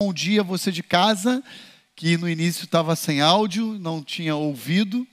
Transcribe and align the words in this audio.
Bom 0.00 0.12
dia, 0.12 0.44
você 0.44 0.70
de 0.70 0.80
casa, 0.80 1.42
que 1.96 2.16
no 2.16 2.28
início 2.28 2.62
estava 2.62 2.94
sem 2.94 3.20
áudio, 3.20 3.76
não 3.80 4.00
tinha 4.00 4.36
ouvido. 4.36 5.04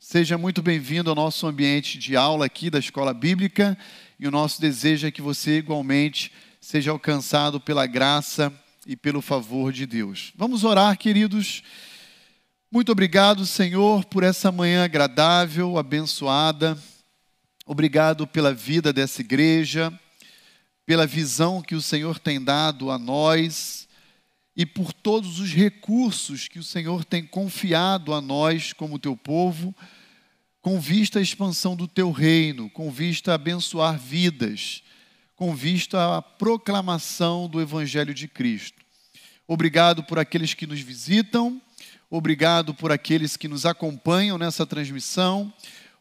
Seja 0.00 0.38
muito 0.38 0.62
bem-vindo 0.62 1.10
ao 1.10 1.14
nosso 1.14 1.46
ambiente 1.46 1.98
de 1.98 2.16
aula 2.16 2.46
aqui 2.46 2.70
da 2.70 2.78
Escola 2.78 3.12
Bíblica. 3.12 3.76
E 4.18 4.26
o 4.26 4.30
nosso 4.30 4.58
desejo 4.58 5.06
é 5.06 5.10
que 5.10 5.20
você, 5.20 5.58
igualmente, 5.58 6.32
seja 6.62 6.90
alcançado 6.90 7.60
pela 7.60 7.86
graça 7.86 8.50
e 8.86 8.96
pelo 8.96 9.20
favor 9.20 9.70
de 9.70 9.84
Deus. 9.84 10.32
Vamos 10.34 10.64
orar, 10.64 10.96
queridos. 10.96 11.62
Muito 12.70 12.90
obrigado, 12.90 13.44
Senhor, 13.44 14.02
por 14.06 14.22
essa 14.22 14.50
manhã 14.50 14.82
agradável, 14.82 15.76
abençoada. 15.76 16.78
Obrigado 17.66 18.26
pela 18.26 18.54
vida 18.54 18.94
dessa 18.94 19.20
igreja, 19.20 19.92
pela 20.86 21.06
visão 21.06 21.60
que 21.60 21.74
o 21.74 21.82
Senhor 21.82 22.18
tem 22.18 22.42
dado 22.42 22.90
a 22.90 22.98
nós 22.98 23.91
e 24.56 24.66
por 24.66 24.92
todos 24.92 25.40
os 25.40 25.52
recursos 25.52 26.46
que 26.46 26.58
o 26.58 26.64
Senhor 26.64 27.04
tem 27.04 27.24
confiado 27.24 28.12
a 28.12 28.20
nós, 28.20 28.72
como 28.72 28.98
teu 28.98 29.16
povo, 29.16 29.74
com 30.60 30.78
vista 30.78 31.18
à 31.18 31.22
expansão 31.22 31.74
do 31.74 31.88
teu 31.88 32.10
reino, 32.10 32.70
com 32.70 32.90
vista 32.90 33.32
a 33.32 33.34
abençoar 33.34 33.98
vidas, 33.98 34.82
com 35.34 35.54
vista 35.54 36.18
à 36.18 36.22
proclamação 36.22 37.48
do 37.48 37.60
Evangelho 37.60 38.14
de 38.14 38.28
Cristo. 38.28 38.80
Obrigado 39.48 40.04
por 40.04 40.18
aqueles 40.18 40.54
que 40.54 40.66
nos 40.66 40.80
visitam, 40.80 41.60
obrigado 42.08 42.74
por 42.74 42.92
aqueles 42.92 43.36
que 43.36 43.48
nos 43.48 43.66
acompanham 43.66 44.38
nessa 44.38 44.64
transmissão. 44.64 45.52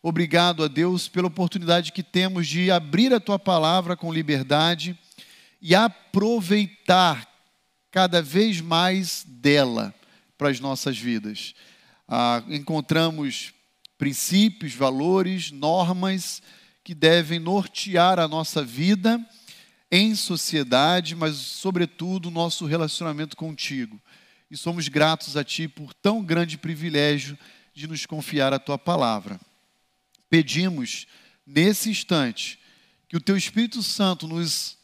Obrigado 0.03 0.63
a 0.63 0.67
Deus 0.67 1.07
pela 1.07 1.27
oportunidade 1.27 1.91
que 1.91 2.03
temos 2.03 2.47
de 2.47 2.69
abrir 2.71 3.13
a 3.13 3.19
tua 3.19 3.37
palavra 3.37 3.95
com 3.95 4.11
liberdade 4.11 4.97
e 5.61 5.75
aproveitar 5.75 7.30
cada 7.91 8.21
vez 8.21 8.61
mais 8.61 9.25
dela 9.27 9.93
para 10.37 10.49
as 10.49 10.59
nossas 10.59 10.97
vidas. 10.97 11.53
Ah, 12.07 12.41
encontramos 12.47 13.53
princípios, 13.97 14.73
valores, 14.73 15.51
normas 15.51 16.41
que 16.83 16.95
devem 16.95 17.39
nortear 17.39 18.17
a 18.17 18.27
nossa 18.27 18.63
vida 18.63 19.23
em 19.91 20.15
sociedade, 20.15 21.15
mas, 21.15 21.35
sobretudo, 21.35 22.29
o 22.29 22.31
nosso 22.31 22.65
relacionamento 22.65 23.35
contigo. 23.35 24.01
E 24.49 24.57
somos 24.57 24.87
gratos 24.87 25.35
a 25.35 25.43
Ti 25.43 25.67
por 25.67 25.93
tão 25.93 26.23
grande 26.23 26.57
privilégio 26.57 27.37
de 27.73 27.87
nos 27.87 28.05
confiar 28.05 28.53
a 28.53 28.59
Tua 28.59 28.77
palavra. 28.77 29.39
Pedimos, 30.29 31.05
nesse 31.45 31.89
instante, 31.89 32.57
que 33.07 33.17
o 33.17 33.21
Teu 33.21 33.35
Espírito 33.35 33.83
Santo 33.83 34.27
nos 34.27 34.77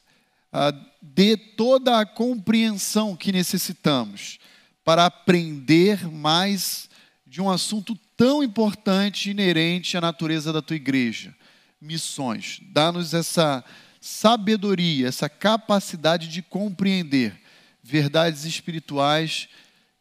dê 1.02 1.38
toda 1.38 2.00
a 2.00 2.06
compreensão 2.06 3.16
que 3.16 3.32
necessitamos 3.32 4.40
para 4.84 5.06
aprender 5.06 6.10
mais 6.10 6.90
de 7.26 7.42
um 7.42 7.50
assunto 7.50 7.98
tão 8.16 8.44
importante 8.44 9.30
inerente 9.30 9.98
à 9.98 10.02
natureza 10.02 10.52
da 10.52 10.62
tua 10.62 10.76
igreja: 10.76 11.36
missões. 11.82 12.60
Dá-nos 12.72 13.14
essa 13.14 13.64
sabedoria, 14.00 15.08
essa 15.08 15.28
capacidade 15.28 16.28
de 16.28 16.42
compreender 16.42 17.40
verdades 17.84 18.46
espirituais 18.46 19.50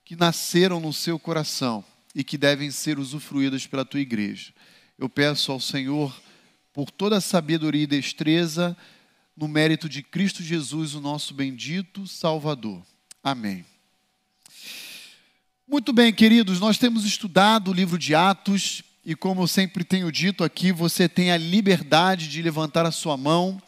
que 0.04 0.16
nasceram 0.16 0.80
no 0.80 0.92
seu 0.92 1.18
coração 1.18 1.84
e 2.14 2.22
que 2.22 2.38
devem 2.38 2.70
ser 2.70 2.98
usufruídas 2.98 3.66
pela 3.66 3.84
tua 3.84 4.00
igreja. 4.00 4.52
Eu 4.98 5.08
peço 5.08 5.52
ao 5.52 5.60
Senhor 5.60 6.14
por 6.72 6.90
toda 6.90 7.16
a 7.16 7.20
sabedoria 7.20 7.82
e 7.82 7.86
destreza 7.86 8.77
no 9.37 9.47
mérito 9.47 9.89
de 9.89 10.03
Cristo 10.03 10.42
Jesus, 10.42 10.95
o 10.95 11.01
nosso 11.01 11.34
bendito 11.34 12.07
Salvador. 12.07 12.83
Amém. 13.23 13.67
Muito 15.69 15.92
bem, 15.92 16.13
queridos, 16.13 16.58
nós 16.58 16.79
temos 16.79 17.05
estudado 17.05 17.70
o 17.70 17.75
livro 17.75 17.98
de 17.98 18.14
Atos 18.14 18.83
e, 19.05 19.14
como 19.14 19.42
eu 19.42 19.46
sempre 19.46 19.85
tenho 19.85 20.11
dito 20.11 20.42
aqui, 20.42 20.73
você 20.73 21.08
tem 21.08 21.30
a 21.30 21.36
liberdade 21.36 22.29
de 22.29 22.41
levantar 22.41 22.86
a 22.86 22.91
sua 22.91 23.17
mão 23.17 23.61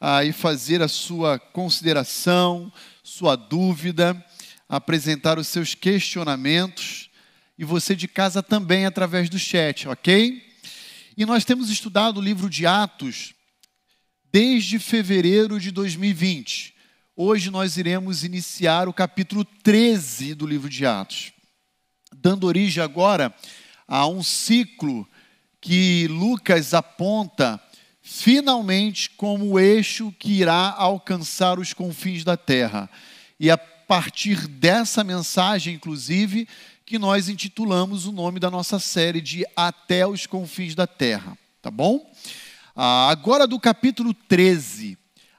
ah, 0.00 0.24
e 0.24 0.32
fazer 0.32 0.80
a 0.80 0.88
sua 0.88 1.38
consideração, 1.38 2.72
sua 3.02 3.34
dúvida, 3.34 4.24
apresentar 4.68 5.38
os 5.38 5.48
seus 5.48 5.74
questionamentos 5.74 7.10
e 7.58 7.64
você 7.64 7.96
de 7.96 8.06
casa 8.06 8.42
também 8.42 8.86
através 8.86 9.28
do 9.28 9.38
chat, 9.38 9.88
ok? 9.88 10.40
E 11.16 11.26
nós 11.26 11.44
temos 11.44 11.68
estudado 11.68 12.18
o 12.18 12.22
livro 12.22 12.48
de 12.48 12.64
Atos 12.64 13.34
desde 14.32 14.78
fevereiro 14.78 15.58
de 15.58 15.70
2020. 15.70 16.74
Hoje 17.16 17.50
nós 17.50 17.76
iremos 17.76 18.22
iniciar 18.22 18.88
o 18.88 18.92
capítulo 18.92 19.44
13 19.44 20.34
do 20.34 20.46
livro 20.46 20.68
de 20.68 20.86
Atos, 20.86 21.32
dando 22.16 22.46
origem 22.46 22.82
agora 22.82 23.34
a 23.88 24.06
um 24.06 24.22
ciclo 24.22 25.06
que 25.60 26.06
Lucas 26.08 26.74
aponta 26.74 27.60
finalmente 28.00 29.10
como 29.10 29.46
o 29.46 29.60
eixo 29.60 30.14
que 30.18 30.32
irá 30.32 30.74
alcançar 30.76 31.58
os 31.58 31.74
confins 31.74 32.22
da 32.24 32.36
terra. 32.36 32.88
E 33.38 33.50
a 33.50 33.58
partir 33.58 34.46
dessa 34.46 35.02
mensagem, 35.02 35.74
inclusive, 35.74 36.48
que 36.86 36.98
nós 36.98 37.28
intitulamos 37.28 38.06
o 38.06 38.12
nome 38.12 38.38
da 38.38 38.50
nossa 38.50 38.78
série 38.78 39.20
de 39.20 39.44
Até 39.56 40.06
os 40.06 40.26
Confins 40.26 40.74
da 40.74 40.86
Terra, 40.86 41.36
tá 41.60 41.70
bom? 41.70 42.08
Ah, 42.82 43.10
agora, 43.10 43.46
do 43.46 43.60
capítulo 43.60 44.14
13 44.14 44.96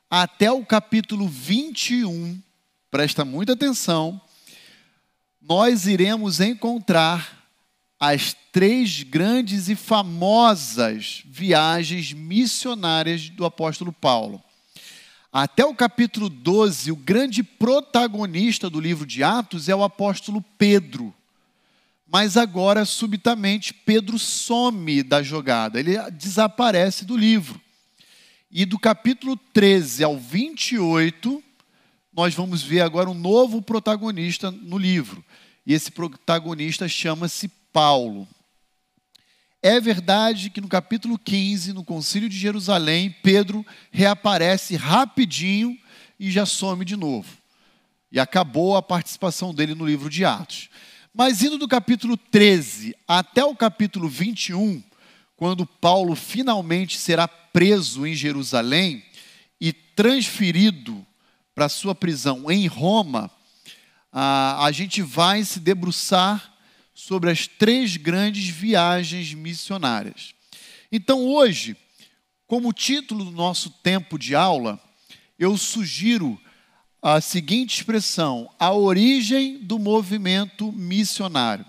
até 0.07 0.51
o 0.51 0.63
capítulo 0.63 1.27
21, 1.27 2.39
presta 2.91 3.25
muita 3.25 3.53
atenção, 3.53 4.21
nós 5.41 5.87
iremos 5.87 6.39
encontrar 6.39 7.43
as 7.99 8.35
três 8.51 9.01
grandes 9.01 9.69
e 9.69 9.75
famosas 9.75 11.23
viagens 11.25 12.13
missionárias 12.13 13.27
do 13.31 13.43
apóstolo 13.43 13.91
Paulo. 13.91 14.39
Até 15.33 15.65
o 15.65 15.73
capítulo 15.73 16.29
12, 16.29 16.91
o 16.91 16.95
grande 16.95 17.41
protagonista 17.41 18.69
do 18.69 18.79
livro 18.79 19.03
de 19.03 19.23
Atos 19.23 19.67
é 19.67 19.75
o 19.75 19.83
apóstolo 19.83 20.45
Pedro. 20.59 21.11
Mas 22.11 22.35
agora, 22.35 22.83
subitamente, 22.83 23.73
Pedro 23.73 24.19
some 24.19 25.01
da 25.01 25.23
jogada, 25.23 25.79
ele 25.79 25.97
desaparece 26.11 27.05
do 27.05 27.15
livro. 27.15 27.59
E 28.51 28.65
do 28.65 28.77
capítulo 28.77 29.37
13 29.53 30.03
ao 30.03 30.17
28, 30.17 31.41
nós 32.11 32.35
vamos 32.35 32.61
ver 32.61 32.81
agora 32.81 33.09
um 33.09 33.13
novo 33.13 33.61
protagonista 33.61 34.51
no 34.51 34.77
livro. 34.77 35.23
E 35.65 35.73
esse 35.73 35.89
protagonista 35.89 36.85
chama-se 36.85 37.47
Paulo. 37.71 38.27
É 39.63 39.79
verdade 39.79 40.49
que 40.49 40.59
no 40.59 40.67
capítulo 40.67 41.17
15, 41.17 41.71
no 41.71 41.85
Concílio 41.85 42.27
de 42.27 42.37
Jerusalém, 42.37 43.15
Pedro 43.23 43.65
reaparece 43.89 44.75
rapidinho 44.75 45.79
e 46.19 46.29
já 46.29 46.45
some 46.45 46.83
de 46.83 46.97
novo. 46.97 47.37
E 48.11 48.19
acabou 48.19 48.75
a 48.75 48.81
participação 48.81 49.53
dele 49.53 49.73
no 49.73 49.85
livro 49.85 50.09
de 50.09 50.25
Atos. 50.25 50.69
Mas 51.13 51.43
indo 51.43 51.57
do 51.57 51.67
capítulo 51.67 52.15
13 52.15 52.95
até 53.05 53.43
o 53.43 53.53
capítulo 53.53 54.07
21, 54.07 54.81
quando 55.35 55.65
Paulo 55.65 56.15
finalmente 56.15 56.97
será 56.97 57.27
preso 57.27 58.07
em 58.07 58.15
Jerusalém 58.15 59.03
e 59.59 59.73
transferido 59.73 61.05
para 61.53 61.67
sua 61.67 61.93
prisão 61.93 62.49
em 62.49 62.65
Roma, 62.65 63.29
a, 64.09 64.65
a 64.65 64.71
gente 64.71 65.01
vai 65.01 65.43
se 65.43 65.59
debruçar 65.59 66.53
sobre 66.93 67.29
as 67.29 67.45
três 67.45 67.97
grandes 67.97 68.47
viagens 68.47 69.33
missionárias. 69.33 70.33
Então, 70.89 71.25
hoje, 71.25 71.75
como 72.47 72.71
título 72.71 73.25
do 73.25 73.31
nosso 73.31 73.69
tempo 73.69 74.17
de 74.17 74.33
aula, 74.33 74.81
eu 75.37 75.57
sugiro 75.57 76.39
a 77.01 77.19
seguinte 77.19 77.77
expressão: 77.77 78.49
a 78.59 78.71
origem 78.71 79.57
do 79.57 79.79
movimento 79.79 80.71
missionário. 80.71 81.65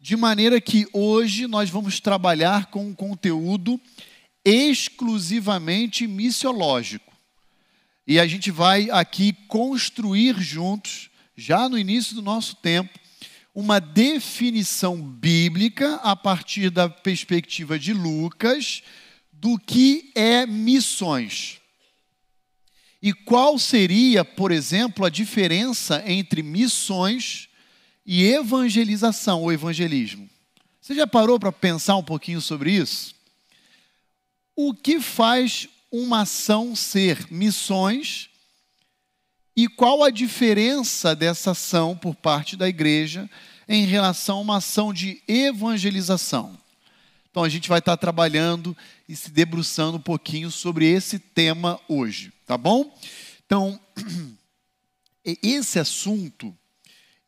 De 0.00 0.16
maneira 0.16 0.60
que 0.60 0.86
hoje 0.92 1.46
nós 1.46 1.70
vamos 1.70 2.00
trabalhar 2.00 2.66
com 2.66 2.86
um 2.86 2.94
conteúdo 2.94 3.80
exclusivamente 4.44 6.06
missiológico. 6.06 7.12
E 8.06 8.20
a 8.20 8.26
gente 8.26 8.50
vai 8.50 8.90
aqui 8.90 9.32
construir 9.48 10.38
juntos, 10.38 11.08
já 11.34 11.68
no 11.70 11.78
início 11.78 12.14
do 12.14 12.20
nosso 12.20 12.56
tempo, 12.56 12.98
uma 13.54 13.80
definição 13.80 15.00
bíblica 15.00 15.94
a 15.96 16.14
partir 16.14 16.68
da 16.68 16.88
perspectiva 16.88 17.78
de 17.78 17.94
Lucas 17.94 18.82
do 19.32 19.58
que 19.58 20.10
é 20.14 20.44
missões. 20.44 21.60
E 23.04 23.12
qual 23.12 23.58
seria, 23.58 24.24
por 24.24 24.50
exemplo, 24.50 25.04
a 25.04 25.10
diferença 25.10 26.02
entre 26.06 26.42
missões 26.42 27.50
e 28.06 28.24
evangelização 28.24 29.42
ou 29.42 29.52
evangelismo? 29.52 30.26
Você 30.80 30.94
já 30.94 31.06
parou 31.06 31.38
para 31.38 31.52
pensar 31.52 31.96
um 31.96 32.02
pouquinho 32.02 32.40
sobre 32.40 32.72
isso? 32.72 33.14
O 34.56 34.72
que 34.72 35.00
faz 35.00 35.68
uma 35.92 36.22
ação 36.22 36.74
ser 36.74 37.30
missões 37.30 38.30
e 39.54 39.68
qual 39.68 40.02
a 40.02 40.08
diferença 40.08 41.14
dessa 41.14 41.50
ação 41.50 41.94
por 41.94 42.14
parte 42.14 42.56
da 42.56 42.66
igreja 42.66 43.28
em 43.68 43.84
relação 43.84 44.38
a 44.38 44.40
uma 44.40 44.56
ação 44.56 44.94
de 44.94 45.22
evangelização. 45.28 46.58
Então 47.30 47.44
a 47.44 47.50
gente 47.50 47.68
vai 47.68 47.80
estar 47.80 47.98
trabalhando 47.98 48.74
e 49.06 49.14
se 49.14 49.30
debruçando 49.30 49.98
um 49.98 50.00
pouquinho 50.00 50.50
sobre 50.50 50.86
esse 50.86 51.18
tema 51.18 51.78
hoje, 51.86 52.32
tá 52.46 52.56
bom? 52.56 52.96
Então, 53.46 53.78
esse 55.24 55.78
assunto, 55.78 56.56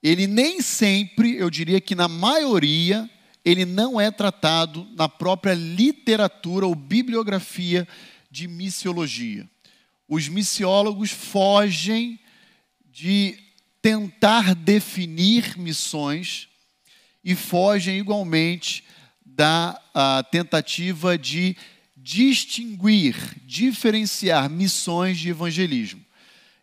ele 0.03 0.27
nem 0.27 0.61
sempre, 0.61 1.37
eu 1.37 1.51
diria 1.51 1.81
que 1.81 1.95
na 1.95 2.09
maioria, 2.09 3.09
ele 3.45 3.65
não 3.65 4.01
é 4.01 4.11
tratado 4.11 4.87
na 4.97 5.09
própria 5.09 5.55
literatura 5.55 6.67
ou 6.67 6.75
bibliografia 6.75 7.87
de 8.31 8.49
missiologia. 8.49 9.49
Os 10.09 10.29
missiólogos 10.29 11.11
fogem 11.11 12.19
de 12.93 13.39
tentar 13.81 14.55
definir 14.55 15.57
missões 15.59 16.49
e 17.25 17.35
fogem 17.35 17.99
igualmente 17.99 18.85
da 19.25 19.81
tentativa 20.31 21.19
de 21.19 21.57
distinguir, 22.07 23.17
diferenciar 23.45 24.49
missões 24.49 25.19
de 25.19 25.31
evangelismo. 25.31 26.01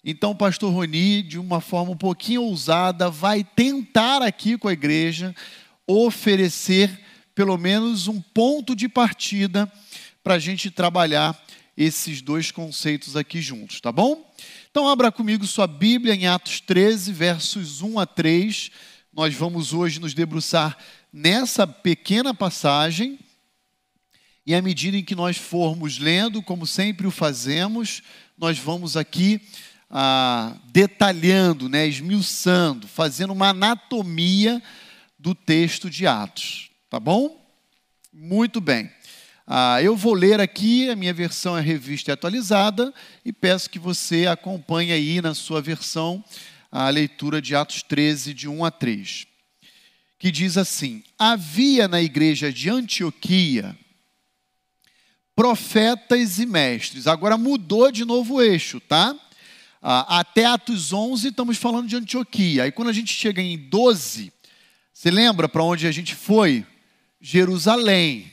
Então, 0.02 0.32
o 0.32 0.36
pastor 0.36 0.72
Roni, 0.72 1.22
de 1.22 1.38
uma 1.38 1.60
forma 1.60 1.92
um 1.92 1.98
pouquinho 1.98 2.44
ousada, 2.44 3.10
vai 3.10 3.44
tentar 3.44 4.22
aqui 4.22 4.58
com 4.58 4.70
a 4.70 4.74
igreja 4.74 5.36
oferecer 5.86 6.98
pelo 7.36 7.58
menos 7.58 8.08
um 8.08 8.22
ponto 8.22 8.74
de 8.74 8.88
partida 8.88 9.70
para 10.24 10.36
a 10.36 10.40
gente 10.40 10.72
trabalhar 10.72 11.38
esses 11.76 12.22
dois 12.22 12.50
conceitos 12.50 13.18
aqui 13.18 13.42
juntos, 13.42 13.82
tá 13.82 13.92
bom? 13.92 14.34
Então, 14.72 14.88
abra 14.88 15.12
comigo 15.12 15.46
sua 15.46 15.68
Bíblia 15.68 16.16
em 16.16 16.26
Atos 16.26 16.62
13, 16.62 17.12
versos 17.12 17.82
1 17.82 18.00
a 18.00 18.06
3. 18.06 18.72
Nós 19.14 19.36
vamos 19.36 19.74
hoje 19.74 20.00
nos 20.00 20.14
debruçar 20.14 20.78
nessa 21.12 21.68
pequena 21.68 22.34
passagem. 22.34 23.20
E 24.46 24.54
à 24.54 24.62
medida 24.62 24.98
em 24.98 25.04
que 25.04 25.16
nós 25.16 25.38
formos 25.38 25.98
lendo, 25.98 26.42
como 26.42 26.68
sempre 26.68 27.08
o 27.08 27.12
fazemos, 27.12 28.02
nós 28.38 28.60
vamos 28.60 28.98
aqui 28.98 29.40
ah, 29.90 30.58
detalhando, 30.66 31.70
né, 31.70 31.88
esmiuçando, 31.88 32.88
fazendo 32.88 33.32
uma 33.32 33.50
anatomia 33.50 34.62
do 35.18 35.34
texto 35.34 35.90
de 35.90 36.06
Atos. 36.06 36.70
Tá 36.90 37.00
bom? 37.00 37.42
Muito 38.12 38.60
bem. 38.60 38.92
Ah, 39.48 39.82
eu 39.82 39.96
vou 39.96 40.14
ler 40.14 40.42
aqui, 40.42 40.90
a 40.90 40.96
minha 40.96 41.14
versão 41.14 41.58
é 41.58 41.62
revista 41.62 42.12
e 42.12 42.14
atualizada, 42.14 42.94
e 43.24 43.32
peço 43.32 43.70
que 43.70 43.80
você 43.80 44.28
acompanhe 44.28 44.92
aí 44.92 45.22
na 45.22 45.34
sua 45.34 45.62
versão 45.62 46.24
a 46.72 46.90
leitura 46.90 47.42
de 47.42 47.56
Atos 47.56 47.82
13, 47.84 48.34
de 48.34 48.50
1 48.50 48.66
a 48.66 48.72
3, 48.72 49.26
que 50.18 50.32
diz 50.32 50.58
assim: 50.58 51.04
Havia 51.20 51.88
na 51.88 52.02
igreja 52.02 52.52
de 52.52 52.70
Antioquia 52.70 53.78
profetas 55.36 56.40
e 56.40 56.46
mestres. 56.46 57.08
Agora 57.08 57.38
mudou 57.38 57.92
de 57.92 58.06
novo 58.06 58.36
o 58.36 58.42
eixo, 58.42 58.80
tá? 58.80 59.16
Ah, 59.82 60.20
até 60.20 60.46
Atos 60.46 60.94
11 60.94 61.30
estamos 61.30 61.58
falando 61.58 61.88
de 61.88 61.96
Antioquia. 61.96 62.64
Aí 62.64 62.72
quando 62.72 62.90
a 62.90 62.94
gente 62.94 63.14
chega 63.14 63.42
em 63.42 63.58
12, 63.58 64.32
você 64.94 65.12
lembra 65.12 65.50
para 65.50 65.64
onde 65.64 65.88
a 65.88 65.92
gente 65.92 66.16
foi? 66.16 66.66
Jerusalém. 67.20 68.32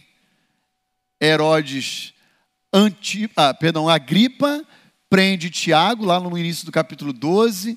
Herodes, 1.20 2.14
anti, 2.73 3.31
ah, 3.37 3.53
perdão, 3.53 3.88
Agripa 3.88 4.64
prende 5.11 5.50
Tiago, 5.50 6.05
lá 6.05 6.20
no 6.20 6.38
início 6.38 6.64
do 6.64 6.70
capítulo 6.70 7.12
12, 7.12 7.76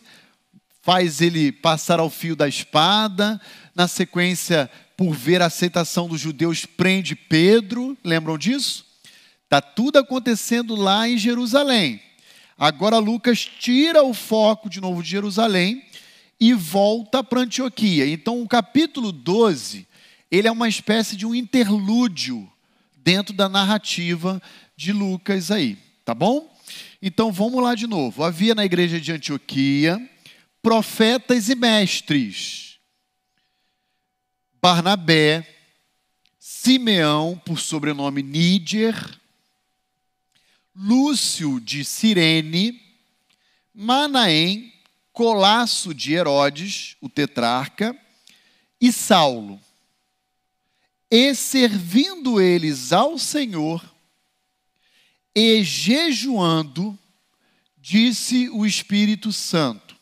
faz 0.84 1.20
ele 1.20 1.52
passar 1.52 2.00
ao 2.00 2.10
fio 2.10 2.36
da 2.36 2.48
espada. 2.48 3.42
Na 3.74 3.88
sequência, 3.88 4.70
por 4.96 5.14
ver 5.16 5.42
a 5.42 5.48
aceitação 5.48 6.08
dos 6.08 6.22
judeus, 6.22 6.64
prende 6.64 7.16
Pedro. 7.16 7.98
Lembram 8.04 8.38
disso? 8.38 8.86
Está 9.54 9.62
tudo 9.62 10.00
acontecendo 10.00 10.76
lá 10.76 11.08
em 11.08 11.16
Jerusalém. 11.16 12.02
Agora 12.58 12.98
Lucas 12.98 13.46
tira 13.46 14.02
o 14.02 14.12
foco 14.12 14.68
de 14.68 14.82
novo 14.82 15.04
de 15.04 15.12
Jerusalém 15.12 15.86
e 16.40 16.56
volta 16.56 17.24
para 17.24 17.42
Antioquia. 17.42 18.08
Então, 18.08 18.42
o 18.42 18.48
capítulo 18.48 19.12
12, 19.12 19.88
ele 20.32 20.48
é 20.48 20.52
uma 20.52 20.68
espécie 20.68 21.16
de 21.16 21.24
um 21.24 21.36
interlúdio 21.36 22.52
dentro 22.98 23.32
da 23.32 23.48
narrativa 23.48 24.42
de 24.76 24.92
Lucas 24.92 25.52
aí, 25.52 25.78
tá 26.04 26.16
bom? 26.16 26.52
Então 27.00 27.32
vamos 27.32 27.62
lá 27.62 27.76
de 27.76 27.86
novo. 27.86 28.24
Havia 28.24 28.56
na 28.56 28.66
igreja 28.66 29.00
de 29.00 29.12
Antioquia 29.12 30.02
profetas 30.64 31.48
e 31.48 31.54
mestres. 31.54 32.80
Barnabé, 34.60 35.48
Simeão, 36.40 37.40
por 37.46 37.60
sobrenome 37.60 38.24
Níger, 38.24 39.22
Lúcio 40.76 41.60
de 41.60 41.84
Cirene, 41.86 42.82
Manaém, 43.74 44.74
Colasso 45.12 45.94
de 45.94 46.14
Herodes, 46.14 46.96
o 47.00 47.08
tetrarca, 47.08 47.98
e 48.82 48.92
Saulo 48.92 49.60
e 51.16 51.36
servindo 51.36 52.42
eles 52.42 52.92
ao 52.92 53.20
Senhor, 53.20 53.86
e 55.36 55.64
jejuando, 55.64 56.98
disse 57.78 58.50
o 58.50 58.66
Espírito 58.66 59.32
Santo: 59.32 59.96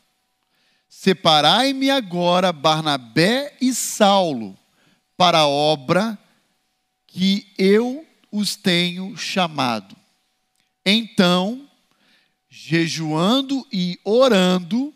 Separai-me 0.88 1.89
agora 1.89 2.53
Barnabé 2.53 3.57
e 3.59 3.74
Saulo 3.74 4.57
para 5.17 5.39
a 5.39 5.47
obra 5.47 6.17
que 7.07 7.45
eu 7.57 8.07
os 8.31 8.56
tenho 8.56 9.17
chamado. 9.17 9.94
Então, 10.85 11.69
jejuando 12.49 13.65
e 13.71 13.99
orando, 14.03 14.93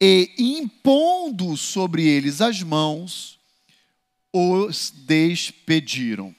e 0.00 0.30
impondo 0.38 1.56
sobre 1.56 2.06
eles 2.06 2.40
as 2.40 2.62
mãos, 2.62 3.38
os 4.32 4.90
despediram. 4.90 6.34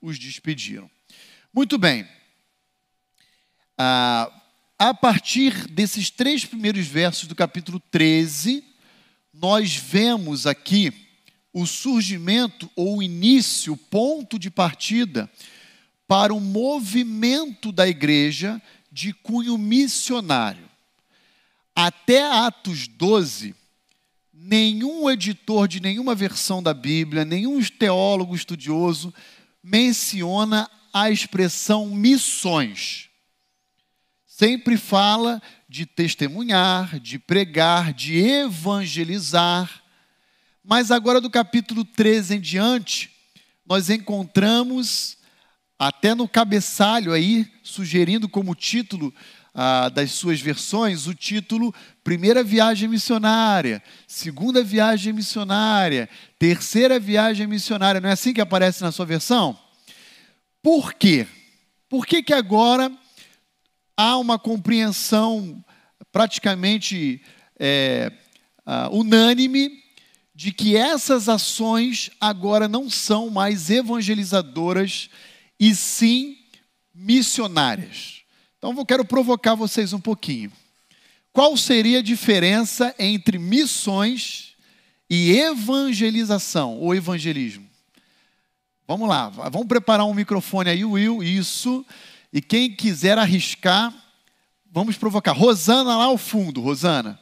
Os 0.00 0.18
despediram. 0.18 0.90
Muito 1.52 1.76
bem. 1.76 2.08
Ah, 3.76 4.30
a 4.78 4.94
partir 4.94 5.66
desses 5.68 6.08
três 6.08 6.44
primeiros 6.44 6.86
versos 6.86 7.26
do 7.26 7.34
capítulo 7.34 7.80
13, 7.90 8.64
nós 9.34 9.74
vemos 9.74 10.46
aqui 10.46 10.92
o 11.52 11.66
surgimento 11.66 12.70
ou 12.76 12.98
o 12.98 13.02
início, 13.02 13.76
ponto 13.76 14.38
de 14.38 14.50
partida 14.50 15.30
para 16.10 16.34
um 16.34 16.40
movimento 16.40 17.70
da 17.70 17.86
igreja 17.86 18.60
de 18.90 19.12
cunho 19.12 19.56
missionário. 19.56 20.68
Até 21.72 22.28
Atos 22.28 22.88
12, 22.88 23.54
nenhum 24.34 25.08
editor 25.08 25.68
de 25.68 25.78
nenhuma 25.78 26.12
versão 26.12 26.60
da 26.60 26.74
Bíblia, 26.74 27.24
nenhum 27.24 27.62
teólogo 27.62 28.34
estudioso 28.34 29.14
menciona 29.62 30.68
a 30.92 31.12
expressão 31.12 31.86
missões. 31.86 33.08
Sempre 34.26 34.76
fala 34.76 35.40
de 35.68 35.86
testemunhar, 35.86 36.98
de 36.98 37.20
pregar, 37.20 37.92
de 37.92 38.18
evangelizar. 38.18 39.80
Mas 40.64 40.90
agora, 40.90 41.20
do 41.20 41.30
capítulo 41.30 41.84
13 41.84 42.34
em 42.34 42.40
diante, 42.40 43.12
nós 43.64 43.88
encontramos, 43.88 45.19
até 45.80 46.14
no 46.14 46.28
cabeçalho 46.28 47.10
aí, 47.10 47.50
sugerindo 47.62 48.28
como 48.28 48.54
título 48.54 49.14
ah, 49.54 49.88
das 49.88 50.12
suas 50.12 50.38
versões 50.38 51.06
o 51.06 51.14
título 51.14 51.74
Primeira 52.04 52.44
Viagem 52.44 52.86
Missionária, 52.86 53.82
Segunda 54.06 54.62
Viagem 54.62 55.14
Missionária, 55.14 56.06
Terceira 56.38 57.00
Viagem 57.00 57.46
Missionária. 57.46 57.98
Não 57.98 58.10
é 58.10 58.12
assim 58.12 58.34
que 58.34 58.42
aparece 58.42 58.82
na 58.82 58.92
sua 58.92 59.06
versão? 59.06 59.58
Por 60.62 60.92
quê? 60.92 61.26
Por 61.88 62.04
que, 62.04 62.22
que 62.22 62.34
agora 62.34 62.92
há 63.96 64.18
uma 64.18 64.38
compreensão 64.38 65.64
praticamente 66.12 67.22
é, 67.58 68.12
uh, 68.66 68.94
unânime 68.94 69.70
de 70.34 70.52
que 70.52 70.76
essas 70.76 71.26
ações 71.26 72.10
agora 72.20 72.68
não 72.68 72.90
são 72.90 73.30
mais 73.30 73.70
evangelizadoras 73.70 75.08
e 75.60 75.74
sim 75.74 76.38
missionárias? 76.94 78.22
Então 78.56 78.74
eu 78.76 78.86
quero 78.86 79.04
provocar 79.04 79.54
vocês 79.54 79.92
um 79.92 80.00
pouquinho. 80.00 80.50
Qual 81.32 81.56
seria 81.56 81.98
a 81.98 82.02
diferença 82.02 82.94
entre 82.98 83.38
missões 83.38 84.54
e 85.08 85.32
evangelização 85.32 86.78
ou 86.78 86.94
evangelismo? 86.94 87.68
Vamos 88.88 89.08
lá, 89.08 89.28
vamos 89.28 89.68
preparar 89.68 90.04
um 90.06 90.14
microfone 90.14 90.70
aí, 90.70 90.84
Will, 90.84 91.22
isso. 91.22 91.86
E 92.32 92.42
quem 92.42 92.74
quiser 92.74 93.18
arriscar, 93.18 93.94
vamos 94.72 94.96
provocar. 94.96 95.32
Rosana 95.32 95.96
lá 95.96 96.04
ao 96.04 96.18
fundo, 96.18 96.60
Rosana. 96.60 97.20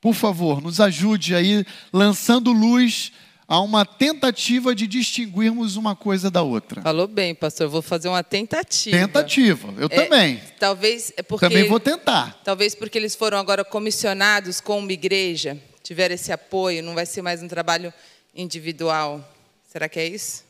Por 0.00 0.14
favor, 0.14 0.62
nos 0.62 0.80
ajude 0.80 1.34
aí 1.34 1.66
lançando 1.92 2.52
luz 2.52 3.12
a 3.50 3.60
uma 3.60 3.84
tentativa 3.84 4.72
de 4.76 4.86
distinguirmos 4.86 5.74
uma 5.74 5.96
coisa 5.96 6.30
da 6.30 6.40
outra. 6.40 6.82
Falou 6.82 7.08
bem, 7.08 7.34
pastor. 7.34 7.66
Eu 7.66 7.70
vou 7.70 7.82
fazer 7.82 8.06
uma 8.08 8.22
tentativa. 8.22 8.96
Tentativa, 8.96 9.74
eu 9.76 9.88
é, 9.90 10.04
também. 10.04 10.40
Talvez 10.56 11.12
é 11.16 11.22
porque 11.24 11.48
também 11.48 11.68
vou 11.68 11.80
tentar. 11.80 12.40
Talvez 12.44 12.76
porque 12.76 12.96
eles 12.96 13.16
foram 13.16 13.38
agora 13.38 13.64
comissionados 13.64 14.60
com 14.60 14.78
uma 14.78 14.92
igreja, 14.92 15.60
tiveram 15.82 16.14
esse 16.14 16.30
apoio, 16.30 16.80
não 16.80 16.94
vai 16.94 17.04
ser 17.04 17.22
mais 17.22 17.42
um 17.42 17.48
trabalho 17.48 17.92
individual. 18.32 19.20
Será 19.68 19.88
que 19.88 19.98
é 19.98 20.06
isso? 20.06 20.44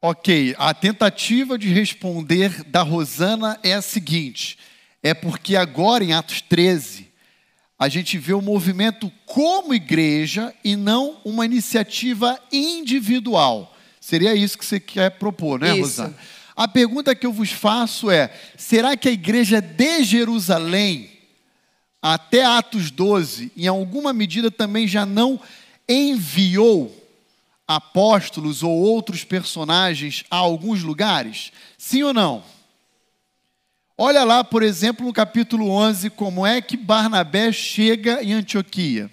Ok, 0.00 0.54
a 0.58 0.72
tentativa 0.72 1.58
de 1.58 1.66
responder 1.72 2.62
da 2.66 2.82
Rosana 2.82 3.58
é 3.64 3.74
a 3.74 3.82
seguinte: 3.82 4.56
é 5.02 5.12
porque 5.12 5.56
agora 5.56 6.04
em 6.04 6.12
Atos 6.12 6.40
13 6.40 7.09
a 7.80 7.88
gente 7.88 8.18
vê 8.18 8.34
o 8.34 8.42
movimento 8.42 9.10
como 9.24 9.72
igreja 9.72 10.54
e 10.62 10.76
não 10.76 11.16
uma 11.24 11.46
iniciativa 11.46 12.38
individual. 12.52 13.74
Seria 13.98 14.34
isso 14.34 14.58
que 14.58 14.66
você 14.66 14.78
quer 14.78 15.12
propor, 15.12 15.58
né, 15.58 15.70
isso. 15.70 16.02
Rosana? 16.02 16.16
A 16.54 16.68
pergunta 16.68 17.14
que 17.14 17.24
eu 17.24 17.32
vos 17.32 17.50
faço 17.50 18.10
é: 18.10 18.30
será 18.54 18.98
que 18.98 19.08
a 19.08 19.12
igreja 19.12 19.62
de 19.62 20.04
Jerusalém, 20.04 21.10
até 22.02 22.44
Atos 22.44 22.90
12, 22.90 23.50
em 23.56 23.66
alguma 23.66 24.12
medida 24.12 24.50
também 24.50 24.86
já 24.86 25.06
não 25.06 25.40
enviou 25.88 26.94
apóstolos 27.66 28.62
ou 28.62 28.72
outros 28.72 29.24
personagens 29.24 30.22
a 30.30 30.36
alguns 30.36 30.82
lugares? 30.82 31.50
Sim 31.78 32.02
ou 32.02 32.12
não? 32.12 32.44
Olha 34.02 34.24
lá, 34.24 34.42
por 34.42 34.62
exemplo, 34.62 35.04
no 35.04 35.12
capítulo 35.12 35.68
11, 35.68 36.08
como 36.08 36.46
é 36.46 36.62
que 36.62 36.74
Barnabé 36.74 37.52
chega 37.52 38.22
em 38.22 38.32
Antioquia. 38.32 39.10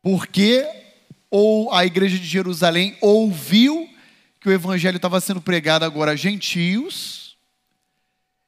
Porque 0.00 0.66
ou 1.30 1.70
a 1.74 1.84
igreja 1.84 2.16
de 2.18 2.24
Jerusalém 2.24 2.96
ouviu 3.02 3.86
que 4.40 4.48
o 4.48 4.52
evangelho 4.52 4.96
estava 4.96 5.20
sendo 5.20 5.42
pregado 5.42 5.84
agora 5.84 6.12
a 6.12 6.16
gentios 6.16 7.36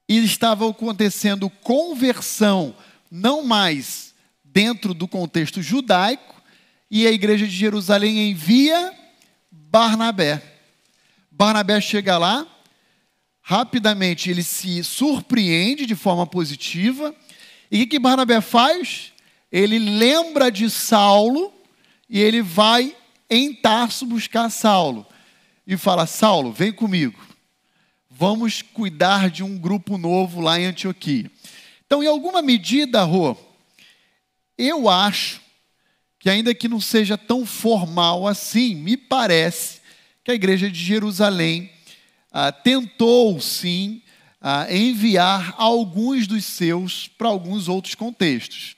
e 0.08 0.24
estava 0.24 0.66
acontecendo 0.66 1.50
conversão 1.50 2.74
não 3.10 3.44
mais 3.44 4.14
dentro 4.42 4.94
do 4.94 5.06
contexto 5.06 5.60
judaico 5.60 6.42
e 6.90 7.06
a 7.06 7.12
igreja 7.12 7.46
de 7.46 7.54
Jerusalém 7.54 8.30
envia 8.30 8.94
Barnabé. 9.52 10.42
Barnabé 11.30 11.82
chega 11.82 12.16
lá, 12.16 12.55
rapidamente 13.48 14.28
ele 14.28 14.42
se 14.42 14.82
surpreende 14.82 15.86
de 15.86 15.94
forma 15.94 16.26
positiva. 16.26 17.14
E 17.70 17.84
o 17.84 17.86
que 17.86 17.96
Barnabé 17.96 18.40
faz? 18.40 19.12
Ele 19.52 19.78
lembra 19.78 20.50
de 20.50 20.68
Saulo 20.68 21.54
e 22.10 22.20
ele 22.20 22.42
vai 22.42 22.96
em 23.30 23.54
Tarso 23.54 24.04
buscar 24.04 24.50
Saulo. 24.50 25.06
E 25.64 25.76
fala: 25.76 26.08
Saulo, 26.08 26.52
vem 26.52 26.72
comigo. 26.72 27.24
Vamos 28.10 28.62
cuidar 28.62 29.30
de 29.30 29.44
um 29.44 29.56
grupo 29.56 29.96
novo 29.96 30.40
lá 30.40 30.58
em 30.58 30.66
Antioquia. 30.66 31.30
Então, 31.86 32.02
em 32.02 32.08
alguma 32.08 32.42
medida, 32.42 33.04
Rô, 33.04 33.36
eu 34.58 34.88
acho 34.88 35.40
que, 36.18 36.28
ainda 36.28 36.52
que 36.52 36.66
não 36.66 36.80
seja 36.80 37.16
tão 37.16 37.46
formal 37.46 38.26
assim, 38.26 38.74
me 38.74 38.96
parece 38.96 39.80
que 40.24 40.32
a 40.32 40.34
igreja 40.34 40.68
de 40.68 40.82
Jerusalém 40.82 41.75
ah, 42.38 42.52
tentou 42.52 43.40
sim 43.40 44.02
ah, 44.42 44.66
enviar 44.70 45.54
alguns 45.56 46.26
dos 46.26 46.44
seus 46.44 47.08
para 47.08 47.28
alguns 47.28 47.66
outros 47.66 47.94
contextos. 47.94 48.76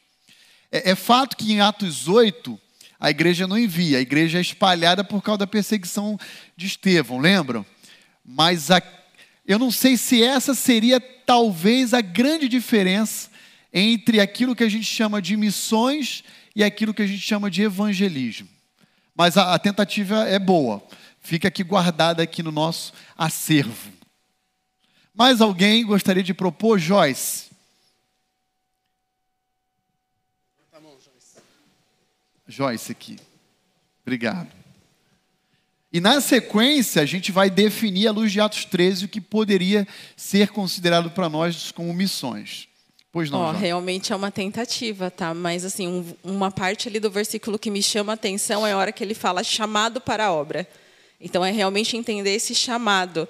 É, 0.71 0.93
é, 0.93 0.95
fato 0.95 1.37
que 1.37 1.53
em 1.53 1.61
Atos 1.61 2.07
8, 2.07 2.57
a 3.01 3.11
igreja 3.11 3.49
não 3.49 3.59
envia, 3.59 3.99
a 3.99 4.01
igreja 4.01 4.39
é 4.39 4.41
espalhada 4.41 5.03
por 5.03 5.21
causa 5.21 5.39
da 5.39 5.47
perseguição 5.49 6.17
de 6.57 6.67
Estevão, 6.67 7.19
lembram? 7.19 7.67
Mas 8.25 8.71
a, 8.71 8.81
eu 9.45 9.59
não 9.59 9.73
sei 9.73 9.97
se 9.97 10.23
essa 10.23 10.55
seria 10.55 11.01
talvez 11.01 11.93
a 11.93 12.01
grande 12.01 12.49
diferença 12.49 13.29
entre 13.75 14.21
aquilo 14.21 14.55
que 14.55 14.63
a 14.63 14.69
gente 14.69 14.87
chama 14.87 15.21
de 15.21 15.37
missões 15.37 16.23
e 16.55 16.63
aquilo 16.63 16.95
que 16.95 17.03
a 17.03 17.09
gente 17.09 17.23
chama 17.23 17.51
de 17.51 17.63
evangelismo. 17.63 18.49
Mas 19.17 19.37
a, 19.37 19.53
a 19.53 19.59
tentativa 19.59 20.29
é 20.29 20.39
boa 20.39 20.81
fica 21.29 21.49
aqui 21.49 21.63
guardada 21.63 22.23
aqui 22.23 22.43
no 22.43 22.51
nosso 22.51 22.95
acervo. 23.17 23.93
Mais 25.15 25.43
alguém 25.43 25.85
gostaria 25.85 26.23
de 26.23 26.33
propor, 26.33 26.79
Joyce? 26.79 27.49
Joyce 32.47 32.91
aqui. 32.91 33.19
Obrigado. 34.01 34.49
E 35.93 36.01
na 36.01 36.19
sequência, 36.23 37.03
a 37.03 37.05
gente 37.05 37.31
vai 37.31 37.51
definir, 37.51 38.09
à 38.09 38.11
luz 38.11 38.33
de 38.33 38.41
Atos 38.41 38.65
13, 38.65 39.05
o 39.05 39.09
que 39.09 39.21
poderia 39.21 39.87
ser 40.17 40.49
considerado 40.49 41.11
para 41.11 41.29
nós 41.29 41.71
como 41.73 41.93
missões. 41.93 42.69
Pois 43.13 43.31
não. 43.31 43.51
Oh, 43.51 43.53
realmente 43.53 44.15
é 44.15 44.17
uma 44.17 44.31
tentativa, 44.31 45.11
tá? 45.11 45.35
Mas 45.35 45.63
assim, 45.65 45.87
um, 45.87 46.15
uma 46.25 46.51
parte 46.51 46.89
ali 46.89 46.99
do 46.99 47.11
versículo 47.11 47.59
que 47.59 47.71
me 47.71 47.83
chama 47.83 48.13
a 48.13 48.15
atenção 48.15 48.67
é 48.67 48.73
a 48.73 48.79
hora 48.79 48.93
que 48.93 49.05
ele 49.05 49.15
fala 49.15 49.45
chamado 49.45 50.01
para 50.01 50.27
a 50.27 50.33
obra. 50.33 50.67
Então 51.21 51.45
é 51.45 51.51
realmente 51.51 51.97
entender 51.97 52.35
esse 52.35 52.55
chamado. 52.55 53.29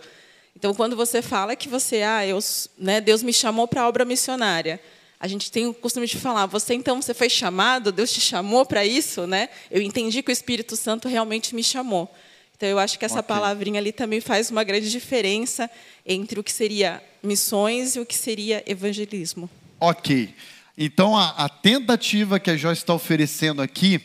Então 0.54 0.75
quando 0.75 0.97
você 0.97 1.23
fala 1.23 1.57
que 1.57 1.68
você, 1.68 2.02
ah, 2.02 2.26
eu, 2.26 2.38
né, 2.76 3.00
Deus 3.00 3.23
me 3.23 3.33
chamou 3.33 3.66
para 3.66 3.83
a 3.83 3.88
obra 3.88 4.04
missionária, 4.04 4.80
a 5.21 5.26
gente 5.26 5.50
tem 5.50 5.66
o 5.66 5.75
costume 5.75 6.07
de 6.07 6.16
falar, 6.16 6.47
você 6.47 6.75
então 6.75 7.00
você 7.02 7.12
foi 7.12 7.28
chamado, 7.28 7.90
Deus 7.90 8.12
te 8.12 8.21
chamou 8.21 8.64
para 8.64 8.85
isso, 8.85 9.26
né? 9.26 9.49
Eu 9.71 9.83
entendi 9.83 10.23
que 10.23 10.30
o 10.30 10.33
Espírito 10.33 10.76
Santo 10.76 11.09
realmente 11.09 11.54
me 11.54 11.64
chamou. 11.64 12.09
Então 12.57 12.68
eu 12.68 12.78
acho 12.78 12.99
que 12.99 13.04
essa 13.04 13.21
okay. 13.21 13.28
palavrinha 13.28 13.80
ali 13.80 13.92
também 13.92 14.21
faz 14.21 14.50
uma 14.50 14.64
grande 14.64 14.90
diferença 14.90 15.71
entre 16.04 16.38
o 16.38 16.45
que 16.45 16.52
seria 16.52 17.02
missões 17.23 17.95
e 17.95 18.00
o 18.00 18.07
que 18.07 18.16
seria 18.16 18.62
evangelismo. 18.66 19.49
Ok. 19.78 20.35
Então 20.76 21.16
a, 21.16 21.30
a 21.30 21.49
tentativa 21.49 22.38
que 22.38 22.50
a 22.50 22.57
Joyce 22.57 22.83
está 22.83 22.95
oferecendo 22.95 23.62
aqui 23.62 24.00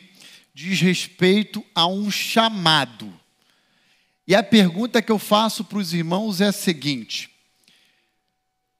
diz 0.54 0.80
respeito 0.82 1.64
a 1.74 1.88
um 1.88 2.12
chamado. 2.12 3.12
E 4.28 4.34
a 4.34 4.42
pergunta 4.42 5.02
que 5.02 5.12
eu 5.12 5.20
faço 5.20 5.64
para 5.64 5.78
os 5.78 5.94
irmãos 5.94 6.40
é 6.40 6.48
a 6.48 6.54
seguinte: 6.54 7.30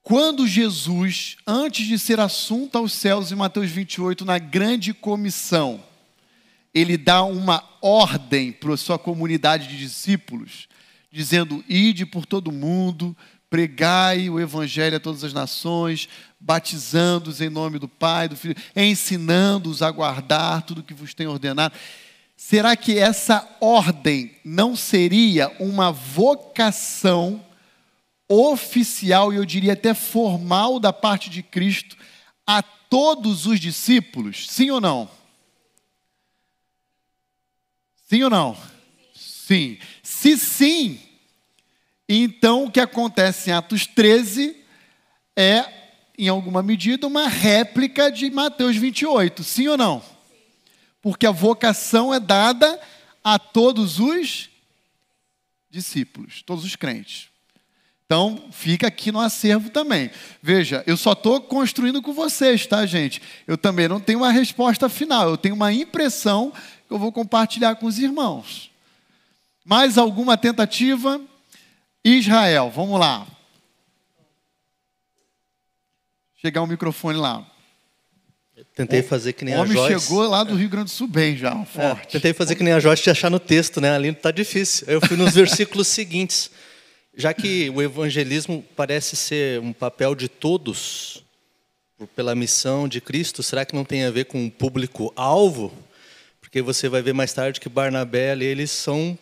quando 0.02 0.48
Jesus, 0.48 1.38
antes 1.46 1.88
de 1.88 1.98
ser 1.98 2.20
assunto 2.20 2.78
aos 2.78 2.94
céus 2.94 3.32
em 3.32 3.36
Mateus 3.36 3.70
28, 3.70 4.26
na 4.26 4.38
grande 4.38 4.94
comissão, 4.94 5.84
ele 6.74 6.98
dá 6.98 7.24
uma 7.24 7.64
ordem 7.82 8.52
para 8.52 8.74
a 8.74 8.78
sua 8.78 8.98
comunidade 8.98 9.68
de 9.68 9.78
discípulos, 9.78 10.68
dizendo: 11.12 11.64
ide 11.68 12.06
por 12.06 12.26
todo 12.26 12.52
mundo, 12.52 13.16
pregai 13.50 14.30
o 14.30 14.40
evangelho 14.40 14.98
a 14.98 15.00
todas 15.00 15.24
as 15.24 15.32
nações, 15.32 16.10
batizando-os 16.40 17.40
em 17.40 17.50
nome 17.50 17.78
do 17.78 17.88
Pai, 17.88 18.28
do 18.28 18.36
Filho, 18.36 18.56
ensinando-os 18.76 19.82
a 19.82 19.92
guardar 19.92 20.64
tudo 20.64 20.80
o 20.80 20.84
que 20.84 20.94
vos 20.94 21.14
tem 21.14 21.28
ordenado. 21.28 21.76
Será 22.54 22.78
que 22.78 23.00
essa 23.00 23.50
ordem 23.60 24.36
não 24.46 24.76
seria 24.76 25.50
uma 25.60 25.92
vocação 25.92 27.44
oficial 28.30 29.34
e 29.34 29.38
eu 29.38 29.44
diria 29.44 29.74
até 29.74 29.96
formal 29.96 30.80
da 30.80 30.94
parte 30.94 31.32
de 31.32 31.42
Cristo 31.42 31.98
a 32.46 32.62
todos 32.62 33.48
os 33.48 33.60
discípulos? 33.60 34.48
Sim 34.48 34.70
ou 34.70 34.80
não? 34.80 35.10
Sim 38.08 38.22
ou 38.22 38.30
não? 38.30 38.56
Sim. 39.16 39.80
Se 40.04 40.38
sim, 40.38 41.02
então 42.08 42.66
o 42.66 42.72
que 42.72 42.80
acontece 42.80 43.50
em 43.50 43.54
Atos 43.54 43.88
13 43.88 44.56
é, 45.36 45.66
em 46.16 46.28
alguma 46.28 46.62
medida, 46.62 47.08
uma 47.08 47.28
réplica 47.28 48.12
de 48.12 48.30
Mateus 48.30 48.76
28. 48.76 49.44
Sim 49.44 49.70
ou 49.70 49.78
não? 49.78 50.13
Porque 51.04 51.28
a 51.28 51.32
vocação 51.32 52.14
é 52.14 52.20
dada 52.20 52.80
a 53.22 53.38
todos 53.38 54.00
os 54.00 54.50
discípulos, 55.70 56.42
todos 56.44 56.64
os 56.64 56.78
crentes. 56.78 57.28
Então, 58.06 58.48
fica 58.52 58.88
aqui 58.88 59.12
no 59.12 59.20
acervo 59.20 59.70
também. 59.70 60.10
Veja, 60.42 60.82
eu 60.88 60.96
só 60.96 61.12
estou 61.12 61.42
construindo 61.42 62.02
com 62.02 62.14
vocês, 62.14 62.66
tá, 62.66 62.86
gente? 62.86 63.22
Eu 63.46 63.58
também 63.58 63.88
não 63.88 64.00
tenho 64.00 64.20
uma 64.20 64.32
resposta 64.32 64.88
final, 64.88 65.30
eu 65.30 65.38
tenho 65.38 65.56
uma 65.56 65.74
impressão 65.74 66.52
que 66.88 66.94
eu 66.94 66.98
vou 66.98 67.12
compartilhar 67.12 67.76
com 67.76 67.86
os 67.86 68.00
irmãos. 68.00 68.72
Mais 69.66 69.98
alguma 69.98 70.38
tentativa? 70.38 71.20
Israel, 72.04 72.72
vamos 72.74 72.98
lá. 72.98 73.28
Chegar 76.36 76.62
o 76.62 76.68
microfone 76.68 77.18
lá. 77.18 77.53
Tentei 78.76 79.02
fazer 79.02 79.34
que 79.34 79.44
nem 79.44 79.54
a 79.54 79.58
Joyce. 79.66 79.78
O 79.78 79.82
homem 79.84 80.00
chegou 80.00 80.28
lá 80.30 80.44
do 80.44 80.56
Rio 80.56 80.70
Grande 80.70 80.86
do 80.86 80.90
Sul 80.92 81.08
bem 81.08 81.36
já, 81.36 81.52
é, 81.52 81.66
forte. 81.66 82.08
É, 82.08 82.12
tentei 82.12 82.34
fazer 82.34 82.56
que 82.56 82.64
nem 82.64 82.74
a 82.74 82.80
Joyce 82.80 83.04
de 83.04 83.10
achar 83.10 83.30
no 83.30 83.40
texto, 83.40 83.82
né? 83.82 83.92
Ali 83.96 84.10
está 84.10 84.32
difícil. 84.32 84.86
Eu 84.88 85.02
fui 85.02 85.18
nos 85.18 85.34
versículos 85.36 85.88
seguintes. 85.88 86.50
Já 87.16 87.34
que 87.34 87.70
o 87.70 87.82
evangelismo 87.82 88.64
parece 88.76 89.16
ser 89.16 89.60
um 89.60 89.72
papel 89.74 90.16
de 90.16 90.28
todos, 90.28 91.24
pela 92.16 92.34
missão 92.36 92.88
de 92.88 93.00
Cristo, 93.00 93.44
será 93.44 93.64
que 93.66 93.76
não 93.76 93.86
tem 93.86 94.04
a 94.06 94.12
ver 94.12 94.26
com 94.26 94.46
o 94.46 94.52
público-alvo? 94.52 95.72
Porque 96.42 96.62
você 96.62 96.90
vai 96.90 97.02
ver 97.02 97.14
mais 97.14 97.32
tarde 97.34 97.60
que 97.60 97.70
Barnabé 97.70 98.36
e 98.36 98.44
eles 98.44 98.72
são 98.72 99.18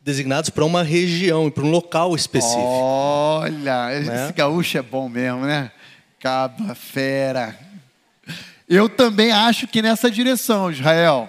designados 0.00 0.50
para 0.50 0.64
uma 0.64 0.82
região 0.84 1.50
para 1.50 1.64
um 1.64 1.70
local 1.70 2.14
específico. 2.14 2.60
Olha, 2.62 3.92
esse 3.98 4.08
Né? 4.10 4.32
gaúcho 4.36 4.78
é 4.78 4.82
bom 4.82 5.08
mesmo, 5.08 5.40
né? 5.44 5.70
Caba, 6.20 6.74
fera. 6.74 7.65
Eu 8.68 8.88
também 8.88 9.30
acho 9.30 9.68
que 9.68 9.80
nessa 9.80 10.10
direção, 10.10 10.70
Israel. 10.70 11.28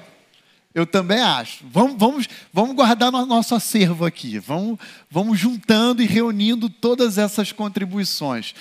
Eu 0.74 0.86
também 0.86 1.20
acho. 1.20 1.66
Vamos, 1.72 1.98
vamos, 1.98 2.28
vamos 2.54 2.76
guardar 2.76 3.12
no 3.12 3.26
nosso 3.26 3.56
acervo 3.56 4.06
aqui. 4.06 4.38
Vamos, 4.40 4.80
vamos 5.10 5.40
juntando 5.40 6.02
e 6.02 6.06
reunindo 6.06 6.70
todas 6.70 7.18
essas 7.18 7.52
contribuições. 7.52 8.54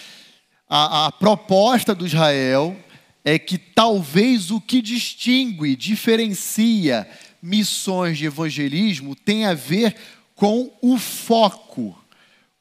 A, 0.68 1.06
a 1.06 1.12
proposta 1.12 1.94
do 1.94 2.06
Israel 2.06 2.76
é 3.24 3.38
que 3.38 3.58
talvez 3.58 4.50
o 4.50 4.60
que 4.60 4.80
distingue, 4.80 5.76
diferencia 5.76 7.08
missões 7.42 8.18
de 8.18 8.26
evangelismo 8.26 9.14
tem 9.14 9.44
a 9.44 9.54
ver 9.54 9.94
com 10.34 10.70
o 10.80 10.98
foco, 10.98 11.96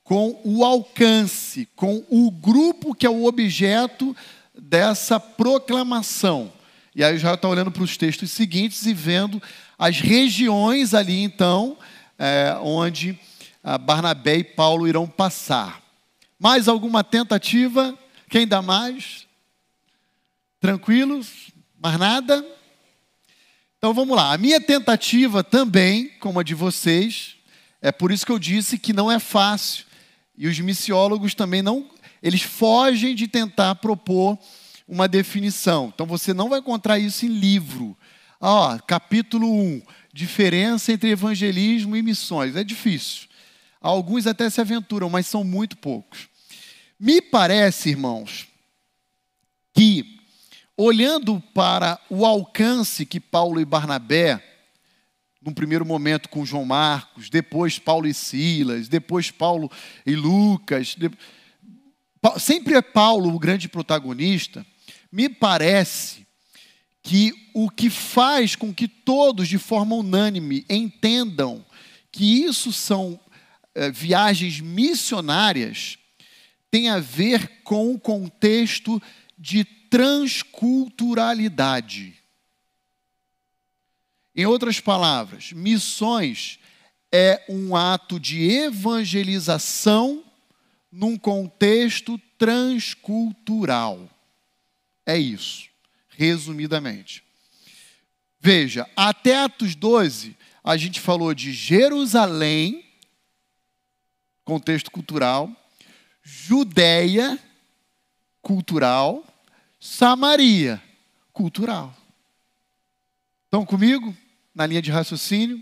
com 0.04 0.40
o 0.44 0.64
alcance, 0.64 1.68
com 1.76 2.04
o 2.10 2.30
grupo 2.30 2.94
que 2.94 3.06
é 3.06 3.10
o 3.10 3.26
objeto 3.26 4.16
dessa 4.58 5.20
proclamação. 5.20 6.52
E 6.96 7.04
aí 7.04 7.16
Israel 7.16 7.36
está 7.36 7.48
olhando 7.48 7.72
para 7.72 7.84
os 7.84 7.98
textos 7.98 8.32
seguintes 8.32 8.86
e 8.86 8.94
vendo 8.94 9.42
as 9.78 10.00
regiões 10.00 10.94
ali, 10.94 11.22
então, 11.22 11.78
é, 12.18 12.56
onde 12.62 13.20
ah, 13.64 13.78
Barnabé 13.78 14.38
e 14.38 14.44
Paulo 14.44 14.88
irão 14.88 15.08
passar. 15.08 15.82
Mais 16.40 16.68
alguma 16.68 17.04
tentativa? 17.04 17.98
Quem 18.30 18.48
dá 18.48 18.62
mais? 18.62 19.28
Tranquilos? 20.60 21.52
Mais 21.82 22.00
nada? 22.00 22.46
Então 23.78 23.94
vamos 23.94 24.16
lá. 24.16 24.34
A 24.34 24.38
minha 24.38 24.62
tentativa 24.62 25.44
também, 25.44 26.10
como 26.20 26.40
a 26.40 26.44
de 26.44 26.56
vocês, 26.56 27.36
é 27.82 27.92
por 27.92 28.12
isso 28.12 28.26
que 28.26 28.32
eu 28.32 28.40
disse 28.40 28.80
que 28.80 28.94
não 28.94 29.12
é 29.12 29.20
fácil. 29.20 29.86
E 30.38 30.48
os 30.48 30.60
missiólogos 30.60 31.34
também 31.34 31.62
não, 31.62 31.90
eles 32.26 32.42
fogem 32.42 33.14
de 33.14 33.28
tentar 33.28 33.76
propor 33.76 34.36
uma 34.88 35.08
definição. 35.08 35.92
Então 35.94 36.08
você 36.08 36.34
não 36.34 36.50
vai 36.50 36.58
encontrar 36.58 36.98
isso 36.98 37.24
em 37.24 37.30
livro. 37.30 37.96
Ó, 38.42 38.80
capítulo 38.80 39.48
1, 39.48 39.84
diferença 40.12 40.92
entre 40.92 41.12
evangelismo 41.12 41.96
e 41.96 42.02
missões. 42.02 42.56
É 42.56 42.64
difícil. 42.64 43.28
Alguns 43.80 44.26
até 44.26 44.50
se 44.50 44.60
aventuram, 44.60 45.08
mas 45.08 45.28
são 45.28 45.44
muito 45.44 45.78
poucos. 45.78 46.28
Me 47.00 47.22
parece, 47.22 47.90
irmãos, 47.90 48.48
que 49.72 50.18
olhando 50.76 51.40
para 51.54 52.00
o 52.10 52.26
alcance 52.26 53.06
que 53.06 53.20
Paulo 53.20 53.62
e 53.62 53.66
Barnabé, 53.66 54.44
num 55.40 55.54
primeiro 55.54 55.86
momento 55.86 56.28
com 56.30 56.44
João 56.44 56.66
Marcos, 56.66 57.30
depois 57.30 57.78
Paulo 57.78 58.08
e 58.08 58.16
Silas, 58.16 58.88
depois 58.88 59.30
Paulo 59.30 59.70
e 60.04 60.16
Lucas, 60.16 60.96
de... 60.98 61.12
sempre 62.40 62.76
é 62.76 62.82
Paulo 62.82 63.34
o 63.34 63.40
grande 63.40 63.70
protagonista, 63.70 64.66
me 65.12 65.30
parece 65.30 66.26
que 67.04 67.52
o 67.54 67.70
que 67.70 67.88
faz 67.90 68.56
com 68.56 68.74
que 68.74 68.88
todos, 68.88 69.48
de 69.48 69.60
forma 69.60 69.96
unânime, 69.96 70.66
entendam 70.70 71.66
que 72.12 72.44
isso 72.44 72.74
são 72.74 73.20
é, 73.76 73.92
viagens 73.92 74.60
missionárias, 74.60 76.00
tem 76.72 76.90
a 76.90 77.00
ver 77.00 77.62
com 77.64 77.94
o 77.94 78.00
contexto 78.00 79.00
de 79.38 79.64
transculturalidade. 79.64 82.16
Em 84.36 84.46
outras 84.46 84.82
palavras, 84.82 85.54
missões 85.54 86.60
é 87.12 87.46
um 87.48 87.76
ato 87.76 88.20
de 88.20 88.50
evangelização 88.50 90.25
num 90.96 91.18
contexto 91.18 92.18
transcultural. 92.38 94.10
É 95.06 95.18
isso, 95.18 95.68
resumidamente. 96.08 97.22
Veja, 98.40 98.90
até 98.96 99.44
Atos 99.44 99.76
12, 99.76 100.38
a 100.64 100.78
gente 100.78 101.02
falou 101.02 101.34
de 101.34 101.52
Jerusalém, 101.52 102.86
contexto 104.46 104.90
cultural, 104.90 105.52
Judéia, 106.24 107.38
cultural, 108.42 109.22
Samaria, 109.78 110.82
cultural. 111.34 111.94
Estão 113.44 113.66
comigo 113.66 114.16
na 114.54 114.66
linha 114.66 114.82
de 114.82 114.92
raciocínio? 114.92 115.62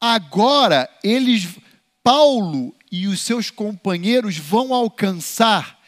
Agora 0.00 0.88
eles, 1.04 1.58
Paulo 2.02 2.74
e 2.92 3.06
os 3.08 3.22
seus 3.22 3.50
companheiros 3.50 4.36
vão 4.36 4.74
alcançar 4.74 5.82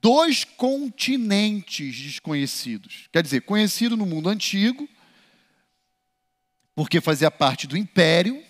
dois 0.00 0.44
continentes 0.44 1.94
desconhecidos. 1.94 3.06
Quer 3.12 3.22
dizer, 3.22 3.42
conhecido 3.42 3.98
no 3.98 4.06
mundo 4.06 4.30
antigo, 4.30 4.88
porque 6.74 7.02
fazia 7.02 7.30
parte 7.30 7.66
do 7.66 7.76
império, 7.76 8.42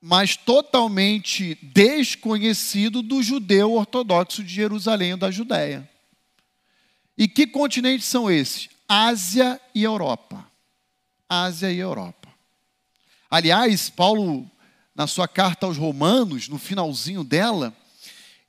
mas 0.00 0.36
totalmente 0.36 1.54
desconhecido 1.62 3.02
do 3.02 3.22
judeu 3.22 3.72
ortodoxo 3.74 4.42
de 4.42 4.52
Jerusalém 4.52 5.12
ou 5.12 5.18
da 5.18 5.30
Judéia. 5.30 5.88
E 7.16 7.28
que 7.28 7.46
continentes 7.46 8.06
são 8.06 8.28
esses? 8.28 8.68
Ásia 8.88 9.60
e 9.72 9.84
Europa. 9.84 10.44
Ásia 11.28 11.70
e 11.70 11.78
Europa. 11.78 12.28
Aliás, 13.30 13.88
Paulo, 13.88 14.50
na 14.94 15.06
sua 15.06 15.26
carta 15.26 15.66
aos 15.66 15.76
Romanos, 15.76 16.48
no 16.48 16.58
finalzinho 16.58 17.24
dela, 17.24 17.74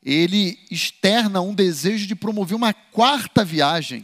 ele 0.04 0.60
externa 0.70 1.42
um 1.42 1.54
desejo 1.54 2.06
de 2.06 2.14
promover 2.16 2.56
uma 2.56 2.74
quarta 2.74 3.44
viagem 3.44 4.04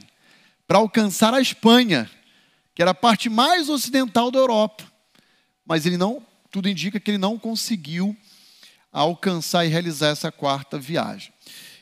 para 0.68 0.80
alcançar 0.80 1.34
a 1.34 1.42
Espanha, 1.42 2.10
que 2.74 2.82
era 2.82 2.92
a 2.92 2.96
parte 2.96 3.30
mais 3.30 3.70
ocidental 3.70 4.32
da 4.32 4.40
Europa. 4.40 4.84
Mas 5.66 5.86
ele 5.86 5.98
não, 5.98 6.26
tudo 6.50 6.68
indica 6.68 7.00
que 7.00 7.12
ele 7.12 7.18
não 7.20 7.38
conseguiu 7.38 8.18
alcançar 8.92 9.66
e 9.66 9.70
realizar 9.70 10.08
essa 10.08 10.32
quarta 10.32 10.80
viagem. 10.80 11.32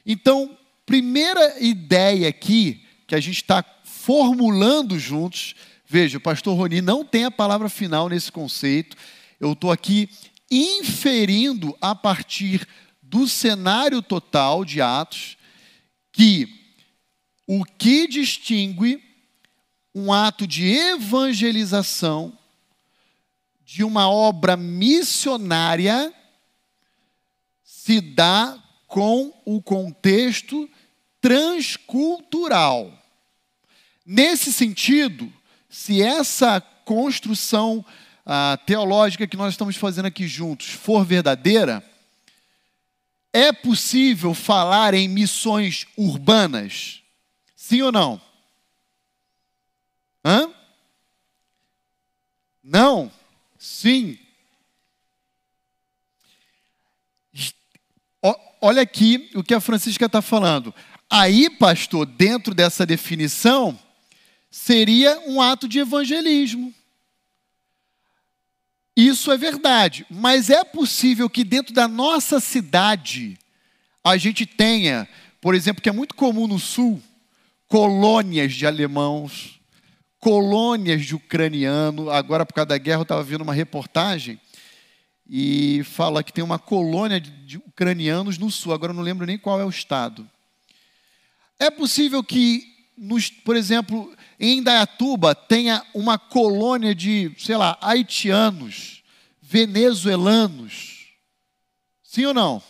Então, 0.06 0.58
primeira 0.86 1.64
ideia 1.64 2.28
aqui 2.28 2.86
que 3.08 3.16
a 3.16 3.20
gente 3.20 3.38
está 3.38 3.64
formulando 3.84 5.00
juntos, 5.00 5.56
veja, 5.88 6.18
o 6.18 6.22
pastor 6.22 6.58
Roni 6.58 6.82
não 6.82 7.06
tem 7.06 7.26
a 7.26 7.32
palavra 7.32 7.70
final 7.70 8.10
nesse 8.10 8.32
conceito, 8.32 8.98
eu 9.40 9.54
estou 9.54 9.72
aqui 9.72 10.10
inferindo 10.52 11.78
a 11.80 11.94
partir 11.94 12.68
do 13.02 13.28
cenário 13.28 14.02
total 14.02 14.64
de 14.64 14.82
Atos 14.82 15.38
que 16.12 16.48
o 17.48 17.64
que 17.64 18.08
distingue 18.08 19.04
um 19.94 20.14
ato 20.14 20.46
de 20.46 20.66
evangelização 20.68 22.38
de 23.66 23.84
uma 23.84 24.10
obra 24.10 24.56
missionária 24.56 26.14
se 27.64 28.02
dá 28.02 28.62
com 28.88 29.34
o 29.46 29.62
contexto 29.62 30.70
transcultural. 31.22 32.92
Nesse 34.06 34.52
sentido, 34.52 35.32
se 35.70 36.02
essa 36.02 36.60
construção 36.62 37.86
ah, 38.26 38.58
teológica 38.66 39.28
que 39.28 39.38
nós 39.38 39.54
estamos 39.54 39.76
fazendo 39.76 40.06
aqui 40.06 40.28
juntos 40.28 40.70
for 40.70 41.06
verdadeira, 41.06 41.84
é 43.32 43.52
possível 43.52 44.34
falar 44.34 44.94
em 44.94 45.08
missões 45.08 45.86
urbanas? 45.96 47.02
Sim 47.56 47.82
ou 47.84 47.92
não? 47.92 48.22
Hã? 50.26 50.52
Não? 52.64 53.12
Sim. 53.58 54.18
Olha 58.62 58.82
aqui 58.82 59.30
o 59.36 59.44
que 59.44 59.54
a 59.54 59.62
Francisca 59.62 60.06
está 60.06 60.22
falando. 60.22 60.74
Aí, 61.10 61.50
pastor, 61.50 62.06
dentro 62.06 62.54
dessa 62.54 62.86
definição, 62.86 63.80
seria 64.52 65.20
um 65.28 65.42
ato 65.42 65.68
de 65.68 65.80
evangelismo. 65.80 66.74
Isso 69.00 69.32
é 69.32 69.38
verdade, 69.38 70.06
mas 70.10 70.50
é 70.50 70.62
possível 70.62 71.30
que 71.30 71.46
dentro 71.46 71.74
da 71.74 71.88
nossa 71.88 72.42
cidade 72.42 73.40
a 74.04 74.18
gente 74.18 74.46
tenha, 74.46 75.08
por 75.40 75.56
exemplo, 75.56 75.82
que 75.82 75.88
é 75.88 75.94
muito 75.94 76.14
comum 76.14 76.48
no 76.48 76.60
sul, 76.60 77.02
colônias 77.66 78.54
de 78.54 78.68
alemãos, 78.68 79.58
colônias 80.20 81.06
de 81.06 81.16
ucraniano. 81.16 82.10
Agora, 82.10 82.46
por 82.46 82.54
causa 82.54 82.68
da 82.68 82.78
guerra, 82.78 83.00
eu 83.00 83.04
estava 83.04 83.24
vendo 83.24 83.40
uma 83.40 83.54
reportagem 83.54 84.38
e 85.30 85.82
fala 85.86 86.22
que 86.22 86.34
tem 86.34 86.44
uma 86.44 86.60
colônia 86.60 87.22
de, 87.22 87.56
ucranianos 87.56 88.38
no 88.38 88.52
sul, 88.52 88.74
agora 88.74 88.92
eu 88.92 88.98
não 88.98 89.04
lembro 89.04 89.26
nem 89.26 89.38
qual 89.38 89.62
é 89.62 89.64
o 89.64 89.70
estado. 89.70 90.30
É 91.58 91.72
possível 91.72 92.22
que, 92.22 92.66
nos, 93.00 93.30
por 93.30 93.56
exemplo, 93.56 94.14
em 94.40 94.58
Indaiatuba 94.58 95.34
tenha 95.34 95.84
uma 95.94 96.18
colônia 96.18 96.94
de, 96.94 97.32
sei 97.38 97.56
lá, 97.56 97.78
haitianos, 97.82 99.02
venezuelanos. 99.42 101.08
Sim 102.04 102.26
ou 102.26 102.34
não? 102.34 102.62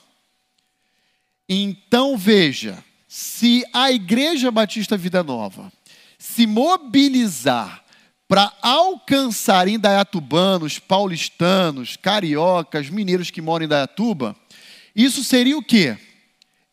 Então 1.47 2.17
veja, 2.17 2.83
se 3.07 3.65
a 3.73 3.91
Igreja 3.91 4.51
Batista 4.51 4.95
Vida 4.95 5.23
Nova 5.23 5.71
se 6.17 6.45
mobilizar 6.45 7.83
para 8.27 8.53
alcançar 8.61 9.67
indaiatubanos, 9.67 10.77
paulistanos, 10.77 11.97
cariocas, 11.97 12.89
mineiros 12.89 13.31
que 13.31 13.41
moram 13.41 13.63
em 13.63 13.65
Indaiatuba, 13.65 14.35
isso 14.95 15.23
seria 15.23 15.57
o 15.57 15.63
quê? 15.63 15.97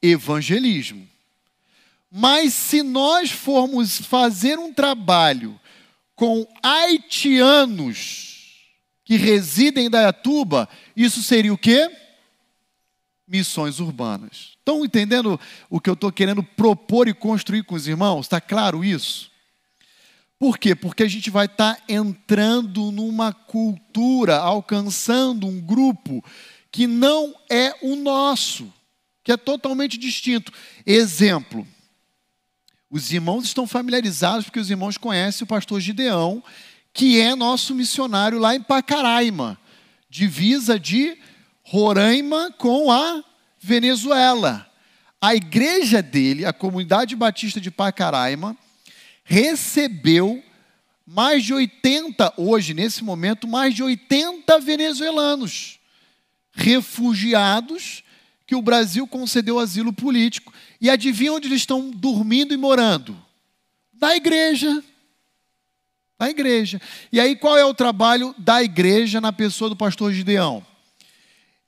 Evangelismo. 0.03 1.09
Mas 2.11 2.55
se 2.55 2.83
nós 2.83 3.31
formos 3.31 3.99
fazer 3.99 4.59
um 4.59 4.73
trabalho 4.73 5.59
com 6.15 6.47
haitianos 6.63 8.37
que 9.05 9.17
residem 9.17 9.85
em 9.85 9.87
Indaiatuba, 9.87 10.69
isso 10.97 11.23
seria 11.23 11.53
o 11.53 11.59
quê? 11.59 11.91
Missões 13.29 13.81
urbanas. 13.81 14.57
Estão 14.59 14.85
entendendo 14.85 15.39
o 15.69 15.81
que 15.81 15.91
eu 15.91 15.95
estou 15.95 16.11
querendo 16.11 16.43
propor 16.43 17.07
e 17.07 17.15
construir 17.15 17.63
com 17.65 17.75
os 17.75 17.87
irmãos? 17.87 18.27
Está 18.27 18.41
claro 18.41 18.85
isso? 18.85 19.31
Por 20.39 20.59
quê? 20.59 20.75
Porque 20.75 21.03
a 21.03 21.09
gente 21.09 21.31
vai 21.31 21.47
estar 21.47 21.77
tá 21.77 21.83
entrando 21.89 22.91
numa 22.91 23.33
cultura, 23.33 24.37
alcançando 24.37 25.47
um 25.47 25.61
grupo 25.61 26.23
que 26.71 26.87
não 26.87 27.35
é 27.51 27.75
o 27.81 27.97
nosso, 27.97 28.73
que 29.25 29.33
é 29.33 29.37
totalmente 29.37 29.97
distinto. 29.97 30.53
Exemplo: 30.85 31.67
os 32.97 33.13
irmãos 33.13 33.45
estão 33.45 33.67
familiarizados 33.67 34.47
porque 34.47 34.59
os 34.59 34.71
irmãos 34.71 34.97
conhecem 34.97 35.45
o 35.45 35.49
pastor 35.49 35.81
Gideão, 35.81 36.43
que 36.93 37.21
é 37.21 37.35
nosso 37.35 37.75
missionário 37.75 38.39
lá 38.39 38.57
em 38.57 38.63
Pacaraima, 38.63 39.59
divisa 40.09 40.81
de 40.81 41.17
Roraima 41.63 42.51
com 42.59 42.91
a 42.91 43.23
Venezuela. 43.61 44.67
A 45.21 45.35
igreja 45.35 46.03
dele, 46.03 46.45
a 46.45 46.53
comunidade 46.53 47.15
batista 47.15 47.61
de 47.61 47.71
Pacaraima, 47.71 48.57
recebeu 49.25 50.43
mais 51.07 51.45
de 51.45 51.53
80, 51.53 52.35
hoje, 52.37 52.75
nesse 52.75 53.05
momento, 53.05 53.47
mais 53.47 53.75
de 53.75 53.83
80 53.83 54.59
venezuelanos 54.61 55.79
refugiados 56.53 58.03
que 58.47 58.55
o 58.55 58.63
Brasil 58.63 59.07
concedeu 59.07 59.59
asilo 59.59 59.93
político. 59.93 60.53
E 60.81 60.91
adivinha 60.91 61.33
onde 61.33 61.49
eles 61.49 61.63
estão 61.63 61.91
dormindo 61.91 62.53
e 62.53 62.57
morando? 62.57 63.17
Na 64.01 64.17
igreja. 64.17 64.83
Na 66.19 66.31
igreja. 66.31 66.81
E 67.13 67.21
aí, 67.21 67.37
qual 67.37 67.57
é 67.57 67.65
o 67.65 67.75
trabalho 67.75 68.35
da 68.39 68.63
igreja 68.63 69.21
na 69.21 69.33
pessoa 69.33 69.71
do 69.71 69.77
pastor 69.77 70.13
Gideão? 70.13 70.65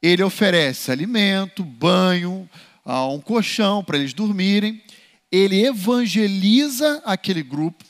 Ele 0.00 0.22
oferece 0.22 0.90
alimento, 0.90 1.64
banho, 1.64 2.48
ah, 2.84 3.06
um 3.06 3.20
colchão 3.20 3.82
para 3.82 3.98
eles 3.98 4.12
dormirem 4.12 4.82
ele 5.30 5.64
evangeliza 5.64 7.02
aquele 7.04 7.42
grupo, 7.42 7.84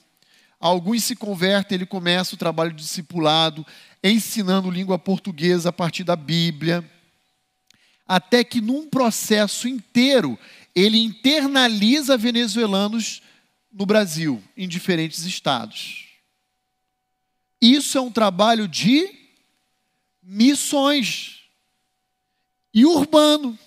alguns 0.59 1.05
se 1.05 1.15
convertem, 1.15 1.77
ele 1.77 1.87
começa 1.87 2.35
o 2.35 2.39
trabalho 2.39 2.73
de 2.73 2.83
discipulado, 2.83 3.65
ensinando 4.03 4.71
língua 4.71 4.99
portuguesa 4.99 5.69
a 5.69 5.73
partir 5.73 6.05
da 6.05 6.17
Bíblia, 6.17 6.85
até 8.07 8.43
que 8.43 8.61
num 8.61 8.89
processo 8.89 9.69
inteiro 9.69 10.39
ele 10.79 10.99
internaliza 10.99 12.17
venezuelanos 12.17 13.21
no 13.73 13.85
Brasil, 13.85 14.43
em 14.57 14.69
diferentes 14.69 15.25
estados. 15.25 16.07
Isso 17.61 17.99
é 17.99 18.01
um 18.01 18.11
trabalho 18.11 18.69
de 18.69 19.09
missões 20.23 21.43
e 22.73 22.87
urbano, 22.87 23.59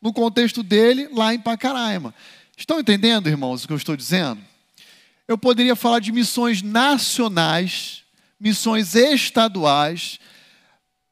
no 0.00 0.12
contexto 0.12 0.62
dele, 0.62 1.08
lá 1.12 1.32
em 1.34 1.40
Pacaraima. 1.40 2.14
Estão 2.56 2.80
entendendo, 2.80 3.28
irmãos, 3.28 3.62
o 3.62 3.66
que 3.66 3.72
eu 3.72 3.76
estou 3.76 3.96
dizendo? 3.96 4.40
Eu 5.28 5.38
poderia 5.38 5.76
falar 5.76 6.00
de 6.00 6.10
missões 6.10 6.62
nacionais, 6.62 8.02
missões 8.40 8.94
estaduais. 8.94 10.18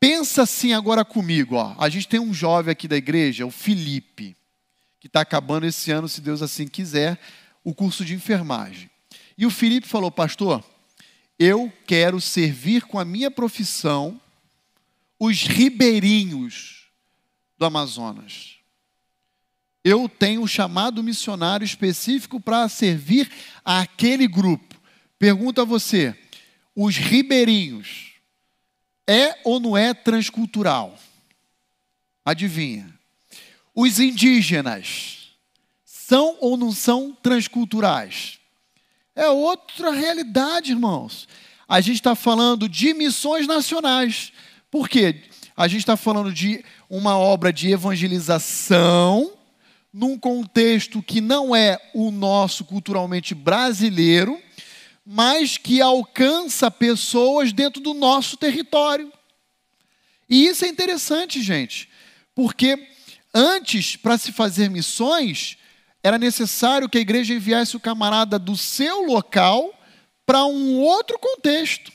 Pensa 0.00 0.42
assim 0.42 0.72
agora 0.72 1.04
comigo, 1.04 1.56
ó. 1.56 1.74
A 1.78 1.88
gente 1.88 2.08
tem 2.08 2.18
um 2.18 2.34
jovem 2.34 2.72
aqui 2.72 2.88
da 2.88 2.96
igreja, 2.96 3.46
o 3.46 3.50
Felipe, 3.50 4.36
que 5.06 5.08
está 5.08 5.20
acabando 5.20 5.66
esse 5.66 5.90
ano, 5.90 6.08
se 6.08 6.20
Deus 6.20 6.42
assim 6.42 6.66
quiser, 6.66 7.18
o 7.64 7.74
curso 7.74 8.04
de 8.04 8.14
enfermagem. 8.14 8.90
E 9.38 9.46
o 9.46 9.50
Felipe 9.50 9.86
falou, 9.86 10.10
pastor, 10.10 10.64
eu 11.38 11.72
quero 11.86 12.20
servir 12.20 12.82
com 12.82 12.98
a 12.98 13.04
minha 13.04 13.30
profissão 13.30 14.20
os 15.18 15.42
ribeirinhos 15.42 16.86
do 17.58 17.64
Amazonas 17.64 18.56
eu 19.86 20.08
tenho 20.08 20.42
um 20.42 20.48
chamado 20.48 21.00
missionário 21.00 21.64
específico 21.64 22.40
para 22.40 22.68
servir 22.68 23.30
aquele 23.64 24.26
grupo. 24.26 24.74
Pergunto 25.16 25.60
a 25.60 25.64
você: 25.64 26.12
os 26.74 26.96
ribeirinhos 26.96 28.14
é 29.08 29.38
ou 29.44 29.60
não 29.60 29.76
é 29.76 29.94
transcultural? 29.94 30.98
Adivinha? 32.24 32.95
Os 33.78 34.00
indígenas 34.00 35.32
são 35.84 36.38
ou 36.40 36.56
não 36.56 36.72
são 36.72 37.14
transculturais? 37.22 38.38
É 39.14 39.28
outra 39.28 39.90
realidade, 39.90 40.72
irmãos. 40.72 41.28
A 41.68 41.82
gente 41.82 41.96
está 41.96 42.14
falando 42.14 42.70
de 42.70 42.94
missões 42.94 43.46
nacionais. 43.46 44.32
Por 44.70 44.88
quê? 44.88 45.24
A 45.54 45.68
gente 45.68 45.80
está 45.80 45.94
falando 45.94 46.32
de 46.32 46.64
uma 46.88 47.18
obra 47.18 47.52
de 47.52 47.70
evangelização 47.70 49.34
num 49.92 50.18
contexto 50.18 51.02
que 51.02 51.20
não 51.20 51.54
é 51.54 51.78
o 51.92 52.10
nosso 52.10 52.64
culturalmente 52.64 53.34
brasileiro, 53.34 54.40
mas 55.04 55.58
que 55.58 55.82
alcança 55.82 56.70
pessoas 56.70 57.52
dentro 57.52 57.82
do 57.82 57.92
nosso 57.92 58.38
território. 58.38 59.12
E 60.30 60.46
isso 60.46 60.64
é 60.64 60.68
interessante, 60.68 61.42
gente, 61.42 61.90
porque 62.34 62.95
antes, 63.36 63.96
para 63.96 64.16
se 64.16 64.32
fazer 64.32 64.70
missões, 64.70 65.58
era 66.02 66.16
necessário 66.16 66.88
que 66.88 66.96
a 66.96 67.00
igreja 67.02 67.34
enviasse 67.34 67.76
o 67.76 67.80
camarada 67.80 68.38
do 68.38 68.56
seu 68.56 69.04
local 69.04 69.78
para 70.24 70.46
um 70.46 70.78
outro 70.78 71.18
contexto. 71.18 71.92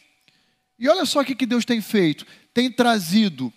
E 0.77 0.87
olha 0.87 1.05
só 1.05 1.21
o 1.21 1.25
que 1.25 1.45
Deus 1.45 1.65
tem 1.65 1.81
feito: 1.81 2.25
tem 2.53 2.71
trazido 2.71 3.51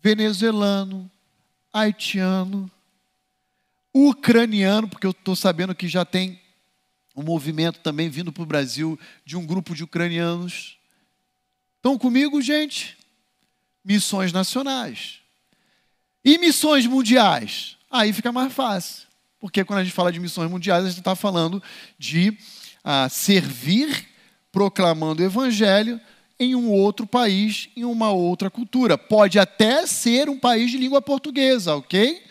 venezuelano, 0.00 1.10
haitiano, 1.72 2.70
ucraniano, 3.94 4.88
porque 4.88 5.06
eu 5.06 5.12
estou 5.12 5.36
sabendo 5.36 5.74
que 5.74 5.86
já 5.86 6.04
tem 6.04 6.40
um 7.14 7.22
movimento 7.22 7.80
também 7.80 8.08
vindo 8.08 8.32
para 8.32 8.42
o 8.42 8.46
Brasil 8.46 8.98
de 9.24 9.36
um 9.36 9.44
grupo 9.44 9.74
de 9.74 9.84
ucranianos. 9.84 10.78
Estão 11.76 11.98
comigo, 11.98 12.40
gente? 12.40 12.96
Missões 13.84 14.32
nacionais. 14.32 15.21
E 16.24 16.38
missões 16.38 16.86
mundiais? 16.86 17.76
Aí 17.90 18.12
fica 18.12 18.32
mais 18.32 18.52
fácil. 18.52 19.06
Porque 19.38 19.64
quando 19.64 19.80
a 19.80 19.84
gente 19.84 19.94
fala 19.94 20.12
de 20.12 20.20
missões 20.20 20.50
mundiais, 20.50 20.84
a 20.84 20.88
gente 20.88 20.98
está 20.98 21.16
falando 21.16 21.62
de 21.98 22.36
ah, 22.84 23.08
servir 23.08 24.08
proclamando 24.52 25.22
o 25.22 25.26
evangelho 25.26 26.00
em 26.38 26.54
um 26.54 26.70
outro 26.70 27.06
país, 27.06 27.68
em 27.76 27.84
uma 27.84 28.10
outra 28.10 28.50
cultura. 28.50 28.96
Pode 28.96 29.38
até 29.38 29.86
ser 29.86 30.28
um 30.28 30.38
país 30.38 30.70
de 30.70 30.78
língua 30.78 31.02
portuguesa, 31.02 31.74
ok? 31.74 32.22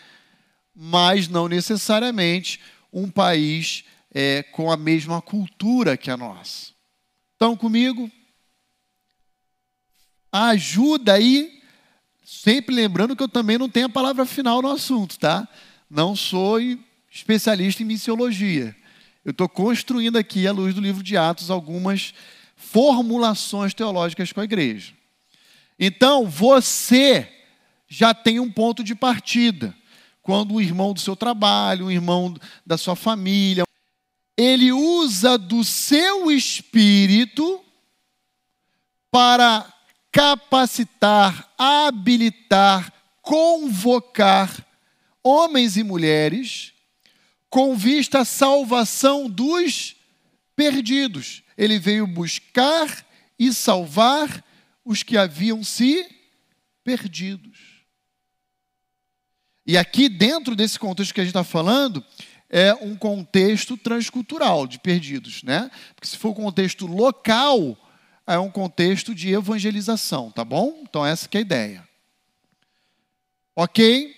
mas 0.74 1.28
não 1.28 1.48
necessariamente 1.48 2.60
um 2.92 3.10
país 3.10 3.84
é, 4.12 4.42
com 4.42 4.70
a 4.70 4.76
mesma 4.76 5.20
cultura 5.20 5.96
que 5.96 6.10
a 6.10 6.16
nossa. 6.16 6.72
Estão 7.32 7.56
comigo? 7.56 8.10
Ajuda 10.30 11.14
aí, 11.14 11.61
sempre 12.40 12.74
lembrando 12.74 13.14
que 13.14 13.22
eu 13.22 13.28
também 13.28 13.58
não 13.58 13.68
tenho 13.68 13.86
a 13.86 13.90
palavra 13.90 14.24
final 14.24 14.62
no 14.62 14.70
assunto, 14.70 15.18
tá? 15.18 15.46
Não 15.90 16.16
sou 16.16 16.58
especialista 17.10 17.82
em 17.82 17.86
missiologia. 17.86 18.74
Eu 19.22 19.32
estou 19.32 19.48
construindo 19.48 20.16
aqui, 20.16 20.46
à 20.46 20.52
luz 20.52 20.74
do 20.74 20.80
livro 20.80 21.02
de 21.02 21.16
Atos, 21.16 21.50
algumas 21.50 22.14
formulações 22.56 23.74
teológicas 23.74 24.32
com 24.32 24.40
a 24.40 24.44
igreja. 24.44 24.94
Então, 25.78 26.26
você 26.26 27.30
já 27.86 28.14
tem 28.14 28.40
um 28.40 28.50
ponto 28.50 28.82
de 28.82 28.94
partida 28.94 29.76
quando 30.22 30.54
um 30.54 30.60
irmão 30.60 30.94
do 30.94 31.00
seu 31.00 31.14
trabalho, 31.14 31.86
um 31.86 31.90
irmão 31.90 32.34
da 32.64 32.78
sua 32.78 32.96
família, 32.96 33.64
ele 34.36 34.72
usa 34.72 35.36
do 35.36 35.62
seu 35.62 36.30
espírito 36.30 37.62
para 39.10 39.70
capacitar, 40.12 41.50
habilitar, 41.56 42.92
convocar 43.22 44.64
homens 45.24 45.78
e 45.78 45.82
mulheres 45.82 46.74
com 47.48 47.74
vista 47.74 48.20
à 48.20 48.24
salvação 48.24 49.28
dos 49.28 49.96
perdidos. 50.54 51.42
Ele 51.56 51.78
veio 51.78 52.06
buscar 52.06 53.06
e 53.38 53.52
salvar 53.52 54.44
os 54.84 55.02
que 55.02 55.16
haviam 55.16 55.64
se 55.64 56.06
perdidos. 56.84 57.58
E 59.66 59.78
aqui, 59.78 60.08
dentro 60.08 60.56
desse 60.56 60.78
contexto 60.78 61.14
que 61.14 61.20
a 61.20 61.24
gente 61.24 61.30
está 61.30 61.44
falando, 61.44 62.04
é 62.50 62.74
um 62.74 62.96
contexto 62.96 63.76
transcultural 63.76 64.66
de 64.66 64.78
perdidos, 64.78 65.42
né? 65.42 65.70
Porque 65.94 66.08
se 66.08 66.18
for 66.18 66.30
um 66.30 66.34
contexto 66.34 66.86
local, 66.86 67.78
é 68.26 68.38
um 68.38 68.50
contexto 68.50 69.14
de 69.14 69.32
evangelização, 69.32 70.30
tá 70.30 70.44
bom? 70.44 70.80
Então 70.82 71.04
essa 71.04 71.28
é 71.30 71.38
a 71.38 71.40
ideia. 71.40 71.88
Ok? 73.54 74.14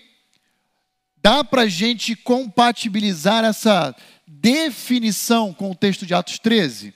Dá 1.16 1.42
para 1.42 1.62
a 1.62 1.68
gente 1.68 2.14
compatibilizar 2.14 3.44
essa 3.44 3.94
definição 4.26 5.52
com 5.52 5.70
o 5.70 5.74
texto 5.74 6.04
de 6.04 6.14
Atos 6.14 6.38
13? 6.38 6.94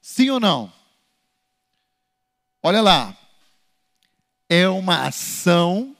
Sim 0.00 0.30
ou 0.30 0.40
não? 0.40 0.72
Olha 2.62 2.80
lá. 2.80 3.16
É 4.48 4.68
uma 4.68 5.06
ação 5.06 5.96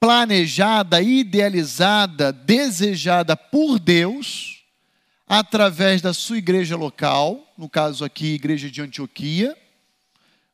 planejada, 0.00 1.00
idealizada, 1.00 2.32
desejada 2.32 3.36
por 3.36 3.78
Deus, 3.78 4.64
através 5.28 6.02
da 6.02 6.12
sua 6.12 6.38
igreja 6.38 6.76
local, 6.76 7.51
no 7.62 7.68
caso 7.68 8.04
aqui, 8.04 8.34
igreja 8.34 8.68
de 8.68 8.82
Antioquia, 8.82 9.56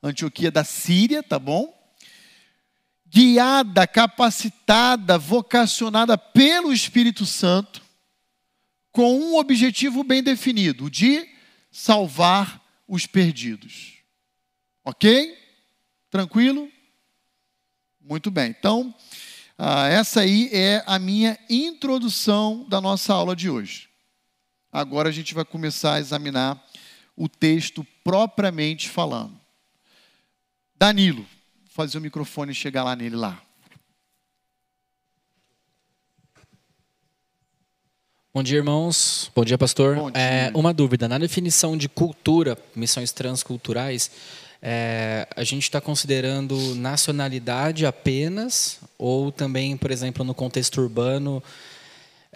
Antioquia 0.03 0.51
da 0.51 0.62
Síria, 0.62 1.23
tá 1.23 1.38
bom? 1.38 1.75
Guiada, 3.07 3.87
capacitada, 3.87 5.16
vocacionada 5.16 6.18
pelo 6.18 6.71
Espírito 6.71 7.25
Santo, 7.25 7.83
com 8.92 9.18
um 9.18 9.38
objetivo 9.38 10.05
bem 10.05 10.23
definido, 10.23 10.85
o 10.85 10.90
de 10.90 11.27
salvar 11.73 12.62
os 12.87 13.07
perdidos. 13.07 13.94
Ok? 14.85 15.35
Tranquilo? 16.11 16.71
Muito 18.03 18.31
bem. 18.31 18.51
Então, 18.51 18.94
ah, 19.57 19.88
essa 19.88 20.21
aí 20.21 20.51
é 20.53 20.85
a 20.87 20.99
minha 20.99 21.38
introdução 21.49 22.66
da 22.68 22.83
nossa 22.83 23.14
aula 23.14 23.35
de 23.35 23.49
hoje. 23.49 23.88
Agora 24.71 25.09
a 25.09 25.12
gente 25.12 25.33
vai 25.33 25.47
começar 25.47 25.94
a 25.94 26.01
examinar 26.01 26.62
o 27.19 27.29
texto 27.29 27.85
propriamente 28.05 28.89
falando. 28.89 29.39
Danilo, 30.77 31.23
vou 31.23 31.71
fazer 31.71 31.99
o 31.99 32.01
microfone 32.01 32.55
chegar 32.55 32.85
lá 32.85 32.95
nele 32.95 33.17
lá. 33.17 33.43
Bom 38.33 38.43
dia, 38.43 38.59
irmãos. 38.59 39.33
Bom 39.35 39.45
dia, 39.45 39.59
pastor. 39.59 39.97
Bom 39.97 40.11
dia. 40.13 40.23
É, 40.23 40.53
uma 40.55 40.73
dúvida. 40.73 41.09
Na 41.09 41.19
definição 41.19 41.77
de 41.77 41.89
cultura, 41.89 42.57
missões 42.77 43.11
transculturais, 43.11 44.13
é, 44.63 45.27
a 45.35 45.43
gente 45.43 45.65
está 45.65 45.81
considerando 45.81 46.57
nacionalidade 46.77 47.85
apenas, 47.85 48.79
ou 48.97 49.33
também, 49.33 49.77
por 49.77 49.91
exemplo, 49.91 50.25
no 50.25 50.35
contexto 50.35 50.81
urbano, 50.81 51.43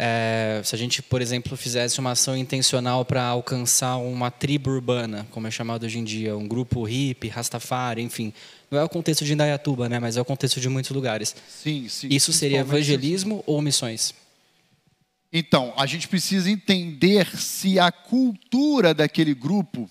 é, 0.04 0.60
se 0.64 0.74
a 0.74 0.78
gente, 0.78 1.00
por 1.00 1.22
exemplo, 1.22 1.56
fizesse 1.56 2.00
uma 2.00 2.10
ação 2.10 2.36
intencional 2.36 3.04
para 3.04 3.22
alcançar 3.22 3.98
uma 3.98 4.32
tribo 4.32 4.68
urbana, 4.68 5.24
como 5.30 5.46
é 5.46 5.50
chamado 5.50 5.86
hoje 5.86 6.00
em 6.00 6.02
dia, 6.02 6.36
um 6.36 6.48
grupo 6.48 6.82
hippie, 6.82 7.28
Rastafari, 7.28 8.02
enfim. 8.02 8.34
Não 8.68 8.80
é 8.80 8.82
o 8.82 8.88
contexto 8.88 9.24
de 9.24 9.32
Indaiatuba, 9.32 9.88
né, 9.88 10.00
mas 10.00 10.16
é 10.16 10.20
o 10.20 10.24
contexto 10.24 10.60
de 10.60 10.68
muitos 10.68 10.90
lugares. 10.90 11.36
Sim, 11.48 11.88
sim. 11.88 12.08
Isso 12.10 12.32
seria 12.32 12.58
evangelismo 12.58 13.44
ou 13.46 13.62
missões? 13.62 14.12
Então, 15.32 15.72
a 15.76 15.86
gente 15.86 16.08
precisa 16.08 16.50
entender 16.50 17.28
se 17.36 17.78
a 17.78 17.92
cultura 17.92 18.92
daquele 18.92 19.34
grupo 19.34 19.88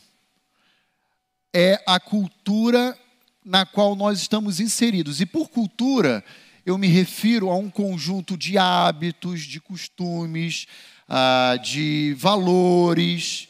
é 1.53 1.81
a 1.87 2.01
cultura 2.01 2.97
na 3.45 3.65
qual 3.65 3.95
nós 3.95 4.19
estamos 4.19 4.59
inseridos. 4.59 5.21
E 5.21 5.25
por 5.25 5.47
cultura, 5.47 6.21
eu 6.65 6.77
me 6.77 6.87
refiro 6.87 7.49
a 7.49 7.55
um 7.55 7.69
conjunto 7.69 8.37
de 8.37 8.57
hábitos, 8.57 9.41
de 9.41 9.59
costumes, 9.59 10.67
ah, 11.07 11.57
de 11.61 12.15
valores. 12.17 13.47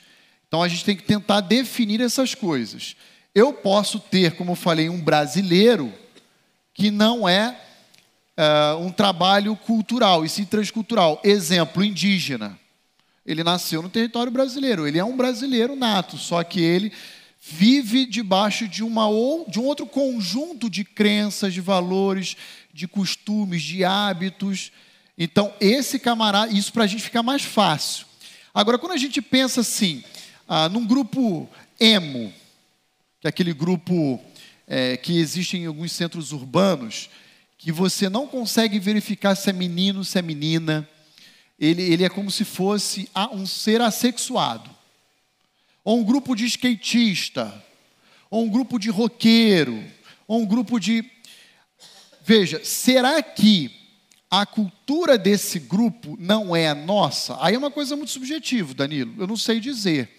Então 0.48 0.64
a 0.64 0.68
gente 0.68 0.86
tem 0.86 0.96
que 0.96 1.04
tentar 1.04 1.42
definir 1.42 2.02
essas 2.02 2.34
coisas. 2.34 2.96
Eu 3.34 3.54
posso 3.54 4.00
ter, 4.00 4.36
como 4.36 4.52
eu 4.52 4.56
falei, 4.56 4.90
um 4.90 5.00
brasileiro 5.00 5.94
que 6.74 6.90
não 6.90 7.28
é 7.28 7.60
ah, 8.38 8.78
um 8.80 8.92
trabalho 8.92 9.56
cultural, 9.56 10.26
e 10.26 10.30
sim 10.30 10.46
transcultural. 10.46 11.20
Exemplo, 11.24 11.84
indígena. 11.84 12.58
Ele 13.26 13.44
nasceu 13.44 13.82
no 13.82 13.90
território 13.90 14.32
brasileiro, 14.32 14.88
ele 14.88 14.98
é 14.98 15.06
um 15.06 15.16
brasileiro 15.16 15.76
nato, 15.76 16.18
só 16.18 16.44
que 16.44 16.60
ele 16.60 16.92
vive 17.40 18.06
debaixo 18.06 18.68
de, 18.68 18.84
uma 18.84 19.08
ou, 19.08 19.50
de 19.50 19.60
um 19.60 19.66
outro 19.66 19.86
conjunto 19.86 20.70
de 20.70 20.84
crenças, 20.84 21.54
de 21.54 21.62
valores, 21.62 22.38
de 22.74 22.88
costumes, 22.88 23.62
de 23.62 23.84
hábitos. 23.84 24.72
Então, 25.18 25.54
esse 25.60 26.00
camarada, 26.00 26.52
isso 26.52 26.72
para 26.72 26.84
a 26.84 26.88
gente 26.88 27.04
ficar 27.04 27.24
mais 27.24 27.44
fácil. 27.44 28.06
Agora, 28.54 28.78
quando 28.78 28.94
a 28.94 28.98
gente 28.98 29.22
pensa 29.22 29.62
assim, 29.62 30.04
ah, 30.48 30.68
num 30.70 30.86
grupo 30.86 31.50
emo, 31.80 32.34
que 33.20 33.28
é 33.28 33.30
aquele 33.30 33.54
grupo 33.54 34.20
é, 34.68 34.98
que 34.98 35.18
existe 35.18 35.58
em 35.58 35.66
alguns 35.66 35.92
centros 35.92 36.32
urbanos, 36.32 37.10
que 37.58 37.72
você 37.72 38.10
não 38.10 38.28
consegue 38.28 38.80
verificar 38.80 39.36
se 39.36 39.50
é 39.50 39.54
menino, 39.54 40.04
se 40.04 40.18
é 40.18 40.22
menina, 40.22 40.88
ele, 41.60 41.82
ele 41.82 42.04
é 42.04 42.10
como 42.10 42.32
se 42.32 42.44
fosse 42.44 43.10
um 43.32 43.46
ser 43.46 43.82
assexuado 43.82 44.82
ou 45.84 46.00
um 46.00 46.04
grupo 46.04 46.36
de 46.36 46.46
skatista, 46.46 47.64
ou 48.30 48.46
um 48.46 48.50
grupo 48.50 48.80
de 48.80 48.90
roqueiro, 48.90 49.84
ou 50.28 50.42
um 50.42 50.46
grupo 50.46 50.80
de. 50.80 51.04
Veja, 52.24 52.62
será 52.64 53.22
que 53.22 53.72
a 54.30 54.46
cultura 54.46 55.18
desse 55.18 55.60
grupo 55.60 56.16
não 56.20 56.56
é 56.56 56.70
a 56.70 56.76
nossa? 56.76 57.38
Aí 57.42 57.56
é 57.56 57.58
uma 57.58 57.72
coisa 57.72 57.96
muito 57.96 58.12
subjetiva, 58.12 58.74
Danilo, 58.74 59.14
eu 59.18 59.28
não 59.28 59.38
sei 59.38 59.60
dizer. 59.60 60.18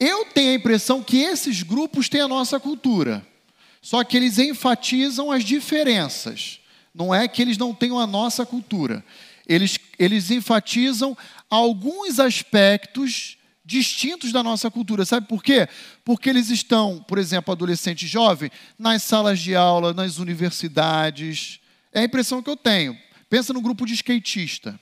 Eu 0.00 0.24
tenho 0.24 0.50
a 0.50 0.54
impressão 0.54 1.02
que 1.02 1.18
esses 1.18 1.62
grupos 1.62 2.08
têm 2.08 2.20
a 2.20 2.28
nossa 2.28 2.58
cultura, 2.58 3.24
só 3.80 4.02
que 4.02 4.16
eles 4.16 4.38
enfatizam 4.38 5.30
as 5.30 5.44
diferenças. 5.44 6.60
Não 6.94 7.14
é 7.14 7.28
que 7.28 7.40
eles 7.40 7.56
não 7.56 7.72
tenham 7.74 7.98
a 7.98 8.06
nossa 8.06 8.44
cultura. 8.44 9.04
Eles, 9.46 9.78
eles 9.98 10.30
enfatizam 10.30 11.16
alguns 11.48 12.18
aspectos 12.18 13.36
distintos 13.64 14.32
da 14.32 14.42
nossa 14.42 14.70
cultura. 14.70 15.04
Sabe 15.04 15.26
por 15.28 15.42
quê? 15.42 15.68
Porque 16.04 16.28
eles 16.28 16.50
estão, 16.50 17.04
por 17.06 17.18
exemplo, 17.18 17.52
adolescente 17.52 18.04
e 18.04 18.08
jovem, 18.08 18.50
nas 18.78 19.02
salas 19.02 19.38
de 19.40 19.54
aula, 19.54 19.94
nas 19.94 20.18
universidades. 20.18 21.60
É 21.92 22.00
a 22.00 22.04
impressão 22.04 22.42
que 22.42 22.50
eu 22.50 22.56
tenho. 22.56 22.98
Pensa 23.28 23.52
no 23.52 23.60
grupo 23.60 23.86
de 23.86 23.94
skatista. 23.94 24.78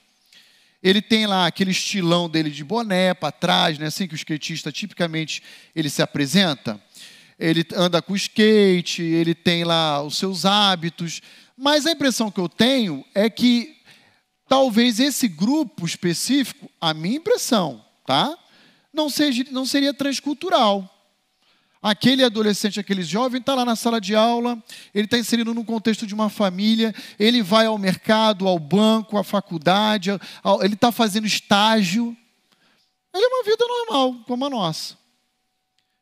Ele 0.83 1.03
tem 1.03 1.27
lá 1.27 1.47
aquele 1.47 1.73
estilão 1.73 2.29
dele 2.29 2.51
de 2.51 2.65
boné 2.65 3.13
para 3.13 3.31
trás, 3.31 3.79
né? 3.79 3.87
assim 3.87 4.09
que 4.09 4.15
o 4.15 4.17
skatista 4.17 4.73
tipicamente 4.73 5.43
ele 5.77 5.91
se 5.91 6.01
apresenta. 6.01 6.81
Ele 7.39 7.65
anda 7.75 8.01
com 8.01 8.17
skate, 8.17 9.03
ele 9.03 9.35
tem 9.35 9.63
lá 9.65 10.03
os 10.03 10.17
seus 10.17 10.45
hábitos. 10.45 11.21
Mas 11.57 11.87
a 11.87 11.93
impressão 11.93 12.31
que 12.31 12.41
eu 12.41 12.49
tenho 12.49 13.05
é 13.15 13.29
que 13.29 13.77
talvez 14.49 14.99
esse 14.99 15.29
grupo 15.29 15.85
específico, 15.85 16.71
a 16.81 16.95
minha 16.95 17.17
impressão, 17.17 17.85
tá? 18.07 18.37
Não, 18.93 19.09
seja, 19.09 19.45
não 19.51 19.65
seria 19.65 19.95
transcultural. 19.95 20.89
Aquele 21.83 22.23
adolescente, 22.23 22.79
aquele 22.79 23.03
jovem 23.03 23.41
está 23.41 23.55
lá 23.55 23.65
na 23.65 23.75
sala 23.75 24.01
de 24.01 24.15
aula, 24.15 24.63
ele 24.95 25.07
está 25.07 25.17
inserido 25.17 25.55
no 25.55 25.65
contexto 25.65 26.07
de 26.07 26.13
uma 26.13 26.29
família, 26.29 26.95
ele 27.19 27.43
vai 27.43 27.65
ao 27.65 27.79
mercado, 27.79 28.47
ao 28.47 28.59
banco, 28.59 29.17
à 29.17 29.25
faculdade, 29.25 30.11
ao, 30.43 30.63
ele 30.63 30.75
está 30.75 30.93
fazendo 30.93 31.27
estágio. 31.27 32.15
Ele 33.15 33.25
é 33.25 33.29
uma 33.29 33.45
vida 33.45 33.65
normal, 33.67 34.15
como 34.27 34.45
a 34.45 34.51
nossa. 34.51 34.99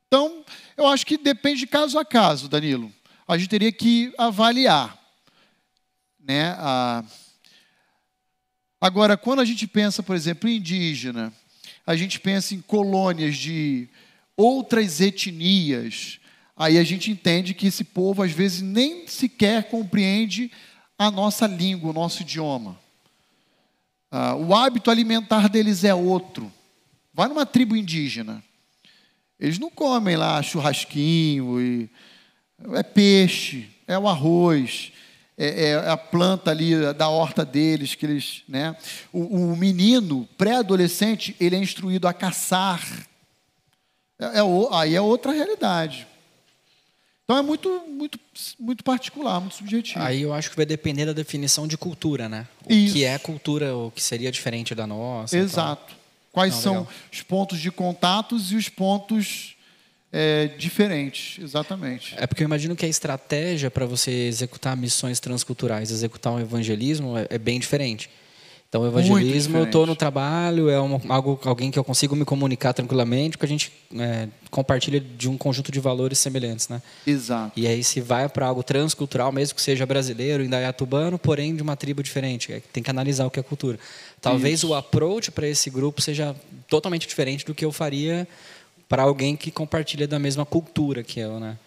Então, 0.08 0.44
eu 0.76 0.86
acho 0.88 1.06
que 1.06 1.16
depende 1.16 1.60
de 1.60 1.66
caso 1.66 1.98
a 1.98 2.04
caso, 2.04 2.48
Danilo. 2.48 2.92
A 3.26 3.38
gente 3.38 3.48
teria 3.48 3.70
que 3.70 4.12
avaliar. 4.18 4.98
Né? 6.18 6.56
Agora, 8.80 9.16
quando 9.16 9.40
a 9.40 9.44
gente 9.44 9.66
pensa, 9.66 10.02
por 10.02 10.16
exemplo, 10.16 10.48
em 10.48 10.56
indígena, 10.56 11.32
a 11.88 11.96
gente 11.96 12.20
pensa 12.20 12.54
em 12.54 12.60
colônias 12.60 13.34
de 13.34 13.88
outras 14.36 15.00
etnias, 15.00 16.20
aí 16.54 16.76
a 16.76 16.84
gente 16.84 17.10
entende 17.10 17.54
que 17.54 17.66
esse 17.66 17.82
povo 17.82 18.22
às 18.22 18.30
vezes 18.30 18.60
nem 18.60 19.06
sequer 19.06 19.70
compreende 19.70 20.52
a 20.98 21.10
nossa 21.10 21.46
língua, 21.46 21.88
o 21.88 21.94
nosso 21.94 22.20
idioma. 22.20 22.78
Ah, 24.10 24.34
o 24.34 24.54
hábito 24.54 24.90
alimentar 24.90 25.48
deles 25.48 25.82
é 25.82 25.94
outro. 25.94 26.52
Vai 27.14 27.26
numa 27.26 27.46
tribo 27.46 27.74
indígena. 27.74 28.44
Eles 29.40 29.58
não 29.58 29.70
comem 29.70 30.14
lá 30.14 30.42
churrasquinho 30.42 31.58
e 31.58 31.88
É 32.74 32.82
peixe, 32.82 33.66
é 33.86 33.98
o 33.98 34.06
arroz, 34.06 34.92
é, 35.38 35.70
é 35.70 35.88
a 35.88 35.96
planta 35.96 36.50
ali 36.50 36.92
da 36.94 37.08
horta 37.08 37.44
deles 37.44 37.94
que 37.94 38.04
eles, 38.04 38.42
né? 38.48 38.76
O, 39.12 39.52
o 39.52 39.56
menino 39.56 40.28
pré-adolescente 40.36 41.36
ele 41.38 41.54
é 41.54 41.58
instruído 41.58 42.08
a 42.08 42.12
caçar. 42.12 42.82
É, 44.18 44.40
é, 44.40 44.42
aí 44.72 44.96
é 44.96 45.00
outra 45.00 45.30
realidade. 45.30 46.06
Então 47.24 47.36
é 47.36 47.42
muito, 47.42 47.68
muito, 47.86 48.18
muito 48.58 48.82
particular, 48.82 49.38
muito 49.38 49.54
subjetivo. 49.54 50.02
Aí 50.02 50.22
eu 50.22 50.32
acho 50.32 50.50
que 50.50 50.56
vai 50.56 50.64
depender 50.64 51.04
da 51.04 51.12
definição 51.12 51.68
de 51.68 51.76
cultura, 51.76 52.26
né? 52.28 52.48
O 52.64 52.72
Isso. 52.72 52.94
que 52.94 53.04
é 53.04 53.18
cultura, 53.18 53.76
o 53.76 53.90
que 53.90 54.02
seria 54.02 54.32
diferente 54.32 54.74
da 54.74 54.86
nossa. 54.86 55.36
Exato. 55.36 55.94
Quais 56.32 56.54
Não, 56.54 56.62
são 56.62 56.72
legal. 56.72 56.88
os 57.12 57.22
pontos 57.22 57.60
de 57.60 57.70
contatos 57.70 58.50
e 58.50 58.56
os 58.56 58.70
pontos 58.70 59.57
é, 60.12 60.48
diferentes, 60.56 61.42
exatamente. 61.42 62.14
É 62.16 62.26
porque 62.26 62.42
eu 62.42 62.46
imagino 62.46 62.74
que 62.74 62.86
a 62.86 62.88
estratégia 62.88 63.70
para 63.70 63.84
você 63.84 64.10
executar 64.10 64.76
missões 64.76 65.20
transculturais, 65.20 65.90
executar 65.90 66.32
um 66.32 66.40
evangelismo, 66.40 67.16
é, 67.16 67.26
é 67.30 67.38
bem 67.38 67.58
diferente. 67.58 68.08
Então, 68.68 68.82
o 68.82 68.86
evangelismo, 68.86 69.56
eu 69.56 69.64
estou 69.64 69.82
diferente. 69.82 69.88
no 69.88 69.96
trabalho, 69.96 70.68
é 70.68 70.76
algo, 70.76 71.40
alguém 71.44 71.70
que 71.70 71.78
eu 71.78 71.84
consigo 71.84 72.14
me 72.14 72.26
comunicar 72.26 72.74
tranquilamente, 72.74 73.38
porque 73.38 73.46
a 73.46 73.48
gente 73.48 73.72
é, 73.98 74.28
compartilha 74.50 75.00
de 75.00 75.26
um 75.26 75.38
conjunto 75.38 75.72
de 75.72 75.80
valores 75.80 76.18
semelhantes, 76.18 76.68
né? 76.68 76.82
Exato. 77.06 77.58
E 77.58 77.66
aí 77.66 77.82
se 77.82 77.98
vai 78.02 78.28
para 78.28 78.46
algo 78.46 78.62
transcultural, 78.62 79.32
mesmo 79.32 79.54
que 79.54 79.62
seja 79.62 79.86
brasileiro, 79.86 80.44
indaiatubano, 80.44 81.18
porém 81.18 81.56
de 81.56 81.62
uma 81.62 81.76
tribo 81.76 82.02
diferente. 82.02 82.52
É, 82.52 82.60
Tem 82.70 82.82
que 82.82 82.90
analisar 82.90 83.24
o 83.24 83.30
que 83.30 83.40
é 83.40 83.42
cultura. 83.42 83.78
Talvez 84.20 84.58
Isso. 84.58 84.68
o 84.68 84.74
approach 84.74 85.30
para 85.30 85.48
esse 85.48 85.70
grupo 85.70 86.02
seja 86.02 86.36
totalmente 86.68 87.08
diferente 87.08 87.46
do 87.46 87.54
que 87.54 87.64
eu 87.64 87.72
faria 87.72 88.28
para 88.88 89.02
alguém 89.02 89.36
que 89.36 89.50
compartilha 89.50 90.08
da 90.08 90.18
mesma 90.18 90.46
cultura 90.46 91.02
que 91.02 91.20
eu, 91.20 91.38
né? 91.38 91.58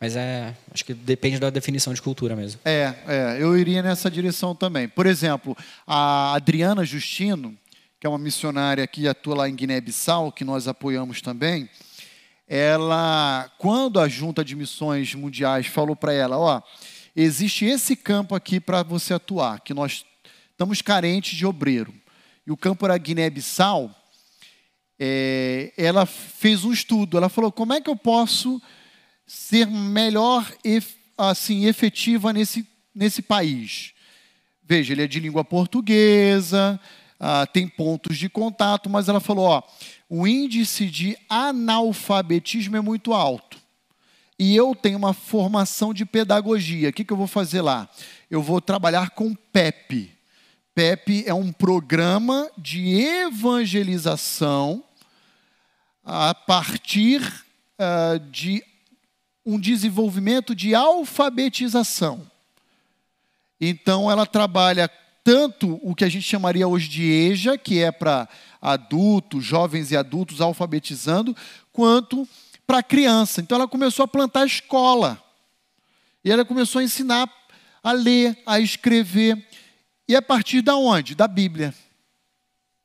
Mas 0.00 0.16
é, 0.16 0.54
acho 0.72 0.82
que 0.82 0.94
depende 0.94 1.38
da 1.38 1.50
definição 1.50 1.92
de 1.92 2.00
cultura 2.00 2.34
mesmo. 2.34 2.58
É, 2.64 2.94
é, 3.06 3.36
eu 3.38 3.58
iria 3.58 3.82
nessa 3.82 4.10
direção 4.10 4.54
também. 4.54 4.88
Por 4.88 5.04
exemplo, 5.04 5.54
a 5.86 6.32
Adriana 6.32 6.86
Justino, 6.86 7.54
que 8.00 8.06
é 8.06 8.10
uma 8.10 8.18
missionária 8.18 8.86
que 8.86 9.06
atua 9.06 9.36
lá 9.36 9.48
em 9.48 9.54
Guiné-Bissau, 9.54 10.32
que 10.32 10.42
nós 10.42 10.66
apoiamos 10.66 11.20
também, 11.20 11.68
ela, 12.48 13.52
quando 13.58 14.00
a 14.00 14.08
Junta 14.08 14.42
de 14.42 14.56
Missões 14.56 15.14
Mundiais 15.14 15.66
falou 15.66 15.94
para 15.94 16.14
ela, 16.14 16.38
ó, 16.38 16.62
existe 17.14 17.66
esse 17.66 17.94
campo 17.94 18.34
aqui 18.34 18.58
para 18.58 18.82
você 18.82 19.12
atuar, 19.12 19.60
que 19.60 19.74
nós 19.74 20.06
estamos 20.50 20.80
carentes 20.80 21.36
de 21.36 21.44
obreiro. 21.44 21.92
E 22.46 22.50
o 22.50 22.56
campo 22.56 22.86
era 22.86 22.96
Guiné-Bissau, 22.96 23.94
é, 25.00 25.72
ela 25.78 26.04
fez 26.04 26.62
um 26.62 26.72
estudo, 26.72 27.16
ela 27.16 27.30
falou, 27.30 27.50
como 27.50 27.72
é 27.72 27.80
que 27.80 27.88
eu 27.88 27.96
posso 27.96 28.60
ser 29.26 29.66
melhor 29.66 30.44
assim 31.16 31.66
efetiva 31.66 32.32
nesse, 32.32 32.66
nesse 32.94 33.22
país. 33.22 33.92
Veja, 34.64 34.92
ele 34.92 35.02
é 35.02 35.06
de 35.06 35.20
língua 35.20 35.44
portuguesa, 35.44 36.80
ah, 37.18 37.46
tem 37.46 37.68
pontos 37.68 38.18
de 38.18 38.28
contato, 38.28 38.90
mas 38.90 39.08
ela 39.08 39.20
falou: 39.20 39.44
ó, 39.46 39.62
o 40.08 40.26
índice 40.26 40.86
de 40.86 41.16
analfabetismo 41.28 42.76
é 42.76 42.80
muito 42.80 43.12
alto. 43.12 43.58
E 44.38 44.56
eu 44.56 44.74
tenho 44.74 44.98
uma 44.98 45.12
formação 45.12 45.92
de 45.92 46.06
pedagogia. 46.06 46.88
O 46.88 46.92
que, 46.92 47.04
que 47.04 47.12
eu 47.12 47.16
vou 47.16 47.26
fazer 47.26 47.60
lá? 47.60 47.88
Eu 48.30 48.42
vou 48.42 48.60
trabalhar 48.60 49.10
com 49.10 49.34
PEP. 49.34 50.10
PEP 50.74 51.24
é 51.26 51.34
um 51.34 51.52
programa 51.52 52.50
de 52.56 52.94
evangelização 52.94 54.82
a 56.04 56.34
partir 56.34 57.20
ah, 57.78 58.20
de 58.30 58.62
um 59.44 59.58
desenvolvimento 59.58 60.54
de 60.54 60.74
alfabetização. 60.74 62.30
Então, 63.60 64.10
ela 64.10 64.26
trabalha 64.26 64.90
tanto 65.24 65.78
o 65.82 65.94
que 65.94 66.04
a 66.04 66.08
gente 66.08 66.24
chamaria 66.24 66.66
hoje 66.66 66.88
de 66.88 67.02
EJA, 67.02 67.58
que 67.58 67.82
é 67.82 67.90
para 67.90 68.28
adultos, 68.60 69.44
jovens 69.44 69.90
e 69.90 69.96
adultos 69.96 70.40
alfabetizando, 70.40 71.36
quanto 71.72 72.28
para 72.66 72.82
criança. 72.82 73.40
Então, 73.40 73.56
ela 73.56 73.68
começou 73.68 74.04
a 74.04 74.08
plantar 74.08 74.46
escola. 74.46 75.22
E 76.24 76.30
ela 76.30 76.44
começou 76.44 76.80
a 76.80 76.84
ensinar 76.84 77.30
a 77.82 77.92
ler, 77.92 78.38
a 78.46 78.60
escrever. 78.60 79.42
E 80.06 80.14
a 80.14 80.22
partir 80.22 80.62
da 80.62 80.76
onde? 80.76 81.14
Da 81.14 81.26
Bíblia. 81.26 81.74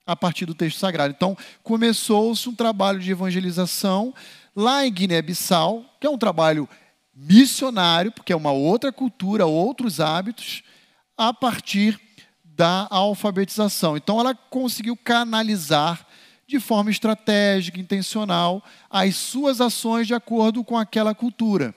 A 0.06 0.16
partir 0.16 0.46
do 0.46 0.54
texto 0.54 0.78
sagrado. 0.78 1.14
Então, 1.16 1.38
começou-se 1.64 2.48
um 2.48 2.54
trabalho 2.54 3.00
de 3.00 3.12
evangelização 3.12 4.14
lá 4.56 4.86
em 4.86 4.92
Guiné-Bissau, 4.92 5.84
que 6.00 6.06
é 6.06 6.10
um 6.10 6.18
trabalho 6.18 6.70
missionário, 7.16 8.12
porque 8.12 8.34
é 8.34 8.36
uma 8.36 8.52
outra 8.52 8.92
cultura, 8.92 9.46
outros 9.46 10.00
hábitos, 10.00 10.64
a 11.18 11.34
partir 11.34 12.00
da 12.44 12.88
alfabetização. 12.90 13.98
Então, 13.98 14.20
ela 14.20 14.36
conseguiu 14.36 14.96
canalizar 14.96 16.06
de 16.48 16.60
forma 16.60 16.92
estratégica, 16.92 17.80
intencional, 17.80 18.64
as 18.90 19.16
suas 19.16 19.60
ações 19.60 20.08
de 20.08 20.14
acordo 20.14 20.64
com 20.64 20.78
aquela 20.78 21.16
cultura. 21.16 21.74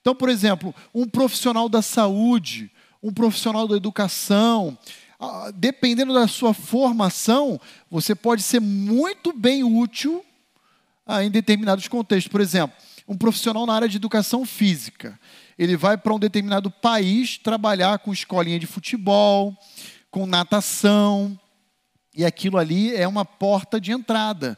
Então, 0.00 0.14
por 0.14 0.28
exemplo, 0.28 0.74
um 0.94 1.06
profissional 1.06 1.68
da 1.68 1.82
saúde, 1.82 2.70
um 3.02 3.12
profissional 3.12 3.68
da 3.68 3.76
educação, 3.76 4.78
dependendo 5.54 6.14
da 6.14 6.28
sua 6.28 6.54
formação, 6.54 7.60
você 7.90 8.14
pode 8.14 8.42
ser 8.42 8.60
muito 8.60 9.32
bem 9.32 9.64
útil 9.64 10.24
ah, 11.04 11.24
em 11.24 11.30
determinados 11.30 11.88
contextos. 11.88 12.30
Por 12.30 12.40
exemplo, 12.40 12.76
um 13.06 13.16
profissional 13.16 13.66
na 13.66 13.74
área 13.74 13.88
de 13.88 13.96
educação 13.96 14.46
física. 14.46 15.18
Ele 15.58 15.76
vai 15.76 15.98
para 15.98 16.14
um 16.14 16.18
determinado 16.18 16.70
país 16.70 17.36
trabalhar 17.36 17.98
com 17.98 18.12
escolinha 18.12 18.58
de 18.58 18.66
futebol, 18.66 19.56
com 20.10 20.24
natação, 20.24 21.38
e 22.14 22.24
aquilo 22.24 22.56
ali 22.56 22.94
é 22.94 23.06
uma 23.06 23.24
porta 23.24 23.80
de 23.80 23.90
entrada 23.90 24.56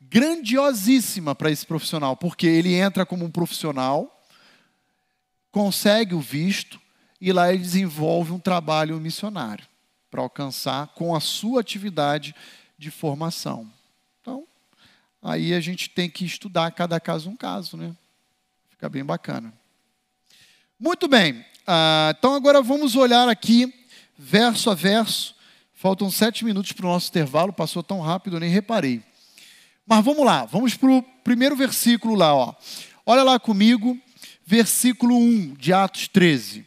grandiosíssima 0.00 1.34
para 1.34 1.50
esse 1.50 1.64
profissional, 1.64 2.16
porque 2.16 2.46
ele 2.46 2.74
entra 2.74 3.06
como 3.06 3.24
um 3.24 3.30
profissional, 3.30 4.22
consegue 5.50 6.14
o 6.14 6.20
visto 6.20 6.80
e 7.20 7.32
lá 7.32 7.52
ele 7.52 7.62
desenvolve 7.62 8.32
um 8.32 8.38
trabalho 8.38 8.98
missionário 9.00 9.71
para 10.12 10.20
alcançar 10.20 10.88
com 10.88 11.16
a 11.16 11.20
sua 11.20 11.62
atividade 11.62 12.34
de 12.76 12.90
formação. 12.90 13.72
Então, 14.20 14.46
aí 15.22 15.54
a 15.54 15.60
gente 15.60 15.88
tem 15.88 16.10
que 16.10 16.22
estudar 16.26 16.70
cada 16.72 17.00
caso 17.00 17.30
um 17.30 17.36
caso, 17.36 17.78
né? 17.78 17.96
Fica 18.68 18.90
bem 18.90 19.02
bacana. 19.02 19.54
Muito 20.78 21.08
bem. 21.08 21.42
Ah, 21.66 22.14
então 22.18 22.34
agora 22.34 22.60
vamos 22.60 22.94
olhar 22.94 23.26
aqui 23.26 23.72
verso 24.18 24.68
a 24.68 24.74
verso. 24.74 25.34
Faltam 25.72 26.10
sete 26.10 26.44
minutos 26.44 26.72
para 26.72 26.84
o 26.84 26.90
nosso 26.90 27.08
intervalo. 27.08 27.50
Passou 27.50 27.82
tão 27.82 28.00
rápido, 28.00 28.36
eu 28.36 28.40
nem 28.40 28.50
reparei. 28.50 29.02
Mas 29.86 30.04
vamos 30.04 30.26
lá. 30.26 30.44
Vamos 30.44 30.74
para 30.76 30.90
o 30.90 31.02
primeiro 31.24 31.56
versículo 31.56 32.14
lá. 32.14 32.34
Ó. 32.34 32.54
Olha 33.06 33.22
lá 33.22 33.40
comigo, 33.40 33.98
versículo 34.44 35.16
1 35.16 35.54
de 35.54 35.72
Atos 35.72 36.06
13. 36.06 36.66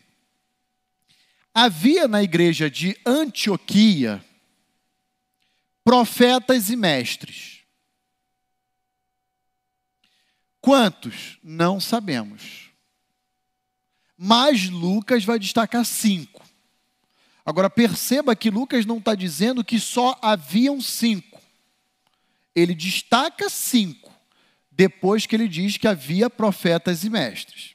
Havia 1.58 2.06
na 2.06 2.22
igreja 2.22 2.70
de 2.70 2.98
Antioquia 3.06 4.22
profetas 5.86 6.70
e 6.70 6.76
mestres. 6.76 7.62
Quantos? 10.60 11.40
Não 11.42 11.80
sabemos. 11.80 12.72
Mas 14.18 14.68
Lucas 14.70 15.24
vai 15.24 15.40
destacar 15.40 15.86
cinco. 15.86 16.44
Agora 17.46 17.70
perceba 17.70 18.36
que 18.36 18.50
Lucas 18.50 18.86
não 18.86 18.98
está 18.98 19.16
dizendo 19.16 19.64
que 19.64 19.80
só 19.80 20.20
haviam 20.22 20.82
cinco. 20.82 21.42
Ele 22.54 22.76
destaca 22.76 23.50
cinco, 23.50 24.12
depois 24.70 25.26
que 25.26 25.36
ele 25.38 25.48
diz 25.48 25.78
que 25.78 25.88
havia 25.88 26.30
profetas 26.30 27.06
e 27.06 27.10
mestres. 27.10 27.75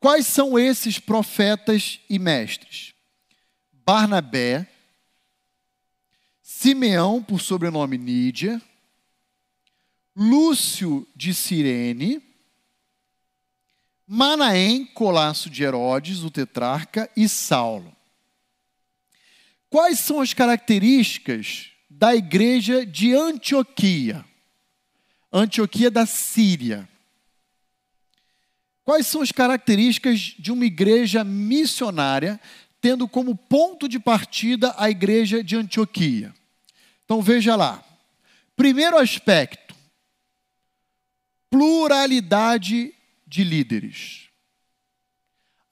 Quais 0.00 0.26
são 0.26 0.58
esses 0.58 0.98
profetas 0.98 2.00
e 2.08 2.18
mestres? 2.18 2.94
Barnabé, 3.70 4.66
Simeão, 6.42 7.22
por 7.22 7.40
sobrenome 7.40 7.96
Nídia, 7.96 8.60
Lúcio 10.16 11.06
de 11.14 11.32
Cirene, 11.32 12.22
Manaém, 14.06 14.84
colasso 14.86 15.48
de 15.48 15.62
Herodes, 15.62 16.24
o 16.24 16.30
tetrarca, 16.30 17.08
e 17.16 17.28
Saulo. 17.28 17.94
Quais 19.68 20.00
são 20.00 20.20
as 20.20 20.34
características 20.34 21.70
da 21.88 22.16
igreja 22.16 22.84
de 22.84 23.14
Antioquia? 23.14 24.24
Antioquia 25.32 25.90
da 25.90 26.06
Síria. 26.06 26.89
Quais 28.90 29.06
são 29.06 29.22
as 29.22 29.30
características 29.30 30.34
de 30.36 30.50
uma 30.50 30.64
igreja 30.64 31.22
missionária, 31.22 32.40
tendo 32.80 33.06
como 33.06 33.36
ponto 33.36 33.88
de 33.88 34.00
partida 34.00 34.74
a 34.76 34.90
igreja 34.90 35.44
de 35.44 35.54
Antioquia? 35.54 36.34
Então 37.04 37.22
veja 37.22 37.54
lá. 37.54 37.84
Primeiro 38.56 38.98
aspecto: 38.98 39.76
pluralidade 41.48 42.92
de 43.24 43.44
líderes. 43.44 44.28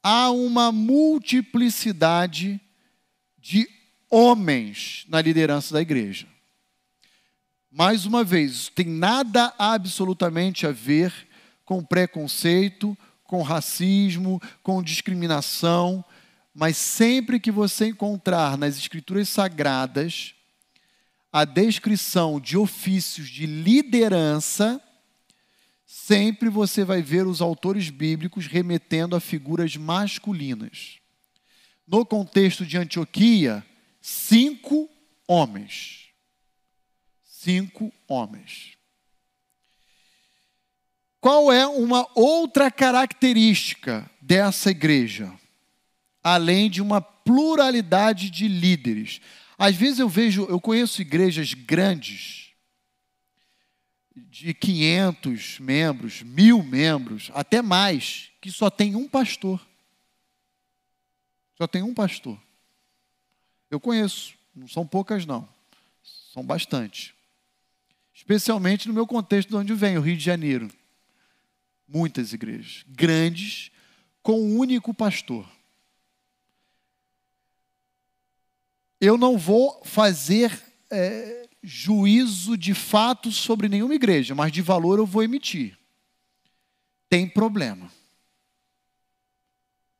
Há 0.00 0.30
uma 0.30 0.70
multiplicidade 0.70 2.60
de 3.36 3.68
homens 4.08 5.04
na 5.08 5.20
liderança 5.20 5.74
da 5.74 5.82
igreja. 5.82 6.28
Mais 7.68 8.06
uma 8.06 8.22
vez, 8.22 8.52
isso 8.52 8.70
tem 8.70 8.86
nada 8.86 9.52
absolutamente 9.58 10.68
a 10.68 10.70
ver 10.70 11.12
com 11.64 11.84
preconceito, 11.84 12.96
com 13.28 13.42
racismo, 13.42 14.40
com 14.62 14.82
discriminação, 14.82 16.02
mas 16.54 16.78
sempre 16.78 17.38
que 17.38 17.52
você 17.52 17.88
encontrar 17.88 18.56
nas 18.56 18.78
escrituras 18.78 19.28
sagradas 19.28 20.34
a 21.30 21.44
descrição 21.44 22.40
de 22.40 22.56
ofícios 22.56 23.28
de 23.28 23.44
liderança, 23.44 24.82
sempre 25.84 26.48
você 26.48 26.84
vai 26.84 27.02
ver 27.02 27.26
os 27.26 27.42
autores 27.42 27.90
bíblicos 27.90 28.46
remetendo 28.46 29.14
a 29.14 29.20
figuras 29.20 29.76
masculinas. 29.76 30.96
No 31.86 32.06
contexto 32.06 32.64
de 32.64 32.78
Antioquia, 32.78 33.64
cinco 34.00 34.88
homens. 35.26 36.08
Cinco 37.22 37.92
homens. 38.08 38.77
Qual 41.20 41.52
é 41.52 41.66
uma 41.66 42.06
outra 42.14 42.70
característica 42.70 44.08
dessa 44.20 44.70
igreja? 44.70 45.32
Além 46.22 46.70
de 46.70 46.80
uma 46.80 47.00
pluralidade 47.00 48.30
de 48.30 48.48
líderes. 48.48 49.20
Às 49.58 49.76
vezes 49.76 49.98
eu 49.98 50.08
vejo, 50.08 50.44
eu 50.44 50.58
conheço 50.58 51.02
igrejas 51.02 51.52
grandes, 51.52 52.48
de 54.30 54.54
500 54.54 55.58
membros, 55.58 56.22
mil 56.22 56.62
membros, 56.62 57.30
até 57.34 57.60
mais, 57.60 58.30
que 58.40 58.50
só 58.50 58.70
tem 58.70 58.96
um 58.96 59.08
pastor. 59.08 59.60
Só 61.56 61.66
tem 61.66 61.82
um 61.82 61.92
pastor. 61.92 62.40
Eu 63.70 63.78
conheço, 63.80 64.34
não 64.54 64.68
são 64.68 64.86
poucas 64.86 65.26
não, 65.26 65.46
são 66.32 66.42
bastante. 66.42 67.14
Especialmente 68.14 68.88
no 68.88 68.94
meu 68.94 69.06
contexto 69.06 69.50
de 69.50 69.56
onde 69.56 69.74
vem, 69.74 69.98
o 69.98 70.00
Rio 70.00 70.16
de 70.16 70.24
Janeiro. 70.24 70.70
Muitas 71.88 72.32
igrejas, 72.32 72.84
grandes, 72.86 73.70
com 74.22 74.40
um 74.40 74.58
único 74.58 74.92
pastor. 74.92 75.48
eu 79.00 79.16
não 79.16 79.38
vou 79.38 79.80
fazer 79.84 80.60
é, 80.90 81.48
juízo 81.62 82.56
de 82.56 82.74
fato 82.74 83.30
sobre 83.30 83.68
nenhuma 83.68 83.94
igreja, 83.94 84.34
mas 84.34 84.50
de 84.50 84.60
valor 84.60 84.98
eu 84.98 85.06
vou 85.06 85.22
emitir. 85.22 85.78
Tem 87.08 87.28
problema. 87.28 87.90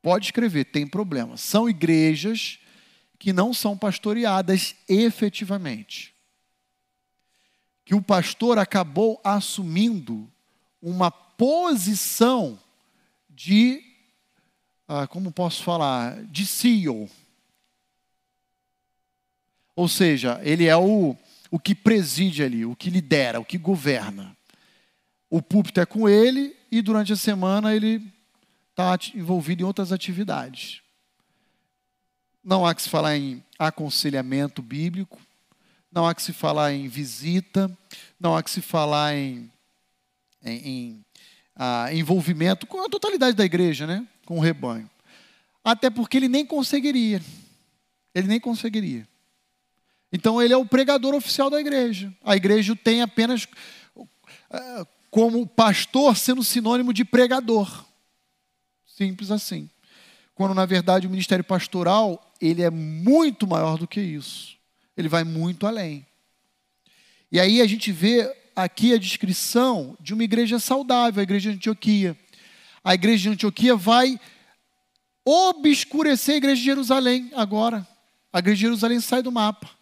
Pode 0.02 0.26
escrever, 0.26 0.64
tem 0.64 0.86
problema. 0.86 1.36
São 1.36 1.68
igrejas 1.68 2.58
que 3.18 3.32
não 3.32 3.52
são 3.54 3.76
pastoreadas 3.76 4.74
efetivamente. 4.88 6.14
Que 7.84 7.94
o 7.94 8.02
pastor 8.02 8.58
acabou 8.58 9.20
assumindo 9.24 10.30
uma 10.82 11.10
posição 11.38 12.60
de, 13.30 13.82
ah, 14.86 15.06
como 15.06 15.32
posso 15.32 15.62
falar, 15.62 16.22
de 16.24 16.44
CEO 16.44 17.08
ou 19.78 19.86
seja, 19.86 20.40
ele 20.42 20.66
é 20.66 20.76
o, 20.76 21.16
o 21.52 21.56
que 21.56 21.72
preside 21.72 22.42
ali, 22.42 22.66
o 22.66 22.74
que 22.74 22.90
lidera, 22.90 23.38
o 23.38 23.44
que 23.44 23.56
governa. 23.56 24.36
O 25.30 25.40
púlpito 25.40 25.80
é 25.80 25.86
com 25.86 26.08
ele 26.08 26.56
e 26.68 26.82
durante 26.82 27.12
a 27.12 27.16
semana 27.16 27.72
ele 27.72 28.02
está 28.70 28.98
envolvido 29.14 29.62
em 29.62 29.64
outras 29.64 29.92
atividades. 29.92 30.82
Não 32.42 32.66
há 32.66 32.74
que 32.74 32.82
se 32.82 32.88
falar 32.88 33.16
em 33.18 33.40
aconselhamento 33.56 34.60
bíblico, 34.62 35.20
não 35.92 36.08
há 36.08 36.12
que 36.12 36.22
se 36.22 36.32
falar 36.32 36.72
em 36.72 36.88
visita, 36.88 37.70
não 38.18 38.36
há 38.36 38.42
que 38.42 38.50
se 38.50 38.60
falar 38.60 39.14
em, 39.14 39.48
em, 40.42 40.68
em 40.68 41.04
ah, 41.58 41.92
envolvimento 41.92 42.66
com 42.66 42.84
a 42.84 42.88
totalidade 42.88 43.36
da 43.36 43.44
igreja, 43.44 43.86
né? 43.86 44.06
com 44.24 44.36
o 44.36 44.40
rebanho. 44.40 44.88
Até 45.64 45.88
porque 45.88 46.18
ele 46.18 46.28
nem 46.28 46.44
conseguiria. 46.44 47.22
Ele 48.14 48.28
nem 48.28 48.38
conseguiria. 48.38 49.08
Então 50.12 50.40
ele 50.40 50.52
é 50.52 50.56
o 50.56 50.66
pregador 50.66 51.14
oficial 51.14 51.48
da 51.48 51.58
igreja. 51.58 52.12
A 52.22 52.36
igreja 52.36 52.76
tem 52.76 53.00
apenas 53.00 53.48
eh, 54.50 54.86
como 55.10 55.46
pastor 55.46 56.14
sendo 56.16 56.44
sinônimo 56.44 56.92
de 56.92 57.06
pregador. 57.06 57.86
Simples 58.86 59.30
assim. 59.30 59.70
Quando 60.34 60.54
na 60.54 60.66
verdade 60.66 61.06
o 61.06 61.10
ministério 61.10 61.44
pastoral, 61.44 62.34
ele 62.40 62.62
é 62.62 62.70
muito 62.70 63.46
maior 63.46 63.78
do 63.78 63.88
que 63.88 64.00
isso. 64.00 64.56
Ele 64.94 65.08
vai 65.08 65.24
muito 65.24 65.66
além. 65.66 66.06
E 67.32 67.40
aí 67.40 67.62
a 67.62 67.66
gente 67.66 67.90
vê 67.92 68.30
aqui 68.64 68.92
a 68.92 68.98
descrição 68.98 69.96
de 70.00 70.14
uma 70.14 70.24
igreja 70.24 70.58
saudável, 70.58 71.20
a 71.20 71.22
igreja 71.22 71.50
de 71.50 71.56
Antioquia. 71.56 72.18
A 72.82 72.94
igreja 72.94 73.22
de 73.24 73.28
Antioquia 73.30 73.76
vai 73.76 74.18
obscurecer 75.24 76.34
a 76.34 76.38
igreja 76.38 76.56
de 76.56 76.64
Jerusalém 76.64 77.30
agora. 77.34 77.86
A 78.32 78.38
igreja 78.38 78.56
de 78.56 78.62
Jerusalém 78.62 79.00
sai 79.00 79.22
do 79.22 79.32
mapa 79.32 79.78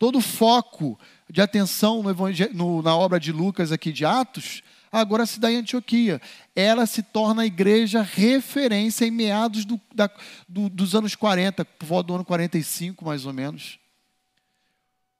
todo 0.00 0.16
o 0.16 0.22
foco 0.22 0.98
de 1.28 1.42
atenção 1.42 2.02
no, 2.02 2.14
no, 2.54 2.82
na 2.82 2.96
obra 2.96 3.20
de 3.20 3.30
Lucas 3.30 3.70
aqui 3.70 3.92
de 3.92 4.06
Atos, 4.06 4.62
agora 4.90 5.26
se 5.26 5.38
dá 5.38 5.52
em 5.52 5.56
Antioquia. 5.56 6.22
Ela 6.56 6.86
se 6.86 7.02
torna 7.02 7.42
a 7.42 7.46
igreja 7.46 8.00
referência 8.00 9.04
em 9.04 9.10
meados 9.10 9.66
do, 9.66 9.78
da, 9.94 10.10
do, 10.48 10.70
dos 10.70 10.94
anos 10.94 11.14
40, 11.14 11.66
por 11.66 11.84
volta 11.84 12.06
do 12.06 12.14
ano 12.14 12.24
45, 12.24 13.04
mais 13.04 13.26
ou 13.26 13.34
menos. 13.34 13.78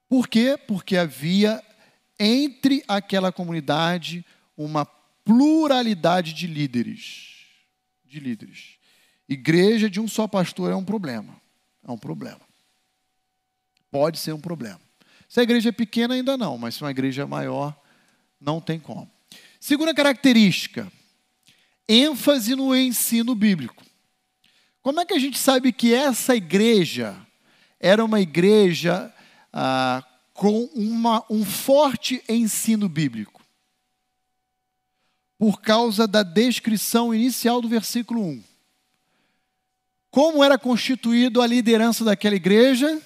Por 0.09 0.27
quê? 0.27 0.57
Porque 0.67 0.97
havia 0.97 1.63
entre 2.23 2.83
aquela 2.87 3.31
comunidade 3.31 4.25
uma 4.55 4.85
pluralidade 4.85 6.33
de 6.33 6.47
líderes. 6.47 7.45
De 8.05 8.19
líderes. 8.19 8.77
Igreja 9.27 9.89
de 9.89 9.99
um 9.99 10.07
só 10.07 10.27
pastor 10.27 10.71
é 10.71 10.75
um 10.75 10.85
problema. 10.85 11.35
É 11.87 11.91
um 11.91 11.97
problema 11.97 12.51
pode 13.91 14.17
ser 14.17 14.33
um 14.33 14.39
problema. 14.39 14.79
Se 15.27 15.39
a 15.39 15.43
igreja 15.43 15.69
é 15.69 15.73
pequena, 15.73 16.15
ainda 16.15 16.37
não, 16.37 16.57
mas 16.57 16.75
se 16.75 16.81
uma 16.81 16.91
igreja 16.91 17.23
é 17.23 17.25
maior, 17.25 17.77
não 18.39 18.59
tem 18.61 18.79
como. 18.79 19.09
Segunda 19.59 19.93
característica: 19.93 20.91
ênfase 21.87 22.55
no 22.55 22.75
ensino 22.75 23.35
bíblico. 23.35 23.83
Como 24.81 24.99
é 24.99 25.05
que 25.05 25.13
a 25.13 25.19
gente 25.19 25.37
sabe 25.37 25.71
que 25.71 25.93
essa 25.93 26.35
igreja 26.35 27.15
era 27.79 28.03
uma 28.03 28.19
igreja 28.19 29.13
ah, 29.53 30.03
com 30.41 30.63
uma, 30.73 31.23
um 31.29 31.45
forte 31.45 32.23
ensino 32.27 32.89
bíblico? 32.89 33.45
Por 35.37 35.61
causa 35.61 36.07
da 36.07 36.23
descrição 36.23 37.13
inicial 37.13 37.61
do 37.61 37.69
versículo 37.69 38.23
1. 38.23 38.43
Como 40.09 40.43
era 40.43 40.57
constituído 40.57 41.43
a 41.43 41.45
liderança 41.45 42.03
daquela 42.03 42.33
igreja? 42.33 42.99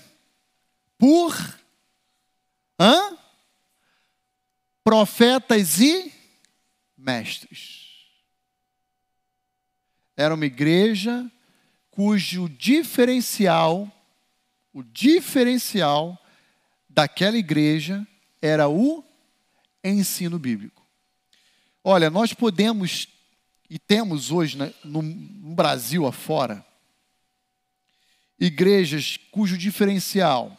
por 0.98 1.36
hã? 2.80 3.18
profetas 4.82 5.82
e 5.82 6.14
mestres. 6.98 8.08
Era 10.16 10.34
uma 10.34 10.46
igreja 10.46 11.30
cujo 11.92 12.48
diferencial, 12.48 13.92
o 14.72 14.82
diferencial 14.82 16.18
daquela 16.96 17.38
igreja 17.38 18.08
era 18.42 18.70
o 18.70 19.04
ensino 19.84 20.40
bíblico. 20.40 20.82
Olha, 21.84 22.10
nós 22.10 22.32
podemos 22.32 23.10
e 23.70 23.78
temos 23.78 24.32
hoje 24.32 24.58
no, 24.84 25.02
Brasil 25.54 26.06
afora 26.06 26.66
igrejas 28.40 29.18
cujo 29.32 29.58
diferencial 29.58 30.58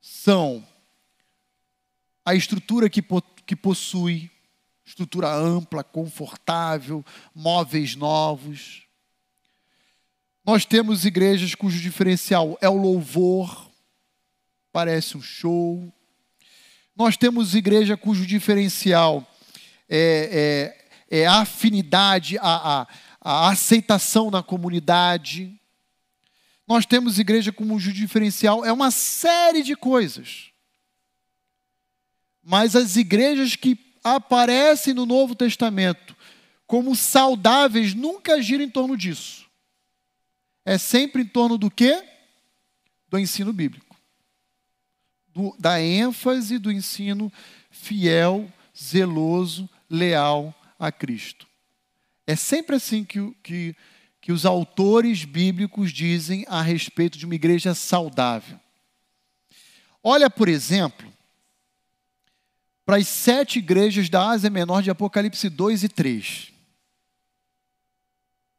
são 0.00 0.66
a 2.24 2.34
estrutura 2.34 2.90
que, 2.90 3.02
que 3.46 3.56
possui, 3.56 4.30
estrutura 4.84 5.32
ampla, 5.32 5.84
confortável, 5.84 7.04
móveis 7.34 7.94
novos. 7.94 8.86
Nós 10.44 10.64
temos 10.64 11.04
igrejas 11.04 11.54
cujo 11.54 11.78
diferencial 11.78 12.58
é 12.60 12.68
o 12.68 12.76
louvor, 12.76 13.73
parece 14.74 15.16
um 15.16 15.22
show. 15.22 15.94
Nós 16.96 17.16
temos 17.16 17.54
igreja 17.54 17.96
cujo 17.96 18.26
diferencial 18.26 19.24
é, 19.88 20.74
é, 21.08 21.20
é 21.22 21.26
a 21.28 21.42
afinidade, 21.42 22.36
a, 22.38 22.80
a, 22.80 22.88
a 23.20 23.50
aceitação 23.50 24.32
na 24.32 24.42
comunidade. 24.42 25.54
Nós 26.66 26.84
temos 26.84 27.20
igreja 27.20 27.52
como 27.52 27.78
diferencial, 27.78 28.64
é 28.64 28.72
uma 28.72 28.90
série 28.90 29.62
de 29.62 29.76
coisas. 29.76 30.50
Mas 32.42 32.74
as 32.74 32.96
igrejas 32.96 33.54
que 33.54 33.78
aparecem 34.02 34.92
no 34.92 35.06
Novo 35.06 35.36
Testamento 35.36 36.16
como 36.66 36.96
saudáveis 36.96 37.94
nunca 37.94 38.42
giram 38.42 38.64
em 38.64 38.70
torno 38.70 38.96
disso. 38.96 39.48
É 40.64 40.76
sempre 40.78 41.22
em 41.22 41.26
torno 41.26 41.56
do 41.56 41.70
quê? 41.70 42.02
Do 43.08 43.20
ensino 43.20 43.52
bíblico. 43.52 43.83
Do, 45.34 45.54
da 45.58 45.80
ênfase 45.80 46.58
do 46.58 46.70
ensino 46.70 47.32
fiel, 47.70 48.50
zeloso, 48.76 49.68
leal 49.90 50.54
a 50.78 50.92
Cristo. 50.92 51.46
É 52.26 52.36
sempre 52.36 52.76
assim 52.76 53.04
que, 53.04 53.34
que, 53.42 53.76
que 54.20 54.32
os 54.32 54.46
autores 54.46 55.24
bíblicos 55.24 55.92
dizem 55.92 56.44
a 56.48 56.62
respeito 56.62 57.18
de 57.18 57.26
uma 57.26 57.34
igreja 57.34 57.74
saudável. 57.74 58.58
Olha, 60.02 60.30
por 60.30 60.48
exemplo, 60.48 61.12
para 62.84 62.96
as 62.96 63.08
sete 63.08 63.58
igrejas 63.58 64.08
da 64.08 64.28
Ásia 64.28 64.50
Menor 64.50 64.82
de 64.82 64.90
Apocalipse 64.90 65.48
2 65.48 65.84
e 65.84 65.88
3. 65.88 66.52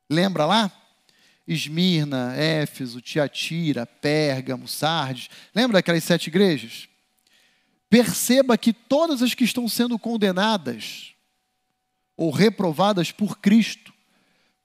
Lembra 0.09 0.45
lá? 0.45 0.71
Esmirna, 1.47 2.35
Éfeso, 2.35 3.01
Tiatira, 3.01 3.85
Pérgamo, 3.85 4.67
Sardes. 4.67 5.29
Lembra 5.53 5.77
daquelas 5.77 6.03
sete 6.03 6.27
igrejas? 6.27 6.89
Perceba 7.89 8.57
que 8.57 8.73
todas 8.73 9.21
as 9.21 9.33
que 9.33 9.43
estão 9.43 9.69
sendo 9.69 9.97
condenadas 9.99 11.13
ou 12.17 12.31
reprovadas 12.31 13.11
por 13.11 13.39
Cristo, 13.39 13.93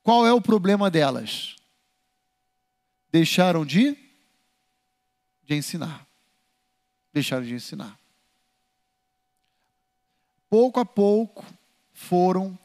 qual 0.02 0.26
é 0.26 0.32
o 0.32 0.40
problema 0.40 0.90
delas? 0.90 1.56
Deixaram 3.12 3.66
de, 3.66 3.96
de 5.44 5.54
ensinar. 5.54 6.06
Deixaram 7.12 7.44
de 7.44 7.54
ensinar. 7.54 7.98
Pouco 10.48 10.80
a 10.80 10.86
pouco 10.86 11.44
foram 11.92 12.58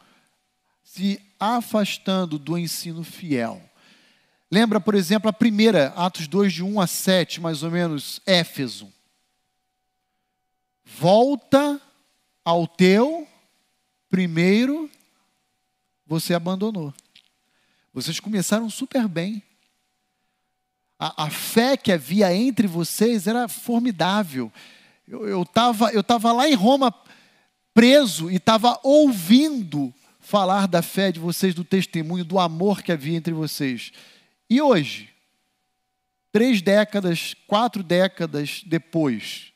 se 0.84 1.22
afastando 1.40 2.40
do 2.40 2.58
ensino 2.58 3.04
fiel. 3.04 3.65
Lembra, 4.52 4.80
por 4.80 4.96
exemplo, 4.96 5.30
a 5.30 5.34
primeira, 5.34 5.88
Atos 5.96 6.28
2, 6.28 6.54
de 6.54 6.64
1 6.64 6.80
a 6.80 6.88
7, 6.88 7.42
mais 7.42 7.64
ou 7.64 7.72
menos, 7.72 8.22
Éfeso. 8.26 8.92
Volta 10.84 11.82
ao 12.44 12.68
teu 12.68 13.28
primeiro, 14.10 14.90
você 16.06 16.34
abandonou. 16.34 16.94
Vocês 17.94 18.20
começaram 18.20 18.70
super 18.70 19.08
bem. 19.08 19.42
A, 21.00 21.26
a 21.26 21.30
fé 21.30 21.76
que 21.76 21.92
havia 21.92 22.34
entre 22.34 22.68
vocês 22.68 23.28
era 23.28 23.48
formidável. 23.48 24.52
Eu 25.08 25.44
estava 25.44 25.92
eu 25.92 26.04
tava 26.04 26.32
lá 26.32 26.48
em 26.48 26.54
Roma 26.54 26.94
preso 27.74 28.32
e 28.32 28.36
estava 28.36 28.80
ouvindo 28.84 29.94
falar 30.20 30.68
da 30.68 30.82
fé 30.82 31.12
de 31.12 31.20
vocês, 31.20 31.54
do 31.54 31.64
testemunho, 31.64 32.24
do 32.24 32.40
amor 32.40 32.82
que 32.82 32.92
havia 32.92 33.18
entre 33.18 33.34
vocês. 33.34 33.92
E 34.50 34.62
hoje, 34.62 35.10
três 36.32 36.62
décadas, 36.62 37.34
quatro 37.48 37.82
décadas 37.82 38.62
depois, 38.66 39.52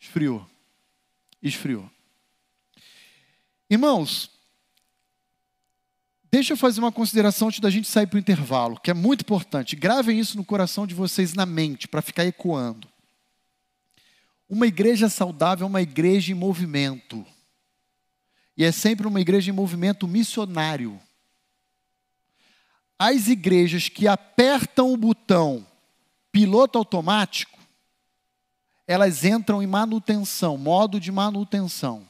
esfriou. 0.00 0.48
Esfriou. 1.42 1.90
Irmãos, 3.68 4.30
deixa 6.30 6.52
eu 6.52 6.56
fazer 6.56 6.80
uma 6.80 6.92
consideração 6.92 7.48
antes 7.48 7.60
da 7.60 7.68
gente 7.68 7.88
sair 7.88 8.06
para 8.06 8.16
o 8.16 8.20
intervalo, 8.20 8.80
que 8.80 8.90
é 8.90 8.94
muito 8.94 9.22
importante. 9.22 9.76
Gravem 9.76 10.18
isso 10.18 10.36
no 10.36 10.44
coração 10.44 10.86
de 10.86 10.94
vocês, 10.94 11.34
na 11.34 11.44
mente, 11.44 11.86
para 11.86 12.00
ficar 12.00 12.24
ecoando. 12.24 12.88
Uma 14.48 14.66
igreja 14.66 15.08
saudável 15.08 15.64
é 15.64 15.68
uma 15.68 15.82
igreja 15.82 16.30
em 16.30 16.34
movimento. 16.34 17.26
E 18.56 18.64
é 18.64 18.72
sempre 18.72 19.06
uma 19.06 19.20
igreja 19.20 19.50
em 19.50 19.54
movimento 19.54 20.06
missionário. 20.06 21.00
As 22.98 23.28
igrejas 23.28 23.88
que 23.88 24.08
apertam 24.08 24.92
o 24.92 24.96
botão 24.96 25.66
piloto 26.32 26.76
automático, 26.76 27.58
elas 28.86 29.24
entram 29.24 29.62
em 29.62 29.66
manutenção, 29.66 30.56
modo 30.56 31.00
de 31.00 31.10
manutenção. 31.10 32.06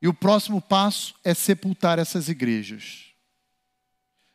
E 0.00 0.06
o 0.06 0.12
próximo 0.12 0.60
passo 0.60 1.14
é 1.24 1.32
sepultar 1.32 1.98
essas 1.98 2.28
igrejas. 2.28 3.14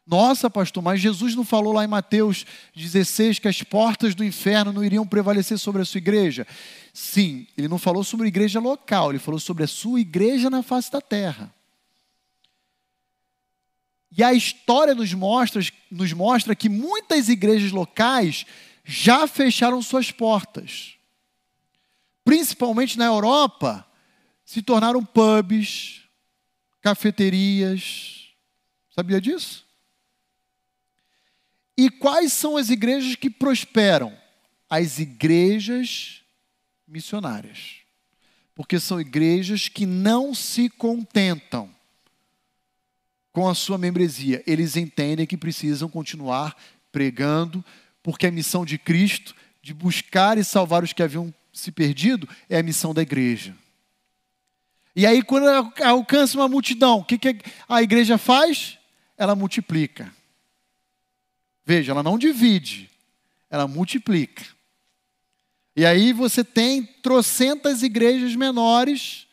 Nossa, 0.09 0.49
pastor, 0.49 0.81
mas 0.81 0.99
Jesus 0.99 1.35
não 1.35 1.45
falou 1.45 1.71
lá 1.71 1.83
em 1.83 1.87
Mateus 1.87 2.43
16 2.75 3.37
que 3.37 3.47
as 3.47 3.61
portas 3.61 4.15
do 4.15 4.23
inferno 4.23 4.73
não 4.73 4.83
iriam 4.83 5.05
prevalecer 5.05 5.59
sobre 5.59 5.83
a 5.83 5.85
sua 5.85 5.99
igreja? 5.99 6.47
Sim, 6.91 7.45
ele 7.55 7.67
não 7.67 7.77
falou 7.77 8.03
sobre 8.03 8.25
a 8.25 8.27
igreja 8.27 8.59
local, 8.59 9.11
ele 9.11 9.19
falou 9.19 9.39
sobre 9.39 9.63
a 9.63 9.67
sua 9.67 9.99
igreja 9.99 10.49
na 10.49 10.63
face 10.63 10.91
da 10.91 10.99
terra. 10.99 11.53
E 14.11 14.23
a 14.23 14.33
história 14.33 14.95
nos 14.95 15.13
mostra, 15.13 15.61
nos 15.91 16.13
mostra 16.13 16.55
que 16.55 16.67
muitas 16.67 17.29
igrejas 17.29 17.71
locais 17.71 18.45
já 18.83 19.27
fecharam 19.27 19.81
suas 19.81 20.11
portas. 20.11 20.95
Principalmente 22.23 22.97
na 22.97 23.05
Europa, 23.05 23.85
se 24.43 24.61
tornaram 24.61 25.05
pubs, 25.05 26.01
cafeterias. 26.81 28.29
Sabia 28.89 29.21
disso? 29.21 29.65
E 31.77 31.89
quais 31.89 32.33
são 32.33 32.57
as 32.57 32.69
igrejas 32.69 33.15
que 33.15 33.29
prosperam? 33.29 34.17
As 34.69 34.99
igrejas 34.99 36.23
missionárias. 36.87 37.77
Porque 38.53 38.79
são 38.79 38.99
igrejas 38.99 39.67
que 39.67 39.85
não 39.85 40.33
se 40.33 40.67
contentam 40.69 41.73
com 43.31 43.47
a 43.47 43.55
sua 43.55 43.77
membresia. 43.77 44.43
Eles 44.45 44.75
entendem 44.75 45.25
que 45.25 45.37
precisam 45.37 45.89
continuar 45.89 46.55
pregando, 46.91 47.63
porque 48.01 48.27
a 48.27 48.31
missão 48.31 48.65
de 48.65 48.77
Cristo, 48.77 49.35
de 49.61 49.73
buscar 49.73 50.37
e 50.37 50.43
salvar 50.43 50.83
os 50.83 50.93
que 50.93 51.03
haviam 51.03 51.33
se 51.51 51.71
perdido, 51.71 52.27
é 52.49 52.57
a 52.57 52.63
missão 52.63 52.93
da 52.93 53.01
igreja. 53.01 53.55
E 54.95 55.05
aí, 55.05 55.21
quando 55.21 55.47
alcança 55.83 56.37
uma 56.37 56.47
multidão, 56.47 56.99
o 56.99 57.05
que, 57.05 57.19
a 57.67 57.81
igreja 57.81 58.17
faz? 58.17 58.77
Ela 59.17 59.35
multiplica. 59.35 60.13
Veja, 61.65 61.91
ela 61.91 62.01
não 62.01 62.17
divide, 62.17 62.89
ela 63.49 63.67
multiplica. 63.67 64.43
E 65.75 65.85
aí 65.85 66.11
você 66.11 66.43
tem 66.43 66.83
trocentas 66.83 67.83
igrejas 67.83 68.35
menores 68.35 69.27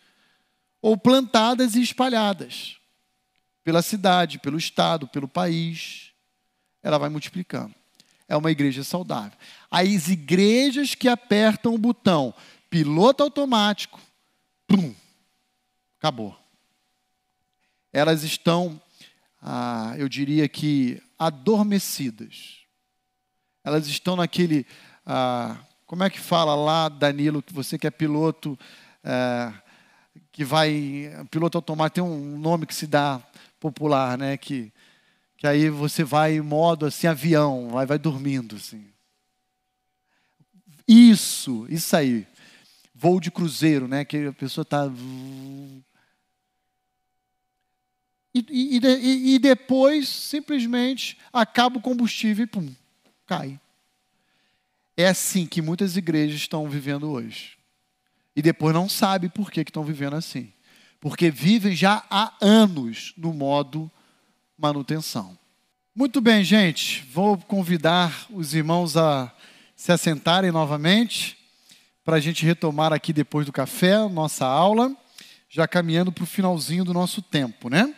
ou 0.82 0.96
plantadas 0.96 1.74
e 1.74 1.82
espalhadas 1.82 2.76
pela 3.66 3.82
cidade, 3.82 4.38
pelo 4.38 4.56
estado, 4.56 5.08
pelo 5.08 5.26
país. 5.26 6.12
Ela 6.84 6.98
vai 6.98 7.08
multiplicando. 7.08 7.74
É 8.28 8.36
uma 8.36 8.52
igreja 8.52 8.84
saudável. 8.84 9.36
As 9.68 10.06
igrejas 10.06 10.94
que 10.94 11.08
apertam 11.08 11.74
o 11.74 11.78
botão 11.78 12.32
piloto 12.70 13.24
automático, 13.24 14.00
pum, 14.68 14.94
acabou. 15.98 16.38
Elas 17.92 18.22
estão, 18.22 18.80
ah, 19.42 19.94
eu 19.98 20.08
diria 20.08 20.48
que 20.48 21.02
adormecidas. 21.18 22.58
Elas 23.64 23.88
estão 23.88 24.14
naquele. 24.14 24.64
Ah, 25.04 25.58
como 25.86 26.04
é 26.04 26.10
que 26.10 26.20
fala 26.20 26.54
lá, 26.54 26.88
Danilo, 26.88 27.42
que 27.42 27.52
você 27.52 27.76
que 27.76 27.88
é 27.88 27.90
piloto, 27.90 28.56
é, 29.02 29.52
que 30.30 30.44
vai. 30.44 31.10
Piloto 31.32 31.58
automático 31.58 31.94
tem 31.96 32.04
um 32.04 32.38
nome 32.38 32.64
que 32.64 32.74
se 32.74 32.86
dá 32.86 33.20
popular, 33.70 34.16
né? 34.16 34.36
Que, 34.36 34.72
que 35.36 35.46
aí 35.46 35.68
você 35.68 36.04
vai 36.04 36.36
em 36.36 36.40
modo 36.40 36.86
assim, 36.86 37.06
avião, 37.06 37.68
vai, 37.70 37.86
vai 37.86 37.98
dormindo. 37.98 38.56
Assim. 38.56 38.86
Isso, 40.86 41.66
isso 41.68 41.96
aí. 41.96 42.26
Voo 42.94 43.20
de 43.20 43.30
cruzeiro, 43.30 43.88
né? 43.88 44.04
Que 44.04 44.26
a 44.26 44.32
pessoa 44.32 44.62
está 44.62 44.90
e, 48.36 48.78
e, 48.78 49.34
e 49.34 49.38
depois 49.38 50.08
simplesmente 50.10 51.16
acaba 51.32 51.78
o 51.78 51.80
combustível 51.80 52.44
e 52.44 52.46
pum, 52.46 52.70
cai. 53.26 53.58
É 54.94 55.08
assim 55.08 55.46
que 55.46 55.62
muitas 55.62 55.96
igrejas 55.96 56.36
estão 56.36 56.68
vivendo 56.68 57.10
hoje. 57.10 57.56
E 58.34 58.42
depois 58.42 58.74
não 58.74 58.90
sabe 58.90 59.30
por 59.30 59.50
que 59.50 59.60
estão 59.60 59.82
vivendo 59.82 60.16
assim. 60.16 60.52
Porque 61.00 61.30
vivem 61.30 61.74
já 61.74 62.04
há 62.10 62.32
anos 62.40 63.12
no 63.16 63.32
modo 63.32 63.90
manutenção. 64.58 65.38
Muito 65.94 66.20
bem, 66.20 66.44
gente. 66.44 67.06
Vou 67.12 67.38
convidar 67.38 68.26
os 68.30 68.54
irmãos 68.54 68.96
a 68.96 69.32
se 69.74 69.92
assentarem 69.92 70.50
novamente 70.50 71.38
para 72.04 72.16
a 72.16 72.20
gente 72.20 72.44
retomar 72.46 72.92
aqui 72.92 73.12
depois 73.12 73.44
do 73.46 73.52
café 73.52 74.08
nossa 74.08 74.46
aula, 74.46 74.94
já 75.48 75.66
caminhando 75.66 76.12
para 76.12 76.24
o 76.24 76.26
finalzinho 76.26 76.84
do 76.84 76.94
nosso 76.94 77.20
tempo, 77.20 77.68
né? 77.68 77.94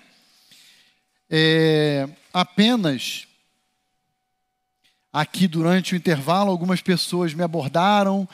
É, 1.31 2.09
apenas 2.33 3.27
aqui 5.13 5.47
durante 5.47 5.95
o 5.95 5.97
intervalo, 5.97 6.51
algumas 6.51 6.81
pessoas 6.81 7.35
me 7.35 7.43
abordaram 7.43 8.29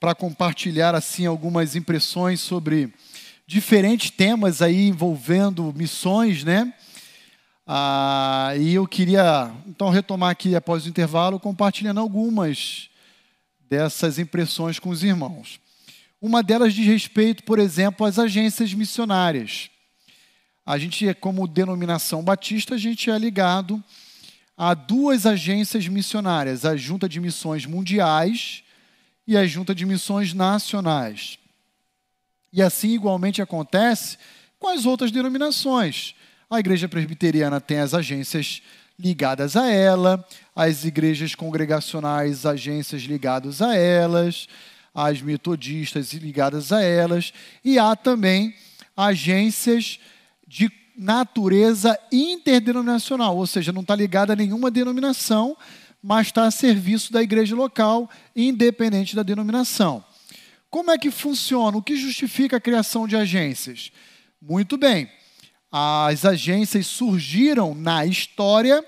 para 0.00 0.14
compartilhar 0.14 0.94
assim 0.94 1.26
algumas 1.26 1.76
impressões 1.76 2.40
sobre 2.40 2.92
diferentes 3.50 4.10
temas 4.12 4.62
aí 4.62 4.86
envolvendo 4.86 5.74
missões, 5.76 6.44
né? 6.44 6.72
Ah, 7.66 8.52
e 8.56 8.74
eu 8.74 8.86
queria 8.86 9.52
então 9.66 9.90
retomar 9.90 10.30
aqui 10.30 10.54
após 10.54 10.86
o 10.86 10.88
intervalo 10.88 11.40
compartilhando 11.40 11.98
algumas 11.98 12.88
dessas 13.68 14.20
impressões 14.20 14.78
com 14.78 14.88
os 14.90 15.02
irmãos. 15.02 15.58
Uma 16.22 16.44
delas 16.44 16.72
diz 16.72 16.86
respeito, 16.86 17.42
por 17.42 17.58
exemplo, 17.58 18.06
às 18.06 18.20
agências 18.20 18.72
missionárias. 18.72 19.68
A 20.64 20.78
gente, 20.78 21.12
como 21.14 21.48
denominação 21.48 22.22
batista, 22.22 22.76
a 22.76 22.78
gente 22.78 23.10
é 23.10 23.18
ligado 23.18 23.82
a 24.56 24.74
duas 24.74 25.26
agências 25.26 25.88
missionárias, 25.88 26.64
a 26.64 26.76
Junta 26.76 27.08
de 27.08 27.18
Missões 27.18 27.66
Mundiais 27.66 28.62
e 29.26 29.36
a 29.36 29.44
Junta 29.44 29.74
de 29.74 29.84
Missões 29.84 30.32
Nacionais. 30.32 31.39
E 32.52 32.60
assim 32.60 32.90
igualmente 32.90 33.40
acontece 33.40 34.18
com 34.58 34.68
as 34.68 34.84
outras 34.86 35.10
denominações. 35.10 36.14
A 36.48 36.58
Igreja 36.58 36.88
Presbiteriana 36.88 37.60
tem 37.60 37.78
as 37.78 37.94
agências 37.94 38.60
ligadas 38.98 39.56
a 39.56 39.68
ela, 39.68 40.26
as 40.54 40.84
igrejas 40.84 41.34
congregacionais, 41.34 42.44
agências 42.44 43.02
ligadas 43.02 43.62
a 43.62 43.74
elas, 43.74 44.46
as 44.94 45.22
metodistas 45.22 46.12
ligadas 46.12 46.72
a 46.72 46.82
elas, 46.82 47.32
e 47.64 47.78
há 47.78 47.96
também 47.96 48.54
agências 48.96 49.98
de 50.46 50.70
natureza 50.96 51.98
interdenominacional, 52.12 53.36
ou 53.36 53.46
seja, 53.46 53.72
não 53.72 53.80
está 53.80 53.94
ligada 53.94 54.34
a 54.34 54.36
nenhuma 54.36 54.70
denominação, 54.70 55.56
mas 56.02 56.26
está 56.26 56.44
a 56.44 56.50
serviço 56.50 57.12
da 57.12 57.22
igreja 57.22 57.56
local, 57.56 58.10
independente 58.36 59.16
da 59.16 59.22
denominação. 59.22 60.04
Como 60.70 60.92
é 60.92 60.96
que 60.96 61.10
funciona? 61.10 61.76
O 61.76 61.82
que 61.82 61.96
justifica 61.96 62.56
a 62.56 62.60
criação 62.60 63.08
de 63.08 63.16
agências? 63.16 63.90
Muito 64.40 64.78
bem, 64.78 65.10
as 65.70 66.24
agências 66.24 66.86
surgiram 66.86 67.74
na 67.74 68.06
história 68.06 68.84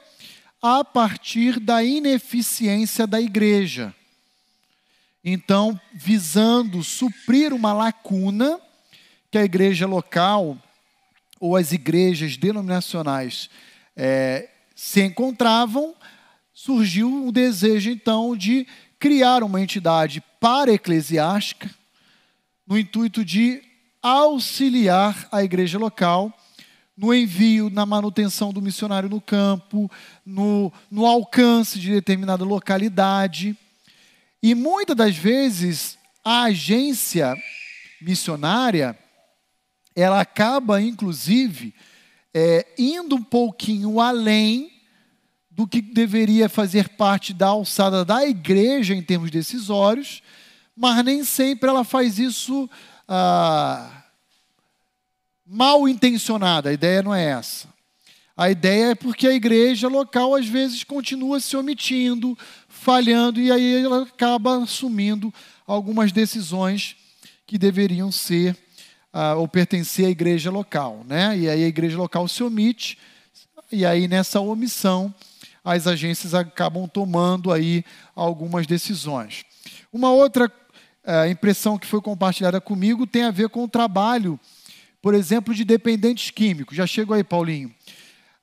a 0.62 0.84
partir 0.84 1.58
da 1.58 1.82
ineficiência 1.82 3.04
da 3.04 3.20
igreja. 3.20 3.92
Então, 5.24 5.78
visando 5.92 6.84
suprir 6.84 7.52
uma 7.52 7.72
lacuna 7.72 8.60
que 9.30 9.38
a 9.38 9.44
igreja 9.44 9.86
local 9.86 10.56
ou 11.40 11.56
as 11.56 11.72
igrejas 11.72 12.36
denominacionais 12.36 13.50
é, 13.96 14.48
se 14.74 15.02
encontravam, 15.02 15.94
surgiu 16.54 17.26
o 17.26 17.32
desejo 17.32 17.90
então 17.90 18.36
de 18.36 18.66
criar 18.98 19.42
uma 19.42 19.60
entidade 19.60 20.22
para-eclesiástica 20.42 21.70
no 22.66 22.76
intuito 22.76 23.24
de 23.24 23.62
auxiliar 24.02 25.28
a 25.30 25.44
igreja 25.44 25.78
local 25.78 26.36
no 26.96 27.14
envio, 27.14 27.70
na 27.70 27.86
manutenção 27.86 28.52
do 28.52 28.60
missionário 28.60 29.08
no 29.08 29.20
campo, 29.20 29.88
no, 30.26 30.72
no 30.90 31.06
alcance 31.06 31.78
de 31.78 31.92
determinada 31.92 32.44
localidade. 32.44 33.56
E 34.42 34.52
muitas 34.52 34.96
das 34.96 35.16
vezes 35.16 35.96
a 36.24 36.42
agência 36.42 37.36
missionária 38.00 38.98
ela 39.94 40.20
acaba, 40.20 40.82
inclusive, 40.82 41.72
é, 42.34 42.66
indo 42.76 43.14
um 43.14 43.22
pouquinho 43.22 44.00
além 44.00 44.71
do 45.54 45.66
que 45.66 45.82
deveria 45.82 46.48
fazer 46.48 46.88
parte 46.90 47.34
da 47.34 47.48
alçada 47.48 48.04
da 48.04 48.26
igreja 48.26 48.94
em 48.94 49.02
termos 49.02 49.30
decisórios, 49.30 50.22
mas 50.74 51.04
nem 51.04 51.24
sempre 51.24 51.68
ela 51.68 51.84
faz 51.84 52.18
isso 52.18 52.68
ah, 53.06 54.04
mal 55.46 55.86
intencionada. 55.86 56.70
A 56.70 56.72
ideia 56.72 57.02
não 57.02 57.14
é 57.14 57.24
essa. 57.24 57.68
A 58.34 58.50
ideia 58.50 58.92
é 58.92 58.94
porque 58.94 59.26
a 59.26 59.34
igreja 59.34 59.88
local 59.88 60.34
às 60.34 60.46
vezes 60.46 60.84
continua 60.84 61.38
se 61.38 61.54
omitindo, 61.54 62.36
falhando, 62.66 63.38
e 63.38 63.52
aí 63.52 63.84
ela 63.84 64.04
acaba 64.04 64.62
assumindo 64.62 65.32
algumas 65.66 66.12
decisões 66.12 66.96
que 67.46 67.58
deveriam 67.58 68.10
ser 68.10 68.56
ah, 69.12 69.34
ou 69.34 69.46
pertencer 69.46 70.06
à 70.06 70.10
igreja 70.10 70.50
local. 70.50 71.04
Né? 71.06 71.40
E 71.40 71.48
aí 71.50 71.62
a 71.62 71.68
igreja 71.68 71.98
local 71.98 72.26
se 72.26 72.42
omite, 72.42 72.96
e 73.70 73.84
aí 73.84 74.08
nessa 74.08 74.40
omissão 74.40 75.14
as 75.64 75.86
agências 75.86 76.34
acabam 76.34 76.88
tomando 76.88 77.52
aí 77.52 77.84
algumas 78.14 78.66
decisões. 78.66 79.44
Uma 79.92 80.10
outra 80.10 80.50
ah, 81.04 81.28
impressão 81.28 81.78
que 81.78 81.86
foi 81.86 82.00
compartilhada 82.00 82.60
comigo 82.60 83.06
tem 83.06 83.22
a 83.24 83.30
ver 83.30 83.48
com 83.48 83.64
o 83.64 83.68
trabalho, 83.68 84.38
por 85.00 85.14
exemplo, 85.14 85.54
de 85.54 85.64
dependentes 85.64 86.30
químicos. 86.30 86.76
Já 86.76 86.86
chegou 86.86 87.14
aí, 87.14 87.24
Paulinho. 87.24 87.72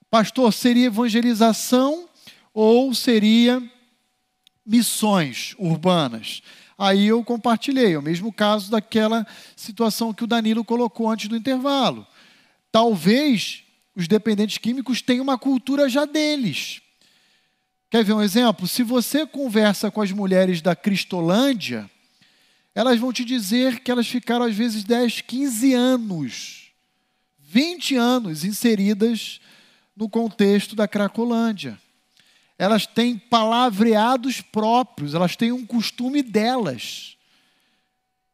Pastor, 0.09 0.51
seria 0.53 0.87
evangelização 0.87 2.07
ou 2.53 2.93
seria 2.93 3.61
missões 4.65 5.55
urbanas? 5.57 6.41
Aí 6.77 7.07
eu 7.07 7.23
compartilhei, 7.23 7.97
o 7.97 8.01
mesmo 8.01 8.31
caso 8.31 8.71
daquela 8.71 9.27
situação 9.55 10.13
que 10.13 10.23
o 10.23 10.27
Danilo 10.27 10.63
colocou 10.63 11.09
antes 11.09 11.27
do 11.27 11.35
intervalo. 11.35 12.07
Talvez 12.71 13.63
os 13.95 14.07
dependentes 14.07 14.57
químicos 14.57 15.01
tenham 15.01 15.23
uma 15.23 15.37
cultura 15.37 15.89
já 15.89 16.05
deles. 16.05 16.81
Quer 17.89 18.03
ver 18.03 18.13
um 18.13 18.21
exemplo? 18.21 18.67
Se 18.67 18.83
você 18.83 19.25
conversa 19.25 19.89
com 19.89 20.01
as 20.01 20.11
mulheres 20.11 20.61
da 20.61 20.75
Cristolândia, 20.75 21.89
elas 22.75 22.99
vão 22.99 23.11
te 23.11 23.25
dizer 23.25 23.79
que 23.79 23.89
elas 23.91 24.07
ficaram 24.07 24.45
às 24.45 24.55
vezes 24.55 24.83
10, 24.83 25.21
15 25.21 25.73
anos, 25.73 26.71
20 27.39 27.95
anos 27.95 28.43
inseridas 28.43 29.41
no 29.95 30.07
contexto 30.07 30.75
da 30.75 30.87
Cracolândia 30.87 31.79
elas 32.59 32.85
têm 32.85 33.17
palavreados 33.17 34.41
próprios, 34.41 35.13
elas 35.13 35.37
têm 35.37 35.53
um 35.53 35.65
costume 35.65 36.21
delas. 36.21 37.15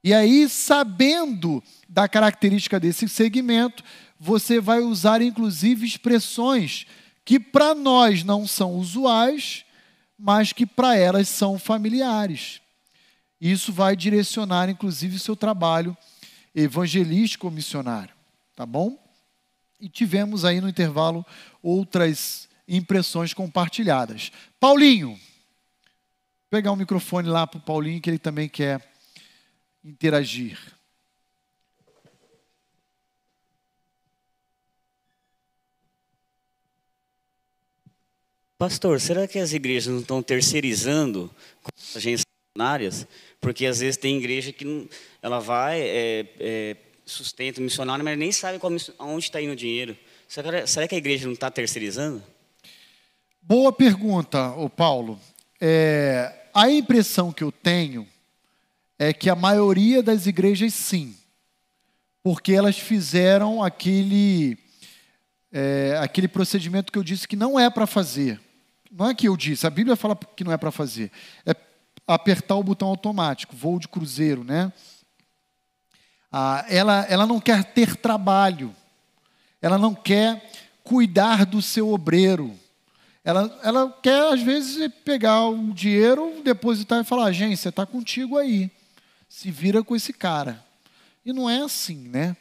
E 0.03 0.11
aí, 0.11 0.49
sabendo 0.49 1.63
da 1.87 2.09
característica 2.09 2.79
desse 2.79 3.07
segmento, 3.07 3.83
você 4.19 4.59
vai 4.59 4.79
usar 4.79 5.21
inclusive 5.21 5.85
expressões 5.85 6.87
que 7.25 7.39
para 7.39 7.73
nós 7.73 8.23
não 8.23 8.45
são 8.45 8.75
usuais, 8.75 9.65
mas 10.17 10.53
que 10.53 10.65
para 10.65 10.95
elas 10.95 11.27
são 11.27 11.57
familiares. 11.57 12.61
Isso 13.41 13.73
vai 13.73 13.95
direcionar 13.95 14.69
inclusive 14.69 15.17
o 15.17 15.19
seu 15.19 15.35
trabalho 15.35 15.97
evangelístico 16.53 17.51
missionário, 17.51 18.13
tá 18.55 18.65
bom? 18.65 18.97
E 19.81 19.89
tivemos 19.89 20.45
aí 20.45 20.61
no 20.61 20.69
intervalo 20.69 21.25
outras 21.61 22.47
impressões 22.67 23.33
compartilhadas. 23.33 24.31
Paulinho, 24.59 25.09
vou 25.09 25.19
pegar 26.49 26.71
o 26.71 26.75
um 26.75 26.77
microfone 26.77 27.27
lá 27.27 27.45
para 27.45 27.57
o 27.57 27.61
Paulinho, 27.61 27.99
que 27.99 28.09
ele 28.09 28.19
também 28.19 28.47
quer 28.47 28.81
interagir. 29.83 30.57
Pastor, 38.57 39.01
será 39.01 39.27
que 39.27 39.37
as 39.37 39.51
igrejas 39.51 39.93
não 39.93 39.99
estão 39.99 40.23
terceirizando 40.23 41.29
agências 41.93 42.23
missionárias? 42.55 43.05
Porque 43.41 43.65
às 43.65 43.81
vezes 43.81 43.97
tem 43.97 44.17
igreja 44.17 44.53
que 44.53 44.63
não, 44.63 44.87
ela 45.21 45.39
vai, 45.39 45.81
é, 45.81 46.25
é, 46.39 46.77
sustenta 47.05 47.59
o 47.59 47.63
missionário, 47.63 48.05
mas 48.05 48.17
nem 48.17 48.31
sabe 48.31 48.57
qual, 48.57 48.71
onde 48.99 49.25
está 49.25 49.41
indo 49.41 49.51
o 49.51 49.57
dinheiro. 49.57 49.97
Será, 50.25 50.65
será 50.65 50.87
que 50.87 50.95
a 50.95 50.97
igreja 50.97 51.25
não 51.25 51.33
está 51.33 51.51
terceirizando? 51.51 52.23
Boa 53.41 53.73
pergunta, 53.73 54.51
o 54.51 54.69
Paulo. 54.69 55.19
É, 55.59 56.47
a 56.53 56.69
impressão 56.69 57.33
que 57.33 57.43
eu 57.43 57.51
tenho 57.51 58.07
é 58.97 59.11
que 59.11 59.29
a 59.29 59.35
maioria 59.35 60.01
das 60.01 60.27
igrejas 60.27 60.73
sim, 60.73 61.13
porque 62.23 62.53
elas 62.53 62.79
fizeram 62.79 63.61
aquele 63.61 64.57
é, 65.51 65.97
aquele 66.01 66.27
procedimento 66.29 66.91
que 66.91 66.97
eu 66.97 67.03
disse 67.03 67.27
que 67.27 67.35
não 67.35 67.59
é 67.59 67.69
para 67.69 67.85
fazer. 67.85 68.44
Não 68.95 69.09
é 69.09 69.13
que 69.13 69.27
eu 69.27 69.35
disse, 69.35 69.67
a 69.67 69.69
Bíblia 69.69 69.95
fala 69.95 70.15
que 70.15 70.43
não 70.43 70.51
é 70.51 70.57
para 70.57 70.71
fazer. 70.71 71.11
É 71.45 71.55
apertar 72.07 72.55
o 72.55 72.63
botão 72.63 72.87
automático, 72.87 73.55
voo 73.55 73.79
de 73.79 73.87
cruzeiro, 73.87 74.43
né? 74.43 74.71
Ah, 76.31 76.65
ela, 76.69 77.05
ela 77.09 77.25
não 77.25 77.39
quer 77.39 77.63
ter 77.63 77.95
trabalho, 77.95 78.73
ela 79.61 79.77
não 79.77 79.93
quer 79.93 80.49
cuidar 80.83 81.45
do 81.45 81.61
seu 81.61 81.89
obreiro 81.89 82.57
ela, 83.25 83.59
ela 83.63 83.99
quer, 84.03 84.31
às 84.31 84.41
vezes, 84.43 84.87
pegar 85.03 85.47
o 85.47 85.73
dinheiro, 85.73 86.43
depositar 86.43 87.01
e 87.01 87.03
falar: 87.03 87.25
agência, 87.25 87.69
está 87.69 87.83
contigo 87.83 88.37
aí. 88.37 88.69
Se 89.27 89.49
vira 89.49 89.83
com 89.83 89.95
esse 89.95 90.13
cara. 90.13 90.63
E 91.25 91.33
não 91.33 91.49
é 91.49 91.63
assim, 91.63 92.07
né? 92.07 92.37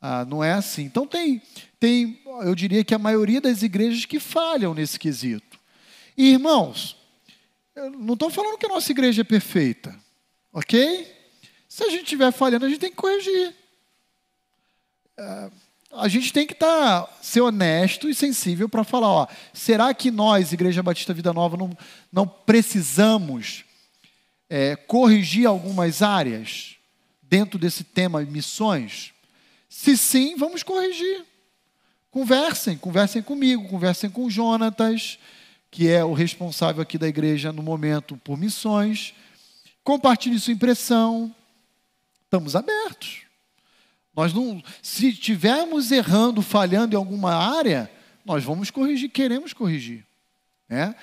Ah, 0.00 0.24
não 0.24 0.42
é 0.42 0.52
assim. 0.52 0.84
Então, 0.84 1.06
tem, 1.06 1.42
tem, 1.78 2.18
eu 2.40 2.54
diria 2.54 2.82
que 2.82 2.94
a 2.94 2.98
maioria 2.98 3.42
das 3.42 3.62
igrejas 3.62 4.06
que 4.06 4.18
falham 4.18 4.72
nesse 4.72 4.98
quesito. 4.98 5.49
E, 6.20 6.32
irmãos, 6.32 6.98
não 7.98 8.12
estou 8.12 8.28
falando 8.28 8.58
que 8.58 8.66
a 8.66 8.68
nossa 8.68 8.92
igreja 8.92 9.22
é 9.22 9.24
perfeita. 9.24 9.98
Ok? 10.52 11.10
Se 11.66 11.82
a 11.82 11.88
gente 11.88 12.02
estiver 12.02 12.30
falhando, 12.30 12.66
a 12.66 12.68
gente 12.68 12.78
tem 12.78 12.90
que 12.90 12.96
corrigir. 12.96 13.56
É, 15.16 15.50
a 15.90 16.08
gente 16.08 16.30
tem 16.30 16.46
que 16.46 16.52
estar, 16.52 17.06
tá, 17.06 17.12
ser 17.22 17.40
honesto 17.40 18.06
e 18.06 18.14
sensível 18.14 18.68
para 18.68 18.84
falar, 18.84 19.08
ó, 19.08 19.26
será 19.54 19.94
que 19.94 20.10
nós, 20.10 20.52
Igreja 20.52 20.82
Batista 20.82 21.14
Vida 21.14 21.32
Nova, 21.32 21.56
não, 21.56 21.74
não 22.12 22.28
precisamos 22.28 23.64
é, 24.50 24.76
corrigir 24.76 25.46
algumas 25.46 26.02
áreas 26.02 26.76
dentro 27.22 27.58
desse 27.58 27.82
tema 27.82 28.20
missões? 28.24 29.14
Se 29.70 29.96
sim, 29.96 30.36
vamos 30.36 30.62
corrigir. 30.62 31.24
Conversem, 32.10 32.76
conversem 32.76 33.22
comigo, 33.22 33.66
conversem 33.70 34.10
com 34.10 34.26
o 34.26 34.30
Jonatas, 34.30 35.18
que 35.70 35.88
é 35.88 36.04
o 36.04 36.12
responsável 36.12 36.82
aqui 36.82 36.98
da 36.98 37.06
igreja 37.06 37.52
no 37.52 37.62
momento 37.62 38.16
por 38.18 38.36
missões. 38.36 39.14
Compartilhe 39.84 40.38
sua 40.38 40.52
impressão. 40.52 41.34
Estamos 42.24 42.56
abertos. 42.56 43.22
Nós 44.14 44.34
não, 44.34 44.62
se 44.82 45.08
estivermos 45.08 45.92
errando, 45.92 46.42
falhando 46.42 46.94
em 46.94 46.98
alguma 46.98 47.34
área, 47.34 47.90
nós 48.24 48.42
vamos 48.44 48.70
corrigir, 48.70 49.08
queremos 49.10 49.52
corrigir. 49.52 50.04
Né? 50.68 50.94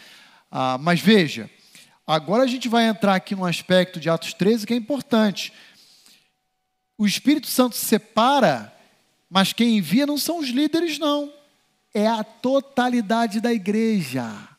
Ah, 0.52 0.78
mas 0.78 1.00
veja, 1.00 1.50
agora 2.06 2.44
a 2.44 2.48
gente 2.48 2.68
vai 2.68 2.86
entrar 2.86 3.16
aqui 3.16 3.36
no 3.36 3.46
aspecto 3.46 4.00
de 4.00 4.10
Atos 4.10 4.34
13 4.34 4.68
que 4.68 4.74
é 4.74 4.78
importante. 4.78 5.54
O 6.98 7.06
Espírito 7.06 7.48
Santo 7.48 7.76
separa, 7.76 8.74
mas 9.30 9.54
quem 9.54 9.78
envia 9.78 10.06
não 10.06 10.18
são 10.18 10.40
os 10.40 10.50
líderes, 10.50 11.00
não. 11.00 11.32
É 11.94 12.08
a 12.08 12.24
totalidade 12.24 13.40
da 13.40 13.54
igreja. 13.54 14.57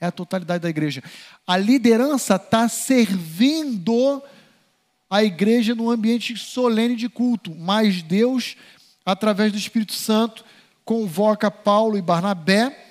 É 0.00 0.06
a 0.06 0.12
totalidade 0.12 0.62
da 0.62 0.68
igreja. 0.68 1.02
A 1.46 1.56
liderança 1.56 2.36
está 2.36 2.68
servindo 2.68 4.22
a 5.10 5.24
igreja 5.24 5.74
no 5.74 5.90
ambiente 5.90 6.36
solene 6.36 6.94
de 6.94 7.08
culto, 7.08 7.54
mas 7.54 8.02
Deus, 8.02 8.56
através 9.04 9.50
do 9.50 9.58
Espírito 9.58 9.94
Santo, 9.94 10.44
convoca 10.84 11.50
Paulo 11.50 11.96
e 11.96 12.02
Barnabé 12.02 12.86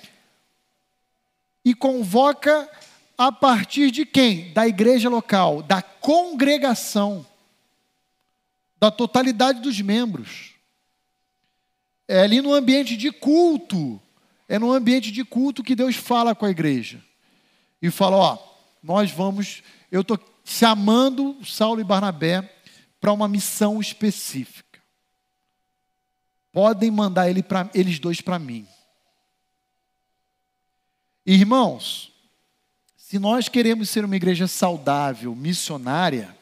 e 1.64 1.74
convoca 1.74 2.68
a 3.16 3.32
partir 3.32 3.90
de 3.90 4.06
quem? 4.06 4.52
Da 4.52 4.66
igreja 4.66 5.08
local, 5.08 5.62
da 5.62 5.82
congregação, 5.82 7.26
da 8.78 8.90
totalidade 8.90 9.60
dos 9.60 9.80
membros. 9.80 10.52
É 12.06 12.20
ali 12.20 12.40
no 12.40 12.54
ambiente 12.54 12.96
de 12.96 13.10
culto, 13.12 14.00
é 14.48 14.58
no 14.58 14.72
ambiente 14.72 15.12
de 15.12 15.24
culto 15.24 15.62
que 15.62 15.74
Deus 15.76 15.94
fala 15.94 16.34
com 16.34 16.46
a 16.46 16.50
igreja. 16.50 17.04
E 17.80 17.90
fala: 17.90 18.16
Ó, 18.16 18.38
nós 18.82 19.10
vamos, 19.10 19.62
eu 19.92 20.00
estou 20.00 20.18
chamando 20.44 21.44
Saulo 21.44 21.80
e 21.80 21.84
Barnabé 21.84 22.42
para 23.00 23.12
uma 23.12 23.28
missão 23.28 23.80
específica. 23.80 24.80
Podem 26.50 26.90
mandar 26.90 27.28
ele 27.28 27.42
pra, 27.42 27.70
eles 27.74 27.98
dois 27.98 28.20
para 28.20 28.38
mim. 28.38 28.66
Irmãos, 31.24 32.10
se 32.96 33.18
nós 33.18 33.48
queremos 33.48 33.90
ser 33.90 34.04
uma 34.04 34.16
igreja 34.16 34.48
saudável, 34.48 35.34
missionária, 35.34 36.36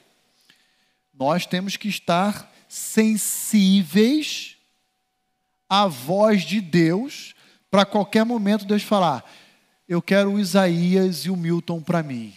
nós 1.12 1.44
temos 1.44 1.76
que 1.76 1.88
estar 1.88 2.52
sensíveis 2.68 4.56
à 5.68 5.86
voz 5.86 6.42
de 6.42 6.60
Deus, 6.60 7.35
para 7.70 7.84
qualquer 7.84 8.24
momento 8.24 8.64
Deus 8.64 8.82
falar: 8.82 9.24
Eu 9.88 10.00
quero 10.00 10.32
o 10.32 10.38
Isaías 10.38 11.24
e 11.24 11.30
o 11.30 11.36
Milton 11.36 11.82
para 11.82 12.02
mim. 12.02 12.34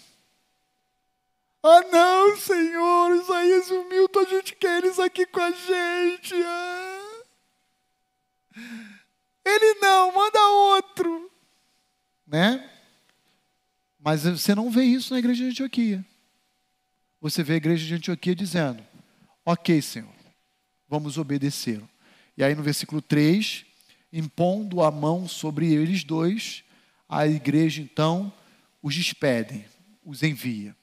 Ah, 1.62 1.82
não, 1.92 2.38
Senhor, 2.38 3.16
Isaías 3.16 3.70
e 3.70 3.74
o 3.74 3.90
Milton, 3.90 4.20
a 4.20 4.26
gente 4.26 4.56
quer 4.56 4.84
eles 4.84 4.98
aqui 4.98 5.26
com 5.26 5.42
a 5.42 5.52
gente. 5.52 6.34
Ah. 6.36 7.24
Ele 9.46 9.74
não, 9.82 10.14
manda 10.14 10.40
outro. 10.48 11.32
Né? 12.26 12.70
Mas 14.00 14.24
você 14.24 14.56
não 14.56 14.70
vê 14.70 14.84
isso 14.84 15.14
na 15.14 15.20
igreja 15.20 15.44
de 15.44 15.50
Antioquia. 15.50 16.06
Você 17.20 17.44
vê 17.44 17.54
a 17.54 17.58
igreja 17.58 17.86
de 17.86 17.94
Antioquia 17.96 18.34
dizendo: 18.34 18.86
Ok, 19.46 19.82
Senhor, 19.82 20.14
vamos 20.88 21.18
obedecer. 21.18 21.82
E 22.38 22.44
aí 22.44 22.56
no 22.56 22.64
versículo 22.64 23.02
3, 23.02 23.66
impondo 24.12 24.82
a 24.82 24.92
mão 24.92 25.28
sobre 25.28 25.74
eles 25.74 26.04
dois, 26.04 26.64
a 27.08 27.28
igreja 27.28 27.82
então 27.82 28.32
os 28.82 28.96
despede, 28.96 29.66
os 30.06 30.24
envia. 30.24 30.76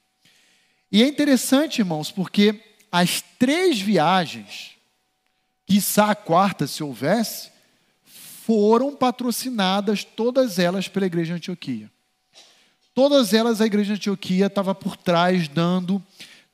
E 0.90 1.02
é 1.02 1.08
interessante, 1.08 1.80
irmãos, 1.80 2.10
porque 2.10 2.60
as 2.90 3.22
três 3.38 3.80
viagens, 3.80 4.72
quiçá 5.66 6.10
a 6.10 6.14
quarta, 6.14 6.66
se 6.66 6.82
houvesse, 6.82 7.50
foram 8.04 8.94
patrocinadas, 8.94 10.04
todas 10.04 10.58
elas, 10.58 10.86
pela 10.86 11.06
igreja 11.06 11.34
de 11.34 11.38
Antioquia. 11.38 11.90
Todas 12.94 13.34
elas, 13.34 13.60
a 13.60 13.66
igreja 13.66 13.94
de 13.94 14.00
Antioquia 14.00 14.46
estava 14.46 14.74
por 14.74 14.96
trás, 14.96 15.48
dando 15.48 16.02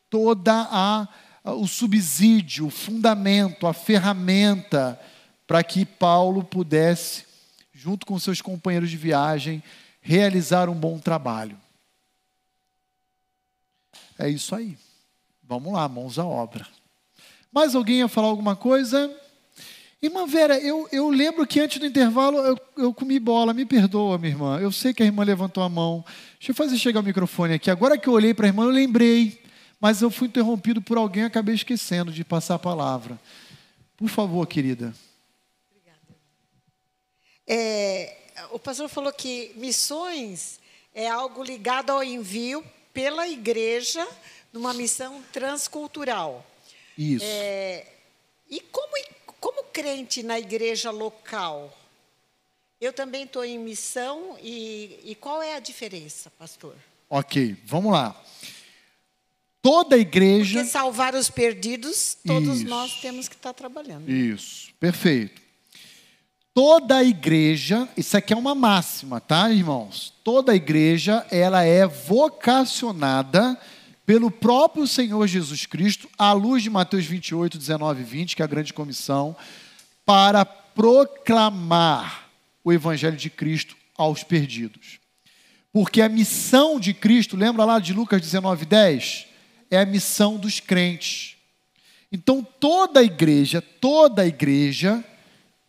toda 0.09 0.66
a 0.70 1.09
o 1.45 1.66
subsídio, 1.66 2.66
o 2.66 2.70
fundamento, 2.70 3.66
a 3.66 3.73
ferramenta 3.73 4.99
para 5.47 5.62
que 5.62 5.84
Paulo 5.84 6.45
pudesse, 6.45 7.24
junto 7.72 8.07
com 8.07 8.18
seus 8.18 8.40
companheiros 8.40 8.90
de 8.90 8.97
viagem, 8.97 9.62
realizar 10.01 10.68
um 10.68 10.74
bom 10.74 10.99
trabalho. 10.99 11.57
É 14.18 14.28
isso 14.28 14.55
aí. 14.55 14.76
Vamos 15.43 15.72
lá, 15.72 15.88
mãos 15.88 16.18
à 16.18 16.24
obra. 16.24 16.66
Mais 17.53 17.74
alguém 17.74 17.99
ia 17.99 18.09
falar 18.09 18.28
alguma 18.28 18.57
coisa? 18.57 19.14
Irmã 20.01 20.26
Vera, 20.26 20.59
eu, 20.59 20.88
eu 20.90 21.11
lembro 21.11 21.47
que 21.47 21.61
antes 21.61 21.78
do 21.78 21.86
intervalo 21.86 22.38
eu, 22.38 22.59
eu 22.76 22.93
comi 22.95 23.20
bola, 23.20 23.55
me 23.55 23.64
perdoa, 23.64 24.18
minha 24.18 24.32
irmã. 24.32 24.59
Eu 24.59 24.72
sei 24.72 24.93
que 24.93 25.03
a 25.03 25.07
irmã 25.07 25.22
levantou 25.22 25.62
a 25.62 25.68
mão. 25.68 26.05
Deixa 26.38 26.51
eu 26.51 26.55
fazer 26.57 26.76
chegar 26.76 27.01
o 27.01 27.05
microfone 27.05 27.55
aqui. 27.55 27.70
Agora 27.70 27.97
que 27.97 28.09
eu 28.09 28.12
olhei 28.12 28.34
para 28.34 28.47
a 28.47 28.49
irmã, 28.49 28.64
eu 28.64 28.70
lembrei, 28.70 29.40
mas 29.80 30.03
eu 30.03 30.11
fui 30.11 30.26
interrompido 30.26 30.82
por 30.82 30.99
alguém 30.99 31.22
acabei 31.22 31.55
esquecendo 31.55 32.11
de 32.11 32.24
passar 32.24 32.57
a 32.57 32.59
palavra. 32.59 33.20
Por 33.97 34.09
favor, 34.09 34.45
querida. 34.47 34.93
É, 37.47 38.16
o 38.51 38.59
pastor 38.59 38.88
falou 38.88 39.12
que 39.12 39.53
missões 39.57 40.61
é 40.95 41.09
algo 41.09 41.43
ligado 41.43 41.90
ao 41.90 42.03
envio 42.03 42.64
pela 42.93 43.26
igreja 43.28 44.07
numa 44.53 44.72
missão 44.74 45.22
transcultural. 45.32 46.47
Isso. 46.97 47.24
É, 47.26 47.86
e 48.51 48.61
como, 48.61 48.93
como 49.40 49.64
crente 49.64 50.22
na 50.22 50.38
igreja 50.38 50.90
local, 50.90 51.76
eu 52.80 52.93
também 52.93 53.24
estou 53.24 53.45
em 53.45 53.59
missão 53.59 54.36
e, 54.43 54.99
e 55.05 55.14
qual 55.14 55.43
é 55.43 55.55
a 55.55 55.61
diferença, 55.61 56.30
pastor? 56.38 56.76
Ok, 57.09 57.57
vamos 57.64 57.93
lá. 57.93 58.20
Toda 59.61 59.97
igreja. 59.97 60.59
Porque 60.59 60.70
salvar 60.70 61.14
os 61.14 61.30
perdidos, 61.30 62.16
todos 62.26 62.61
Isso. 62.61 62.68
nós 62.68 63.01
temos 63.01 63.28
que 63.28 63.36
estar 63.36 63.53
trabalhando. 63.53 64.11
Isso, 64.11 64.72
perfeito. 64.80 65.41
Toda 66.55 67.03
igreja, 67.03 67.88
isso 67.96 68.14
aqui 68.14 68.34
é 68.34 68.36
uma 68.36 68.55
máxima, 68.55 69.18
tá, 69.18 69.50
irmãos? 69.50 70.12
Toda 70.22 70.55
igreja, 70.55 71.26
ela 71.30 71.62
é 71.62 71.86
vocacionada 71.86 73.59
pelo 74.05 74.30
próprio 74.30 74.86
Senhor 74.86 75.26
Jesus 75.26 75.64
Cristo, 75.64 76.11
à 76.18 76.32
luz 76.34 76.62
de 76.62 76.68
Mateus 76.68 77.07
28, 77.07 77.57
19 77.57 78.03
e 78.03 78.05
20, 78.05 78.36
que 78.36 78.42
é 78.42 78.44
a 78.44 78.48
grande 78.48 78.74
comissão, 78.74 79.34
para 80.05 80.44
proclamar 80.44 82.28
o 82.62 82.70
evangelho 82.70 83.16
de 83.16 83.30
Cristo 83.30 83.74
aos 83.96 84.22
perdidos. 84.22 84.98
Porque 85.72 86.03
a 86.03 86.09
missão 86.09 86.78
de 86.78 86.92
Cristo, 86.92 87.34
lembra 87.34 87.64
lá 87.64 87.78
de 87.78 87.94
Lucas 87.94 88.20
19, 88.20 88.66
10? 88.66 89.26
É 89.70 89.80
a 89.80 89.86
missão 89.86 90.36
dos 90.36 90.61
crentes. 90.61 91.34
Então 92.12 92.46
toda 92.61 93.00
a 93.00 93.03
igreja, 93.03 93.62
toda 93.62 94.20
a 94.20 94.26
igreja, 94.26 95.03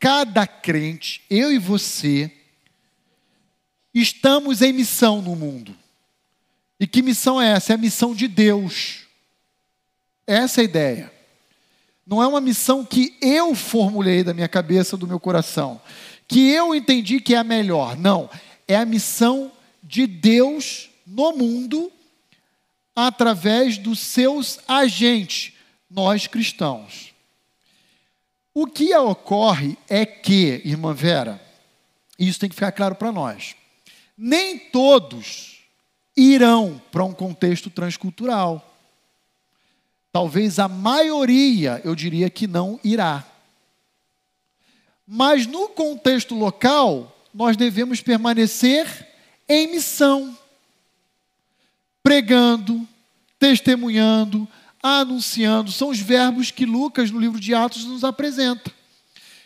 cada 0.03 0.45
crente, 0.45 1.21
eu 1.29 1.49
e 1.49 1.57
você, 1.57 2.29
estamos 3.93 4.61
em 4.61 4.73
missão 4.73 5.21
no 5.21 5.33
mundo. 5.33 5.73
E 6.77 6.85
que 6.85 7.01
missão 7.01 7.41
é 7.41 7.53
essa? 7.53 7.71
É 7.71 7.75
a 7.75 7.77
missão 7.77 8.13
de 8.13 8.27
Deus. 8.27 9.07
Essa 10.27 10.59
é 10.59 10.63
a 10.63 10.65
ideia. 10.65 11.13
Não 12.05 12.21
é 12.21 12.27
uma 12.27 12.41
missão 12.41 12.83
que 12.83 13.15
eu 13.21 13.55
formulei 13.55 14.25
da 14.25 14.33
minha 14.33 14.49
cabeça, 14.49 14.97
do 14.97 15.07
meu 15.07 15.21
coração, 15.21 15.81
que 16.27 16.49
eu 16.49 16.75
entendi 16.75 17.21
que 17.21 17.33
é 17.33 17.37
a 17.37 17.43
melhor. 17.45 17.95
Não. 17.95 18.29
É 18.67 18.75
a 18.75 18.85
missão 18.85 19.53
de 19.81 20.05
Deus 20.05 20.89
no 21.07 21.31
mundo 21.31 21.89
através 22.93 23.77
dos 23.77 23.99
seus 23.99 24.59
agentes, 24.67 25.53
nós 25.89 26.27
cristãos. 26.27 27.12
O 28.53 28.67
que 28.67 28.95
ocorre 28.95 29.77
é 29.89 30.05
que, 30.05 30.61
irmã 30.63 30.93
Vera, 30.93 31.41
isso 32.19 32.39
tem 32.39 32.49
que 32.49 32.55
ficar 32.55 32.71
claro 32.71 32.95
para 32.95 33.11
nós, 33.11 33.55
nem 34.17 34.59
todos 34.59 35.63
irão 36.15 36.79
para 36.91 37.03
um 37.03 37.13
contexto 37.13 37.69
transcultural. 37.69 38.71
Talvez 40.11 40.59
a 40.59 40.67
maioria, 40.67 41.81
eu 41.83 41.95
diria 41.95 42.29
que 42.29 42.45
não 42.45 42.79
irá. 42.83 43.25
Mas 45.07 45.47
no 45.47 45.69
contexto 45.69 46.35
local, 46.35 47.13
nós 47.33 47.57
devemos 47.57 48.01
permanecer 48.01 49.07
em 49.49 49.71
missão, 49.71 50.37
pregando, 52.03 52.87
testemunhando, 53.39 54.47
anunciando. 54.83 55.71
São 55.71 55.89
os 55.89 55.99
verbos 55.99 56.51
que 56.51 56.65
Lucas, 56.65 57.09
no 57.09 57.19
livro 57.19 57.39
de 57.39 57.55
Atos, 57.55 57.85
nos 57.85 58.03
apresenta. 58.03 58.69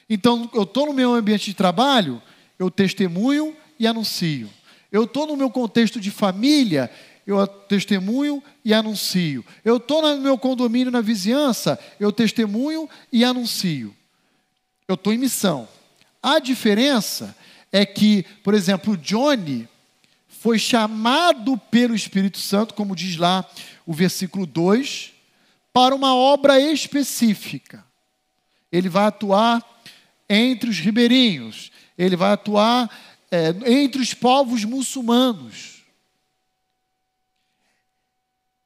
Então, 0.09 0.49
eu 0.53 0.63
estou 0.63 0.87
no 0.87 0.93
meu 0.93 1.13
ambiente 1.13 1.45
de 1.45 1.53
trabalho, 1.53 2.21
eu 2.57 2.71
testemunho 2.71 3.55
e 3.79 3.85
anuncio. 3.85 4.49
Eu 4.91 5.03
estou 5.03 5.27
no 5.27 5.37
meu 5.37 5.51
contexto 5.51 5.99
de 5.99 6.09
família, 6.09 6.89
eu 7.25 7.45
testemunho 7.45 8.41
e 8.65 8.73
anuncio. 8.73 9.45
Eu 9.63 9.77
estou 9.77 10.01
no 10.01 10.21
meu 10.21 10.37
condomínio, 10.37 10.91
na 10.91 11.01
vizinhança, 11.01 11.77
eu 11.99 12.11
testemunho 12.11 12.89
e 13.11 13.23
anuncio. 13.23 13.93
Eu 14.87 14.95
estou 14.95 15.13
em 15.13 15.17
missão. 15.17 15.67
A 16.23 16.39
diferença 16.39 17.35
é 17.71 17.85
que, 17.85 18.25
por 18.43 18.53
exemplo, 18.53 18.97
Johnny 18.97 19.67
foi 20.27 20.57
chamado 20.57 21.57
pelo 21.69 21.93
Espírito 21.93 22.37
Santo, 22.37 22.73
como 22.73 22.95
diz 22.95 23.17
lá 23.17 23.45
o 23.85 23.93
versículo 23.93 24.45
2, 24.45 25.16
para 25.77 25.93
uma 25.93 26.15
obra 26.15 26.59
específica. 26.59 27.85
Ele 28.71 28.89
vai 28.89 29.05
atuar 29.05 29.63
entre 30.27 30.71
os 30.71 30.79
ribeirinhos, 30.79 31.71
ele 31.95 32.15
vai 32.15 32.31
atuar 32.31 32.89
é, 33.29 33.49
entre 33.71 34.01
os 34.01 34.11
povos 34.11 34.65
muçulmanos. 34.65 35.83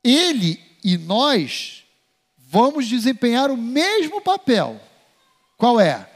Ele 0.01 0.57
e 0.81 0.97
nós 0.97 1.83
vamos 2.37 2.87
desempenhar 2.87 3.51
o 3.51 3.57
mesmo 3.57 4.21
papel. 4.21 4.79
Qual 5.57 5.81
é? 5.81 6.09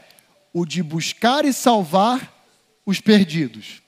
O 0.50 0.64
de 0.64 0.82
buscar 0.82 1.44
e 1.44 1.52
salvar 1.52 2.32
os 2.86 3.02
perdidos. 3.02 3.82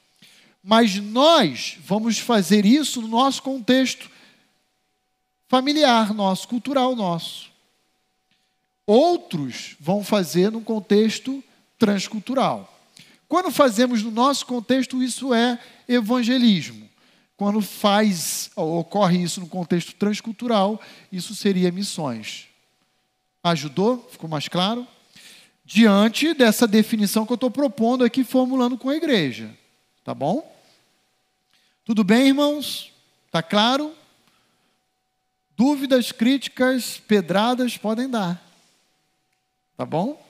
Mas 0.62 0.96
nós 0.96 1.78
vamos 1.80 2.18
fazer 2.18 2.66
isso 2.66 3.00
no 3.00 3.08
nosso 3.08 3.42
contexto 3.42 4.10
familiar 5.48 6.14
nosso, 6.14 6.46
cultural 6.46 6.94
nosso. 6.94 7.50
Outros 8.86 9.76
vão 9.80 10.04
fazer 10.04 10.52
no 10.52 10.60
contexto 10.60 11.42
transcultural. 11.78 12.72
Quando 13.28 13.50
fazemos 13.50 14.02
no 14.02 14.10
nosso 14.10 14.46
contexto, 14.46 15.02
isso 15.02 15.34
é 15.34 15.58
evangelismo. 15.86 16.88
Quando 17.36 17.60
faz, 17.60 18.50
ocorre 18.56 19.22
isso 19.22 19.40
no 19.40 19.46
contexto 19.46 19.94
transcultural, 19.94 20.80
isso 21.12 21.34
seria 21.34 21.70
missões. 21.70 22.48
Ajudou? 23.44 24.08
Ficou 24.10 24.28
mais 24.28 24.48
claro? 24.48 24.86
Diante 25.64 26.34
dessa 26.34 26.66
definição 26.66 27.26
que 27.26 27.32
eu 27.32 27.36
estou 27.36 27.50
propondo 27.50 28.02
aqui, 28.02 28.24
formulando 28.24 28.76
com 28.76 28.88
a 28.88 28.96
igreja. 28.96 29.54
Tá 30.02 30.14
bom? 30.14 30.50
Tudo 31.84 32.02
bem, 32.02 32.28
irmãos? 32.28 32.90
Tá 33.30 33.42
claro? 33.42 33.94
Dúvidas, 35.58 36.12
críticas, 36.12 37.02
pedradas 37.08 37.76
podem 37.76 38.08
dar. 38.08 38.40
Tá 39.76 39.84
bom? 39.84 40.24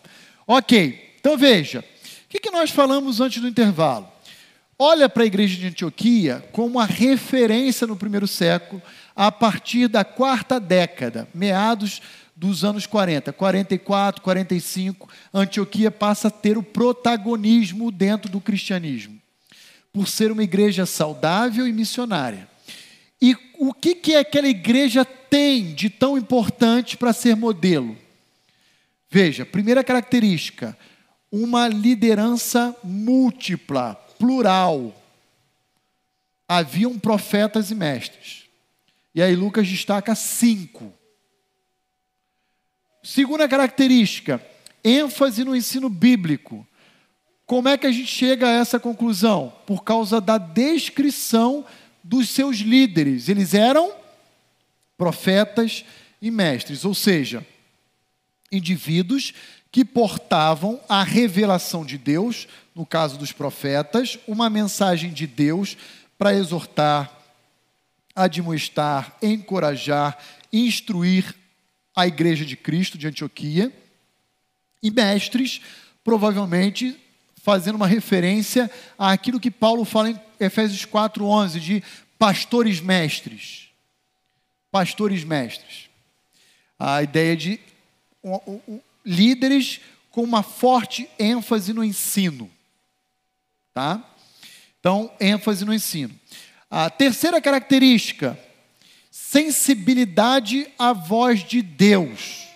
Ok, 0.47 1.16
então 1.20 1.37
veja. 1.37 1.81
O 1.81 2.29
que, 2.31 2.41
que 2.41 2.51
nós 2.51 2.70
falamos 2.70 3.20
antes 3.20 3.43
do 3.43 3.47
intervalo? 3.47 4.11
Olha 4.79 5.07
para 5.07 5.24
a 5.24 5.26
igreja 5.26 5.59
de 5.59 5.66
Antioquia 5.66 6.43
como 6.51 6.68
uma 6.68 6.87
referência 6.87 7.87
no 7.87 7.95
primeiro 7.95 8.26
século, 8.26 8.81
a 9.14 9.31
partir 9.31 9.87
da 9.87 10.03
quarta 10.03 10.59
década, 10.59 11.29
meados 11.35 12.01
dos 12.35 12.64
anos 12.64 12.87
40, 12.87 13.31
44, 13.31 14.22
45, 14.22 15.11
Antioquia 15.35 15.91
passa 15.91 16.29
a 16.29 16.31
ter 16.31 16.57
o 16.57 16.62
protagonismo 16.62 17.91
dentro 17.91 18.31
do 18.31 18.41
cristianismo, 18.41 19.20
por 19.93 20.09
ser 20.09 20.33
uma 20.33 20.43
igreja 20.43 20.87
saudável 20.87 21.68
e 21.68 21.72
missionária. 21.72 22.49
E 23.21 23.37
o 23.59 23.75
que, 23.75 23.95
que 23.95 24.16
aquela 24.16 24.49
igreja 24.49 25.05
tem 25.05 25.75
de 25.75 25.91
tão 25.91 26.16
importante 26.16 26.97
para 26.97 27.12
ser 27.12 27.35
modelo? 27.35 27.97
Veja, 29.11 29.45
primeira 29.45 29.83
característica, 29.83 30.77
uma 31.31 31.66
liderança 31.66 32.77
múltipla, 32.85 33.95
plural. 34.19 34.95
Haviam 36.47 36.99
profetas 36.99 37.71
e 37.71 37.75
mestres. 37.75 38.45
E 39.14 39.23
aí 39.23 39.35
Lucas 39.35 39.66
destaca 39.66 40.14
cinco. 40.14 40.93
Segunda 43.03 43.49
característica, 43.49 44.45
ênfase 44.85 45.45
no 45.45 45.57
ensino 45.57 45.89
bíblico. 45.89 46.66
Como 47.47 47.69
é 47.69 47.79
que 47.79 47.87
a 47.87 47.91
gente 47.91 48.07
chega 48.07 48.47
a 48.47 48.53
essa 48.53 48.79
conclusão? 48.79 49.53
Por 49.66 49.83
causa 49.83 50.21
da 50.21 50.37
descrição 50.37 51.64
dos 52.09 52.31
seus 52.31 52.57
líderes. 52.57 53.29
Eles 53.29 53.53
eram 53.53 53.93
profetas 54.97 55.85
e 56.23 56.31
mestres, 56.31 56.85
ou 56.87 56.95
seja, 56.95 57.47
indivíduos 58.51 59.35
que 59.71 59.85
portavam 59.85 60.81
a 60.89 61.03
revelação 61.03 61.85
de 61.85 61.99
Deus, 61.99 62.49
no 62.75 62.87
caso 62.87 63.19
dos 63.19 63.31
profetas, 63.31 64.19
uma 64.27 64.49
mensagem 64.49 65.13
de 65.13 65.27
Deus 65.27 65.77
para 66.17 66.35
exortar, 66.35 67.13
admoestar, 68.17 69.15
encorajar, 69.21 70.19
instruir 70.51 71.35
a 71.95 72.07
igreja 72.07 72.45
de 72.45 72.57
Cristo 72.57 72.97
de 72.97 73.07
Antioquia, 73.07 73.71
e 74.83 74.91
mestres, 74.91 75.61
provavelmente 76.03 76.99
fazendo 77.49 77.76
uma 77.76 77.86
referência 77.86 78.70
àquilo 78.99 79.40
que 79.40 79.51
Paulo 79.51 79.82
fala 79.82 80.11
em 80.11 80.20
Efésios 80.38 80.84
4:11 80.84 81.59
de 81.59 81.82
pastores 82.18 82.78
mestres. 82.78 83.70
Pastores 84.70 85.24
mestres. 85.24 85.88
A 86.78 87.03
ideia 87.03 87.34
de 87.34 87.59
líderes 89.03 89.80
com 90.11 90.22
uma 90.22 90.42
forte 90.42 91.09
ênfase 91.18 91.72
no 91.72 91.82
ensino. 91.82 92.51
Tá? 93.72 94.05
Então, 94.78 95.11
ênfase 95.18 95.64
no 95.64 95.72
ensino. 95.72 96.14
A 96.70 96.90
terceira 96.90 97.40
característica, 97.40 98.38
sensibilidade 99.11 100.70
à 100.78 100.92
voz 100.92 101.42
de 101.42 101.62
Deus. 101.62 102.47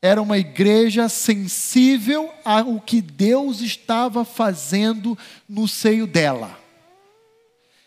Era 0.00 0.20
uma 0.20 0.38
igreja 0.38 1.08
sensível 1.08 2.32
ao 2.44 2.80
que 2.80 3.00
Deus 3.00 3.60
estava 3.60 4.24
fazendo 4.24 5.16
no 5.48 5.66
seio 5.66 6.06
dela. 6.06 6.58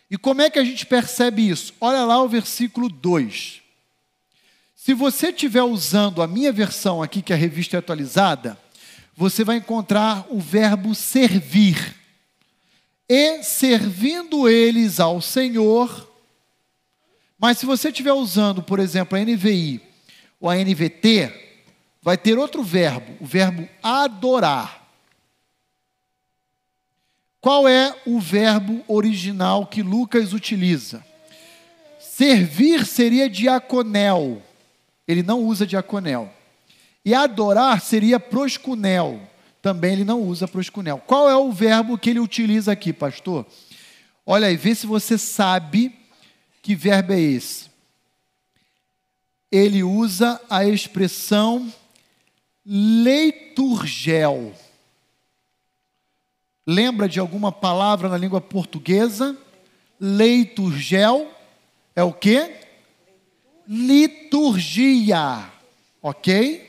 E 0.09 0.17
como 0.17 0.41
é 0.41 0.49
que 0.49 0.57
a 0.57 0.63
gente 0.63 0.85
percebe 0.85 1.47
isso? 1.47 1.73
Olha 1.79 2.03
lá 2.03 2.21
o 2.21 2.27
versículo 2.27 2.89
2. 2.89 3.61
Se 4.75 4.93
você 4.93 5.27
estiver 5.27 5.61
usando 5.61 6.21
a 6.21 6.27
minha 6.27 6.51
versão 6.51 7.03
aqui, 7.03 7.21
que 7.21 7.31
é 7.31 7.35
a 7.35 7.39
revista 7.39 7.77
é 7.77 7.79
atualizada, 7.79 8.57
você 9.15 9.43
vai 9.43 9.57
encontrar 9.57 10.25
o 10.29 10.39
verbo 10.39 10.95
servir. 10.95 11.95
E 13.07 13.43
servindo 13.43 14.49
eles 14.49 14.99
ao 14.99 15.21
Senhor. 15.21 16.09
Mas 17.37 17.57
se 17.57 17.65
você 17.65 17.89
estiver 17.89 18.13
usando, 18.13 18.63
por 18.63 18.79
exemplo, 18.79 19.17
a 19.17 19.21
NVI 19.21 19.81
ou 20.39 20.49
a 20.49 20.55
NVT, 20.55 21.48
vai 22.09 22.17
ter 22.17 22.37
outro 22.37 22.61
verbo, 22.63 23.15
o 23.19 23.25
verbo 23.25 23.67
adorar. 23.81 24.87
Qual 27.41 27.67
é 27.67 27.95
o 28.05 28.19
verbo 28.19 28.83
original 28.87 29.65
que 29.65 29.81
Lucas 29.81 30.33
utiliza? 30.33 31.03
Servir 31.99 32.85
seria 32.85 33.29
diaconel 33.29 34.41
ele 35.09 35.23
não 35.23 35.43
usa 35.43 35.65
diaconel. 35.65 36.31
E 37.03 37.15
adorar 37.15 37.81
seria 37.81 38.19
proscunel. 38.19 39.19
Também 39.59 39.93
ele 39.93 40.03
não 40.03 40.21
usa 40.21 40.47
proscunel. 40.47 40.99
Qual 40.99 41.27
é 41.27 41.35
o 41.35 41.51
verbo 41.51 41.97
que 41.97 42.11
ele 42.11 42.19
utiliza 42.19 42.71
aqui, 42.71 42.93
pastor? 42.93 43.43
Olha 44.23 44.45
aí, 44.45 44.55
vê 44.55 44.75
se 44.75 44.85
você 44.85 45.17
sabe 45.17 45.95
que 46.61 46.75
verbo 46.75 47.13
é 47.13 47.19
esse. 47.19 47.71
Ele 49.51 49.81
usa 49.81 50.39
a 50.47 50.63
expressão 50.63 51.73
leiturgel. 52.71 54.53
Lembra 56.67 57.09
de 57.09 57.19
alguma 57.19 57.51
palavra 57.51 58.07
na 58.07 58.17
língua 58.17 58.39
portuguesa? 58.39 59.35
Leiturgel 59.99 61.27
é 61.95 62.03
o 62.03 62.13
quê? 62.13 62.59
liturgia. 63.69 65.51
Ok? 66.01 66.67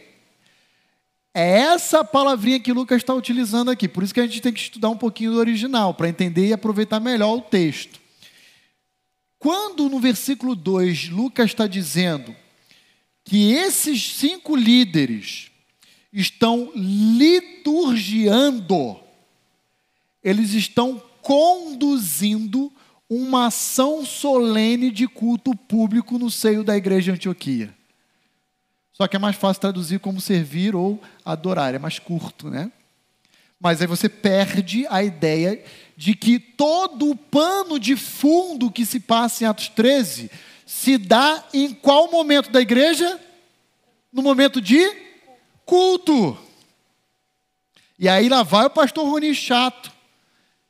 É 1.32 1.61
essa 1.61 2.05
palavrinha 2.05 2.61
que 2.61 2.72
Lucas 2.72 2.98
está 2.98 3.14
utilizando 3.14 3.70
aqui. 3.70 3.88
Por 3.88 4.03
isso 4.03 4.12
que 4.12 4.20
a 4.20 4.26
gente 4.26 4.42
tem 4.42 4.53
que 4.53 4.61
estudar 4.61 4.90
um 4.90 4.96
pouquinho 4.96 5.32
do 5.32 5.38
original, 5.38 5.94
para 5.94 6.09
entender 6.09 6.48
e 6.48 6.53
aproveitar 6.53 7.01
melhor 7.01 7.34
o 7.34 7.40
texto. 7.40 7.98
Quando 9.38 9.88
no 9.88 9.98
versículo 9.98 10.55
2 10.55 11.09
Lucas 11.09 11.46
está 11.46 11.66
dizendo 11.66 12.36
que 13.24 13.53
esses 13.53 14.16
cinco 14.16 14.55
líderes 14.55 15.49
estão 16.13 16.71
liturgiando, 16.75 19.01
eles 20.23 20.53
estão 20.53 21.03
conduzindo 21.23 22.71
uma 23.09 23.47
ação 23.47 24.05
solene 24.05 24.91
de 24.91 25.09
culto 25.09 25.57
público 25.57 26.19
no 26.19 26.31
seio 26.31 26.63
da 26.63 26.77
igreja 26.77 27.13
de 27.13 27.17
Antioquia. 27.17 27.75
Só 28.93 29.09
que 29.09 29.17
é 29.17 29.19
mais 29.19 29.37
fácil 29.37 29.63
traduzir 29.63 29.99
como 29.99 30.21
servir 30.21 30.77
ou 30.77 31.01
adorar, 31.25 31.75
é 31.75 31.79
mais 31.79 31.99
curto, 31.99 32.51
né? 32.51 32.71
Mas 33.59 33.81
aí 33.81 33.87
você 33.87 34.07
perde 34.09 34.87
a 34.89 35.03
ideia 35.03 35.65
de 35.97 36.15
que 36.15 36.39
todo 36.39 37.11
o 37.11 37.17
pano 37.17 37.79
de 37.79 37.97
fundo 37.97 38.71
que 38.71 38.87
se 38.87 39.01
passa 39.01 39.45
em 39.45 39.47
Atos 39.47 39.69
13 39.69 40.31
se 40.65 40.97
dá 40.97 41.45
em 41.53 41.75
qual 41.75 42.11
momento 42.11 42.51
da 42.51 42.61
igreja? 42.61 43.21
No 44.13 44.23
momento 44.23 44.61
de 44.61 45.10
culto. 45.71 46.37
E 47.97 48.09
aí 48.09 48.29
lá 48.29 48.43
vai 48.43 48.66
o 48.66 48.71
pastor 48.71 49.09
Rony 49.09 49.33
Chato 49.33 49.93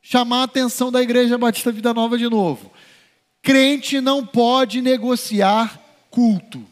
chamar 0.03 0.41
a 0.41 0.45
atenção 0.45 0.93
da 0.93 1.01
igreja 1.01 1.39
Batista 1.39 1.73
Vida 1.73 1.95
Nova 1.95 2.19
de 2.19 2.29
novo. 2.29 2.71
Crente 3.41 3.99
não 3.99 4.27
pode 4.27 4.83
negociar 4.83 5.81
culto. 6.11 6.63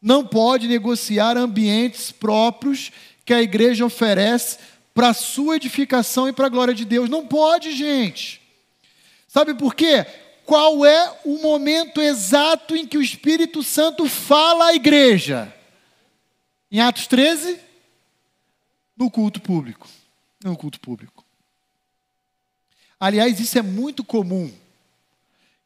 Não 0.00 0.24
pode 0.24 0.68
negociar 0.68 1.36
ambientes 1.36 2.12
próprios 2.12 2.92
que 3.24 3.34
a 3.34 3.42
igreja 3.42 3.84
oferece 3.84 4.58
para 4.94 5.12
sua 5.12 5.56
edificação 5.56 6.28
e 6.28 6.32
para 6.32 6.46
a 6.46 6.50
glória 6.50 6.72
de 6.72 6.84
Deus. 6.84 7.10
Não 7.10 7.26
pode, 7.26 7.72
gente. 7.72 8.40
Sabe 9.26 9.52
por 9.52 9.74
quê? 9.74 10.06
Qual 10.46 10.86
é 10.86 11.12
o 11.24 11.42
momento 11.42 12.00
exato 12.00 12.76
em 12.76 12.86
que 12.86 12.96
o 12.96 13.02
Espírito 13.02 13.64
Santo 13.64 14.08
fala 14.08 14.66
à 14.66 14.74
igreja? 14.74 15.52
Em 16.70 16.80
Atos 16.80 17.06
13? 17.06 17.58
No 18.96 19.10
culto 19.10 19.40
público. 19.40 19.88
No 20.44 20.56
culto 20.56 20.78
público. 20.80 21.24
Aliás, 23.00 23.38
isso 23.40 23.58
é 23.58 23.62
muito 23.62 24.04
comum 24.04 24.52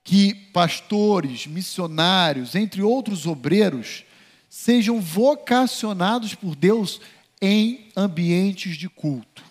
que 0.05 0.35
pastores, 0.53 1.47
missionários, 1.47 2.55
entre 2.55 2.83
outros 2.83 3.27
obreiros, 3.27 4.05
sejam 4.49 5.01
vocacionados 5.01 6.35
por 6.35 6.55
Deus 6.55 7.01
em 7.41 7.91
ambientes 7.97 8.77
de 8.77 8.89
culto. 8.89 9.43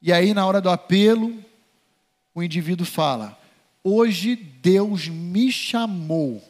E 0.00 0.12
aí, 0.12 0.32
na 0.32 0.46
hora 0.46 0.60
do 0.60 0.70
apelo, 0.70 1.44
o 2.34 2.42
indivíduo 2.42 2.86
fala: 2.86 3.38
Hoje 3.82 4.36
Deus 4.36 5.08
me 5.08 5.52
chamou 5.52 6.42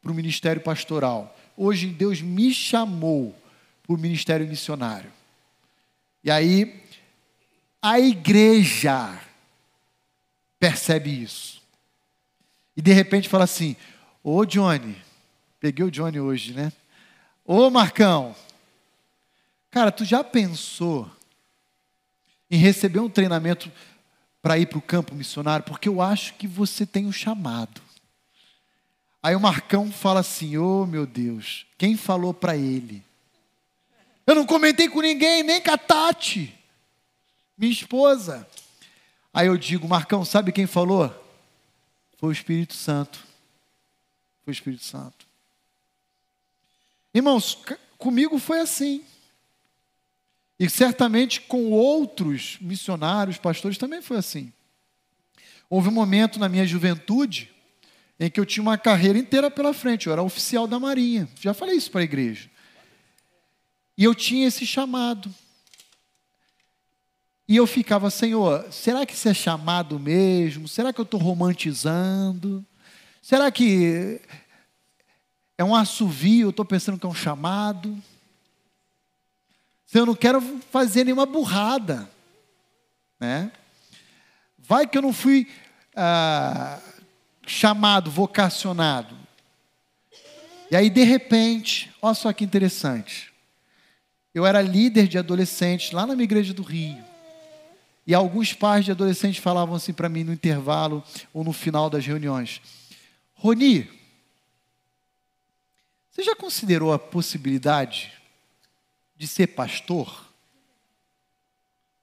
para 0.00 0.12
o 0.12 0.14
ministério 0.14 0.62
pastoral. 0.62 1.33
Hoje 1.56 1.86
Deus 1.86 2.20
me 2.20 2.52
chamou 2.52 3.34
para 3.82 3.94
o 3.94 3.98
ministério 3.98 4.46
missionário. 4.46 5.12
E 6.22 6.30
aí, 6.30 6.82
a 7.80 8.00
igreja 8.00 9.20
percebe 10.58 11.22
isso. 11.22 11.62
E 12.76 12.80
de 12.80 12.92
repente 12.92 13.28
fala 13.28 13.44
assim: 13.44 13.76
Ô 14.22 14.44
Johnny, 14.44 14.96
peguei 15.60 15.84
o 15.84 15.90
Johnny 15.90 16.18
hoje, 16.18 16.54
né? 16.54 16.72
Ô 17.44 17.68
Marcão, 17.68 18.34
cara, 19.70 19.92
tu 19.92 20.04
já 20.04 20.24
pensou 20.24 21.10
em 22.50 22.56
receber 22.56 23.00
um 23.00 23.10
treinamento 23.10 23.70
para 24.40 24.58
ir 24.58 24.66
para 24.66 24.78
o 24.78 24.82
campo 24.82 25.14
missionário? 25.14 25.66
Porque 25.66 25.88
eu 25.88 26.00
acho 26.00 26.34
que 26.34 26.46
você 26.46 26.86
tem 26.86 27.04
um 27.04 27.12
chamado. 27.12 27.83
Aí 29.24 29.34
o 29.34 29.40
Marcão 29.40 29.90
fala 29.90 30.20
assim: 30.20 30.58
Ô 30.58 30.82
oh, 30.82 30.86
meu 30.86 31.06
Deus, 31.06 31.64
quem 31.78 31.96
falou 31.96 32.34
para 32.34 32.58
ele? 32.58 33.02
Eu 34.26 34.34
não 34.34 34.44
comentei 34.44 34.86
com 34.86 35.00
ninguém, 35.00 35.42
nem 35.42 35.62
com 35.62 35.70
a 35.70 35.78
Tati, 35.78 36.54
minha 37.56 37.72
esposa. 37.72 38.46
Aí 39.32 39.46
eu 39.46 39.56
digo: 39.56 39.88
Marcão, 39.88 40.26
sabe 40.26 40.52
quem 40.52 40.66
falou? 40.66 41.08
Foi 42.18 42.28
o 42.28 42.32
Espírito 42.32 42.74
Santo. 42.74 43.18
Foi 44.44 44.52
o 44.52 44.52
Espírito 44.52 44.84
Santo. 44.84 45.26
Irmãos, 47.14 47.64
comigo 47.96 48.38
foi 48.38 48.60
assim. 48.60 49.02
E 50.60 50.68
certamente 50.68 51.40
com 51.40 51.70
outros 51.70 52.58
missionários, 52.60 53.38
pastores, 53.38 53.78
também 53.78 54.02
foi 54.02 54.18
assim. 54.18 54.52
Houve 55.70 55.88
um 55.88 55.92
momento 55.92 56.38
na 56.38 56.46
minha 56.46 56.66
juventude 56.66 57.53
em 58.18 58.30
que 58.30 58.38
eu 58.38 58.46
tinha 58.46 58.62
uma 58.62 58.78
carreira 58.78 59.18
inteira 59.18 59.50
pela 59.50 59.74
frente, 59.74 60.06
eu 60.06 60.12
era 60.12 60.22
oficial 60.22 60.66
da 60.66 60.78
Marinha. 60.78 61.28
Já 61.40 61.52
falei 61.52 61.76
isso 61.76 61.90
para 61.90 62.00
a 62.00 62.04
igreja. 62.04 62.48
E 63.96 64.04
eu 64.04 64.14
tinha 64.14 64.46
esse 64.46 64.66
chamado. 64.66 65.32
E 67.46 67.56
eu 67.56 67.66
ficava, 67.66 68.08
Senhor, 68.10 68.72
será 68.72 69.04
que 69.04 69.12
isso 69.12 69.28
é 69.28 69.34
chamado 69.34 69.98
mesmo? 69.98 70.66
Será 70.66 70.92
que 70.92 71.00
eu 71.00 71.04
estou 71.04 71.20
romantizando? 71.20 72.64
Será 73.20 73.50
que 73.50 74.20
é 75.58 75.64
um 75.64 75.74
assovio, 75.74 76.46
eu 76.46 76.50
estou 76.50 76.64
pensando 76.64 76.98
que 76.98 77.06
é 77.06 77.08
um 77.08 77.14
chamado. 77.14 77.96
Se 79.86 79.98
eu 79.98 80.06
não 80.06 80.14
quero 80.14 80.40
fazer 80.70 81.04
nenhuma 81.04 81.26
burrada, 81.26 82.10
né? 83.20 83.52
Vai 84.58 84.86
que 84.86 84.96
eu 84.96 85.02
não 85.02 85.12
fui 85.12 85.46
ah, 85.94 86.80
chamado, 87.46 88.10
vocacionado. 88.10 89.16
E 90.70 90.76
aí, 90.76 90.90
de 90.90 91.04
repente, 91.04 91.92
olha 92.00 92.14
só 92.14 92.32
que 92.32 92.44
interessante. 92.44 93.32
Eu 94.34 94.44
era 94.44 94.60
líder 94.60 95.06
de 95.06 95.18
adolescentes 95.18 95.92
lá 95.92 96.06
na 96.06 96.14
minha 96.14 96.24
igreja 96.24 96.52
do 96.52 96.62
Rio. 96.62 97.02
E 98.06 98.14
alguns 98.14 98.52
pais 98.52 98.84
de 98.84 98.90
adolescentes 98.90 99.42
falavam 99.42 99.74
assim 99.74 99.92
para 99.92 100.08
mim 100.08 100.24
no 100.24 100.32
intervalo 100.32 101.02
ou 101.32 101.44
no 101.44 101.52
final 101.52 101.88
das 101.88 102.04
reuniões: 102.04 102.60
Roni, 103.34 103.88
você 106.10 106.22
já 106.22 106.36
considerou 106.36 106.92
a 106.92 106.98
possibilidade 106.98 108.12
de 109.16 109.26
ser 109.26 109.48
pastor? 109.48 110.32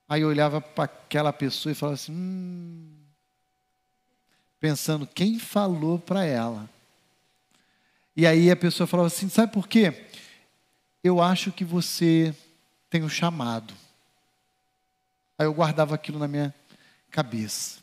Aí 0.07 0.21
eu 0.21 0.27
olhava 0.27 0.59
para 0.59 0.83
aquela 0.83 1.31
pessoa 1.31 1.71
e 1.71 1.75
falava 1.75 1.93
assim, 1.93 2.11
hum, 2.11 2.90
pensando 4.61 5.07
quem 5.07 5.39
falou 5.39 5.97
para 5.97 6.23
ela. 6.23 6.69
E 8.15 8.27
aí 8.27 8.51
a 8.51 8.55
pessoa 8.55 8.85
falava 8.85 9.07
assim, 9.07 9.27
sabe 9.27 9.51
por 9.51 9.67
quê? 9.67 10.05
Eu 11.03 11.19
acho 11.19 11.51
que 11.51 11.65
você 11.65 12.33
tem 12.87 13.01
um 13.03 13.09
chamado. 13.09 13.73
Aí 15.37 15.47
eu 15.47 15.53
guardava 15.53 15.95
aquilo 15.95 16.19
na 16.19 16.27
minha 16.27 16.53
cabeça. 17.09 17.79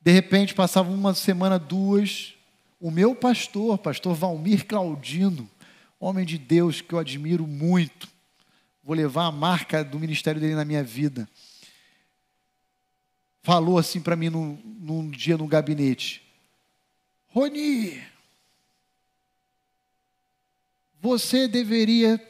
De 0.00 0.10
repente 0.10 0.54
passava 0.54 0.90
uma 0.90 1.12
semana, 1.12 1.58
duas, 1.58 2.34
o 2.80 2.90
meu 2.90 3.14
pastor, 3.14 3.76
pastor 3.76 4.14
Valmir 4.14 4.66
Claudino, 4.66 5.48
homem 6.00 6.24
de 6.24 6.38
Deus 6.38 6.80
que 6.80 6.94
eu 6.94 6.98
admiro 6.98 7.46
muito, 7.46 8.08
vou 8.82 8.96
levar 8.96 9.26
a 9.26 9.32
marca 9.32 9.84
do 9.84 9.98
ministério 9.98 10.40
dele 10.40 10.54
na 10.54 10.64
minha 10.64 10.82
vida, 10.82 11.28
falou 13.42 13.78
assim 13.78 14.00
para 14.00 14.16
mim 14.16 14.30
num, 14.30 14.58
num 14.80 15.10
dia 15.10 15.36
no 15.36 15.46
gabinete: 15.46 16.22
Roni, 17.28 18.02
você 21.00 21.48
deveria 21.48 22.20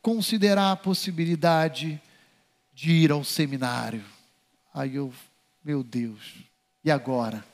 considerar 0.00 0.72
a 0.72 0.76
possibilidade 0.76 2.00
de 2.72 2.92
ir 2.92 3.10
ao 3.10 3.24
seminário. 3.24 4.04
Aí 4.72 4.96
eu, 4.96 5.12
meu 5.64 5.82
Deus, 5.82 6.36
e 6.84 6.90
agora? 6.90 7.44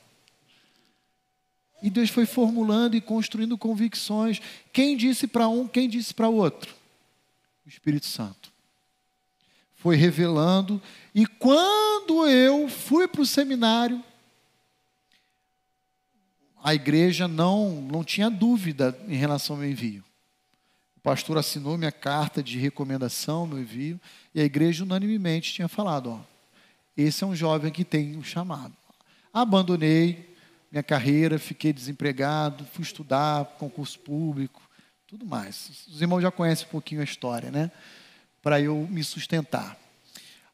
E 1.83 1.91
Deus 1.91 2.11
foi 2.11 2.27
formulando 2.27 2.95
e 2.95 3.01
construindo 3.01 3.59
convicções. 3.59 4.41
Quem 4.73 4.97
disse 4.97 5.27
para 5.27 5.49
um, 5.49 5.67
quem 5.67 5.89
disse 5.89 6.15
para 6.15 6.29
outro? 6.29 6.75
O 7.65 7.69
Espírito 7.69 8.07
Santo. 8.07 8.56
Foi 9.77 9.97
revelando. 9.97 10.81
E 11.15 11.27
quando 11.27 12.27
eu 12.27 12.69
fui 12.69 13.07
para 13.07 13.23
o 13.23 13.27
seminário, 13.27 14.03
a 16.63 16.75
igreja 16.75 17.29
não, 17.29 17.81
não 17.81 18.03
tinha 18.03 18.29
dúvida 18.29 18.99
em 19.07 19.15
relação 19.15 19.55
ao 19.55 19.61
meu 19.61 19.71
envio. 19.71 20.03
O 20.97 21.01
pastor 21.01 21.39
assinou 21.39 21.79
minha 21.79 21.93
carta 21.93 22.43
de 22.43 22.59
recomendação, 22.59 23.47
meu 23.47 23.61
envio, 23.61 24.01
e 24.35 24.41
a 24.41 24.45
igreja 24.45 24.83
unanimemente 24.83 25.53
tinha 25.53 25.69
falado: 25.69 26.11
ó, 26.11 26.21
esse 26.97 27.23
é 27.23 27.27
um 27.27 27.37
jovem 27.37 27.71
que 27.71 27.85
tem 27.85 28.17
um 28.17 28.25
chamado. 28.25 28.75
Abandonei, 29.33 30.35
minha 30.73 30.83
carreira, 30.83 31.39
fiquei 31.39 31.73
desempregado, 31.73 32.65
fui 32.73 32.83
estudar, 32.83 33.45
concurso 33.59 33.99
público, 34.01 34.61
tudo 35.07 35.25
mais. 35.25 35.87
Os 35.87 36.03
irmãos 36.03 36.21
já 36.21 36.33
conhecem 36.33 36.67
um 36.67 36.71
pouquinho 36.71 37.01
a 37.01 37.05
história, 37.05 37.51
né? 37.51 37.71
Para 38.47 38.61
eu 38.61 38.87
me 38.89 39.03
sustentar. 39.03 39.77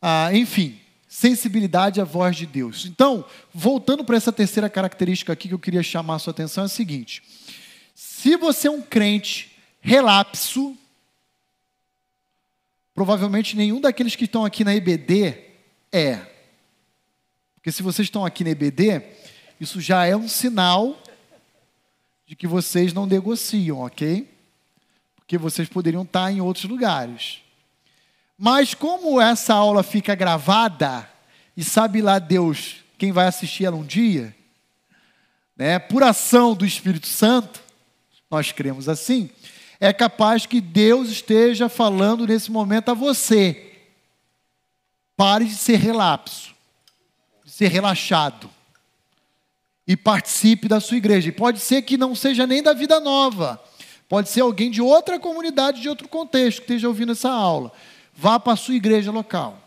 Ah, 0.00 0.30
enfim, 0.32 0.80
sensibilidade 1.06 2.00
à 2.00 2.04
voz 2.04 2.34
de 2.34 2.46
Deus. 2.46 2.86
Então, 2.86 3.22
voltando 3.52 4.02
para 4.02 4.16
essa 4.16 4.32
terceira 4.32 4.70
característica 4.70 5.30
aqui 5.30 5.46
que 5.46 5.52
eu 5.52 5.58
queria 5.58 5.82
chamar 5.82 6.14
a 6.14 6.18
sua 6.18 6.30
atenção, 6.30 6.62
é 6.62 6.64
a 6.64 6.70
seguinte: 6.70 7.22
Se 7.94 8.34
você 8.38 8.66
é 8.66 8.70
um 8.70 8.80
crente 8.80 9.54
relapso, 9.78 10.74
provavelmente 12.94 13.58
nenhum 13.58 13.78
daqueles 13.78 14.16
que 14.16 14.24
estão 14.24 14.42
aqui 14.42 14.64
na 14.64 14.74
EBD 14.74 15.36
é. 15.92 16.18
Porque 17.56 17.70
se 17.70 17.82
vocês 17.82 18.06
estão 18.06 18.24
aqui 18.24 18.42
na 18.42 18.52
EBD, 18.52 19.02
isso 19.60 19.82
já 19.82 20.06
é 20.06 20.16
um 20.16 20.28
sinal 20.28 20.98
de 22.26 22.34
que 22.34 22.46
vocês 22.46 22.94
não 22.94 23.04
negociam, 23.04 23.80
ok? 23.80 24.26
Porque 25.14 25.36
vocês 25.36 25.68
poderiam 25.68 26.04
estar 26.04 26.32
em 26.32 26.40
outros 26.40 26.64
lugares. 26.64 27.41
Mas 28.36 28.74
como 28.74 29.20
essa 29.20 29.54
aula 29.54 29.82
fica 29.82 30.14
gravada, 30.14 31.08
e 31.56 31.62
sabe 31.62 32.00
lá 32.00 32.18
Deus 32.18 32.76
quem 32.98 33.12
vai 33.12 33.26
assistir 33.26 33.64
ela 33.64 33.76
um 33.76 33.84
dia, 33.84 34.34
né, 35.56 35.78
por 35.78 36.02
ação 36.02 36.54
do 36.54 36.64
Espírito 36.64 37.06
Santo, 37.06 37.62
nós 38.30 38.50
cremos 38.52 38.88
assim, 38.88 39.30
é 39.78 39.92
capaz 39.92 40.46
que 40.46 40.60
Deus 40.60 41.10
esteja 41.10 41.68
falando 41.68 42.24
nesse 42.24 42.52
momento 42.52 42.90
a 42.90 42.94
você. 42.94 43.72
Pare 45.16 45.44
de 45.44 45.56
ser 45.56 45.76
relapso, 45.76 46.54
de 47.44 47.50
ser 47.50 47.66
relaxado. 47.66 48.48
E 49.84 49.96
participe 49.96 50.68
da 50.68 50.78
sua 50.78 50.96
igreja. 50.96 51.28
E 51.28 51.32
pode 51.32 51.58
ser 51.58 51.82
que 51.82 51.96
não 51.96 52.14
seja 52.14 52.46
nem 52.46 52.62
da 52.62 52.72
vida 52.72 53.00
nova. 53.00 53.60
Pode 54.08 54.28
ser 54.28 54.42
alguém 54.42 54.70
de 54.70 54.80
outra 54.80 55.18
comunidade, 55.18 55.82
de 55.82 55.88
outro 55.88 56.06
contexto, 56.06 56.58
que 56.58 56.64
esteja 56.64 56.86
ouvindo 56.86 57.10
essa 57.10 57.30
aula. 57.30 57.72
Vá 58.12 58.38
para 58.38 58.52
a 58.52 58.56
sua 58.56 58.74
igreja 58.74 59.10
local. 59.10 59.58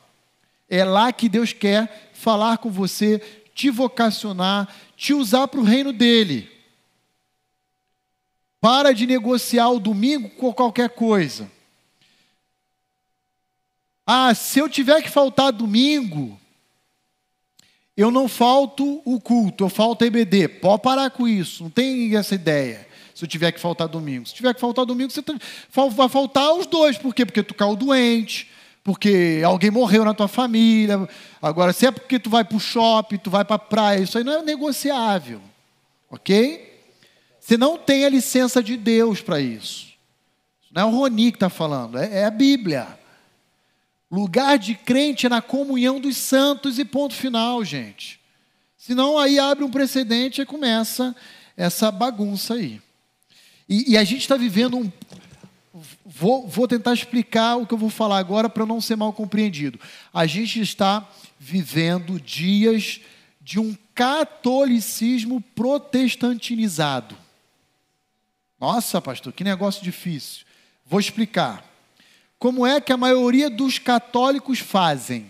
É 0.69 0.83
lá 0.83 1.11
que 1.11 1.29
Deus 1.29 1.53
quer 1.53 2.11
falar 2.13 2.57
com 2.57 2.69
você, 2.69 3.19
te 3.53 3.69
vocacionar, 3.69 4.67
te 4.97 5.13
usar 5.13 5.47
para 5.47 5.59
o 5.59 5.63
reino 5.63 5.93
dele. 5.93 6.51
Para 8.59 8.93
de 8.93 9.05
negociar 9.05 9.69
o 9.69 9.79
domingo 9.79 10.29
com 10.29 10.53
qualquer 10.53 10.89
coisa. 10.89 11.49
Ah, 14.05 14.33
se 14.35 14.59
eu 14.59 14.69
tiver 14.69 15.01
que 15.01 15.09
faltar 15.09 15.51
domingo, 15.51 16.39
eu 17.97 18.11
não 18.11 18.27
falto 18.27 19.01
o 19.05 19.19
culto, 19.19 19.63
eu 19.63 19.69
falto 19.69 20.03
EBD. 20.03 20.47
Pode 20.47 20.81
parar 20.81 21.09
com 21.09 21.27
isso, 21.27 21.63
não 21.63 21.69
tem 21.69 22.15
essa 22.15 22.35
ideia. 22.35 22.87
Se 23.15 23.23
eu 23.23 23.29
tiver 23.29 23.53
que 23.53 23.61
faltar 23.61 23.87
domingo. 23.87 24.27
Se 24.27 24.35
tiver 24.35 24.53
que 24.53 24.59
faltar 24.59 24.85
domingo, 24.85 25.09
você 25.09 25.23
vai 25.71 26.09
faltar 26.09 26.53
os 26.53 26.67
dois. 26.67 26.97
Por 26.97 27.15
quê? 27.15 27.25
Porque 27.25 27.41
tu 27.41 27.53
caiu 27.53 27.73
doente, 27.73 28.51
porque 28.83 29.41
alguém 29.43 29.71
morreu 29.71 30.03
na 30.03 30.13
tua 30.13 30.27
família. 30.27 31.07
Agora, 31.41 31.71
se 31.71 31.87
é 31.87 31.91
porque 31.91 32.19
tu 32.19 32.29
vai 32.29 32.43
para 32.43 32.57
o 32.57 32.59
shopping, 32.59 33.17
tu 33.17 33.29
vai 33.29 33.45
para 33.45 33.55
a 33.55 33.59
praia, 33.59 34.01
isso 34.01 34.17
aí 34.17 34.23
não 34.25 34.33
é 34.33 34.41
negociável. 34.43 35.41
Ok? 36.11 36.73
Você 37.39 37.57
não 37.57 37.77
tem 37.77 38.03
a 38.03 38.09
licença 38.09 38.61
de 38.61 38.75
Deus 38.75 39.21
para 39.21 39.39
isso. 39.39 39.93
Não 40.69 40.81
é 40.81 40.85
o 40.85 40.89
Roni 40.89 41.31
que 41.31 41.37
está 41.37 41.49
falando, 41.49 41.97
é, 41.97 42.19
é 42.19 42.25
a 42.25 42.29
Bíblia. 42.29 42.99
Lugar 44.11 44.57
de 44.57 44.75
crente 44.75 45.25
é 45.25 45.29
na 45.29 45.41
comunhão 45.41 46.01
dos 46.01 46.17
santos 46.17 46.77
e 46.79 46.83
ponto 46.83 47.15
final, 47.15 47.63
gente. 47.63 48.19
Senão 48.77 49.17
aí 49.17 49.39
abre 49.39 49.63
um 49.63 49.71
precedente 49.71 50.41
e 50.41 50.45
começa 50.45 51.15
essa 51.55 51.89
bagunça 51.89 52.55
aí. 52.55 52.81
E, 53.67 53.93
e 53.93 53.97
a 53.97 54.03
gente 54.03 54.21
está 54.21 54.37
vivendo 54.37 54.77
um. 54.77 54.91
Vou, 56.05 56.47
vou 56.47 56.67
tentar 56.67 56.93
explicar 56.93 57.57
o 57.57 57.65
que 57.65 57.73
eu 57.73 57.77
vou 57.77 57.89
falar 57.89 58.19
agora 58.19 58.47
para 58.47 58.65
não 58.65 58.79
ser 58.79 58.95
mal 58.95 59.11
compreendido. 59.11 59.79
A 60.13 60.25
gente 60.25 60.61
está 60.61 61.07
vivendo 61.37 62.19
dias 62.19 63.01
de 63.41 63.59
um 63.59 63.75
catolicismo 63.93 65.41
protestantinizado. 65.53 67.15
Nossa, 68.59 69.01
pastor, 69.01 69.33
que 69.33 69.43
negócio 69.43 69.83
difícil. 69.83 70.45
Vou 70.85 70.99
explicar. 70.99 71.63
Como 72.39 72.65
é 72.65 72.79
que 72.79 72.93
a 72.93 72.97
maioria 72.97 73.49
dos 73.49 73.77
católicos 73.77 74.59
fazem? 74.59 75.29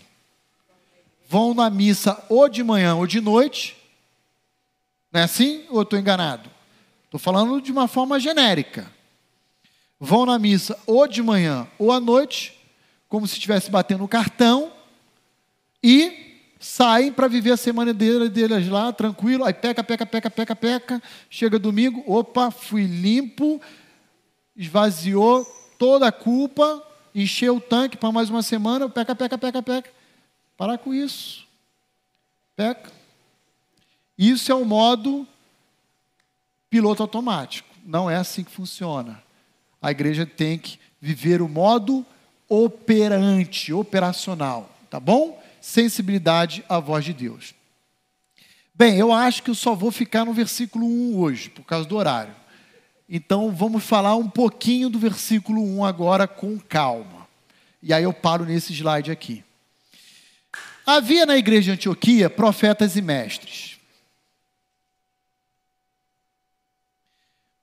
Vão 1.27 1.53
na 1.53 1.69
missa 1.69 2.23
ou 2.29 2.47
de 2.47 2.63
manhã 2.63 2.95
ou 2.95 3.07
de 3.07 3.19
noite. 3.19 3.75
Não 5.11 5.21
é 5.21 5.23
assim? 5.23 5.65
Ou 5.69 5.81
estou 5.81 5.97
enganado? 5.97 6.54
Estou 7.15 7.33
falando 7.33 7.61
de 7.61 7.71
uma 7.71 7.87
forma 7.87 8.19
genérica. 8.19 8.91
Vão 9.97 10.25
na 10.25 10.37
missa 10.37 10.77
ou 10.85 11.07
de 11.07 11.23
manhã 11.23 11.65
ou 11.79 11.89
à 11.93 11.97
noite, 11.97 12.53
como 13.07 13.25
se 13.25 13.35
estivesse 13.35 13.71
batendo 13.71 14.03
o 14.03 14.07
cartão, 14.07 14.73
e 15.81 16.41
saem 16.59 17.13
para 17.13 17.29
viver 17.29 17.51
a 17.51 17.57
semana 17.57 17.93
deles 17.93 18.67
lá, 18.67 18.91
tranquilo, 18.91 19.45
aí 19.45 19.53
peca, 19.53 19.81
peca, 19.81 20.05
peca, 20.05 20.29
peca, 20.29 20.55
peca, 20.57 21.03
chega 21.29 21.57
domingo, 21.57 22.03
opa, 22.05 22.51
fui 22.51 22.83
limpo, 22.85 23.61
esvaziou 24.53 25.45
toda 25.79 26.07
a 26.07 26.11
culpa, 26.11 26.85
encheu 27.13 27.55
o 27.55 27.61
tanque 27.61 27.95
para 27.95 28.11
mais 28.11 28.29
uma 28.29 28.43
semana, 28.43 28.89
peca, 28.89 29.15
peca, 29.15 29.37
peca, 29.37 29.63
peca. 29.63 29.89
Parar 30.57 30.77
com 30.79 30.93
isso. 30.93 31.47
Peca. 32.57 32.91
Isso 34.17 34.51
é 34.51 34.55
o 34.55 34.65
modo 34.65 35.25
piloto 36.69 37.03
automático. 37.03 37.67
Não 37.85 38.09
é 38.09 38.15
assim 38.15 38.43
que 38.43 38.51
funciona. 38.51 39.21
A 39.81 39.91
igreja 39.91 40.25
tem 40.25 40.57
que 40.57 40.79
viver 40.99 41.41
o 41.41 41.47
modo 41.47 42.05
operante, 42.47 43.73
operacional, 43.73 44.69
tá 44.89 44.99
bom? 44.99 45.41
sensibilidade 45.65 46.63
à 46.69 46.79
voz 46.79 47.03
de 47.03 47.11
Deus. 47.11 47.55
Bem, 48.75 48.97
eu 48.97 49.11
acho 49.11 49.41
que 49.41 49.49
eu 49.49 49.55
só 49.55 49.73
vou 49.73 49.91
ficar 49.91 50.23
no 50.23 50.31
versículo 50.31 50.85
1 50.85 51.17
hoje, 51.17 51.49
por 51.49 51.63
causa 51.63 51.89
do 51.89 51.95
horário. 51.95 52.35
Então 53.09 53.51
vamos 53.51 53.83
falar 53.83 54.15
um 54.15 54.29
pouquinho 54.29 54.91
do 54.91 54.99
versículo 54.99 55.59
1 55.79 55.83
agora 55.83 56.27
com 56.27 56.59
calma. 56.59 57.27
E 57.81 57.91
aí 57.91 58.03
eu 58.03 58.13
paro 58.13 58.45
nesse 58.45 58.73
slide 58.73 59.09
aqui. 59.09 59.43
Havia 60.85 61.25
na 61.25 61.35
igreja 61.35 61.63
de 61.63 61.71
Antioquia 61.71 62.29
profetas 62.29 62.95
e 62.95 63.01
mestres. 63.01 63.74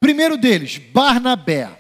Primeiro 0.03 0.37
deles, 0.37 0.79
Barnabé. 0.79 1.71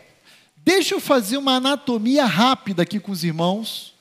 Deixa 0.58 0.94
eu 0.94 1.00
fazer 1.00 1.38
uma 1.38 1.56
anatomia 1.56 2.24
rápida 2.24 2.84
aqui 2.84 3.00
com 3.00 3.10
os 3.10 3.24
irmãos 3.24 3.96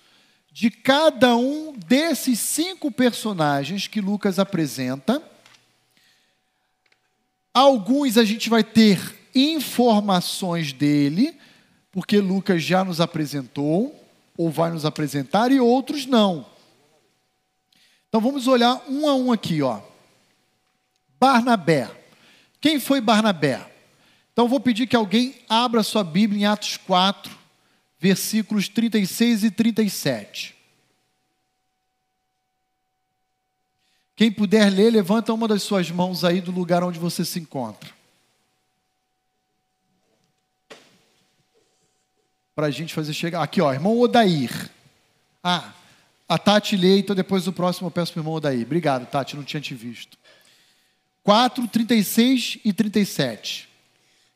de 0.52 0.70
cada 0.70 1.36
um 1.36 1.74
desses 1.74 2.40
cinco 2.40 2.92
personagens 2.92 3.88
que 3.88 4.00
Lucas 4.00 4.38
apresenta. 4.38 5.20
Alguns 7.52 8.16
a 8.16 8.24
gente 8.24 8.48
vai 8.48 8.64
ter 8.64 9.18
informações 9.34 10.72
dele, 10.72 11.36
porque 11.92 12.20
Lucas 12.20 12.62
já 12.62 12.86
nos 12.86 13.02
apresentou, 13.02 14.08
ou 14.38 14.52
vai 14.52 14.70
nos 14.70 14.86
apresentar, 14.86 15.52
e 15.52 15.60
outros 15.60 16.06
não. 16.06 16.46
Então 18.08 18.22
vamos 18.22 18.46
olhar 18.46 18.84
um 18.88 19.10
a 19.10 19.16
um 19.16 19.32
aqui, 19.32 19.64
ó. 19.64 19.82
Barnabé. 21.20 21.90
Quem 22.62 22.80
foi 22.80 23.02
Barnabé? 23.02 23.71
Então 24.34 24.48
vou 24.48 24.60
pedir 24.60 24.88
que 24.88 24.96
alguém 24.96 25.36
abra 25.50 25.84
sua 25.84 26.04
Bíblia 26.04 26.42
em 26.42 26.46
Atos 26.46 26.78
4, 26.78 27.38
versículos 28.00 28.70
36 28.70 29.44
e 29.44 29.52
37. 29.52 30.56
Quem 34.16 34.32
puder 34.32 34.72
ler, 34.72 34.92
levanta 34.92 35.34
uma 35.34 35.48
das 35.48 35.64
suas 35.64 35.90
mãos 35.90 36.24
aí 36.24 36.42
do 36.42 36.52
lugar 36.52 36.84
onde 36.84 37.00
você 37.00 37.26
se 37.26 37.40
encontra. 37.40 37.90
Para 42.54 42.68
a 42.68 42.72
gente 42.72 42.94
fazer 42.94 43.14
chegar. 43.14 43.42
Aqui, 43.42 43.60
ó, 43.62 43.74
irmão 43.74 44.00
Odair. 44.00 44.70
Ah, 45.44 45.74
a 46.30 46.38
Tati 46.38 46.78
lê, 46.78 47.00
então 47.00 47.16
depois 47.16 47.46
do 47.46 47.52
próximo 47.52 47.88
eu 47.88 47.92
peço 47.92 48.14
para 48.14 48.20
o 48.20 48.22
irmão 48.22 48.36
Odair. 48.36 48.64
Obrigado, 48.64 49.10
Tati, 49.10 49.36
não 49.36 49.44
tinha 49.44 49.60
te 49.60 49.74
visto. 49.74 50.18
4, 51.24 51.68
36 51.68 52.60
e 52.64 52.72
37. 52.72 53.71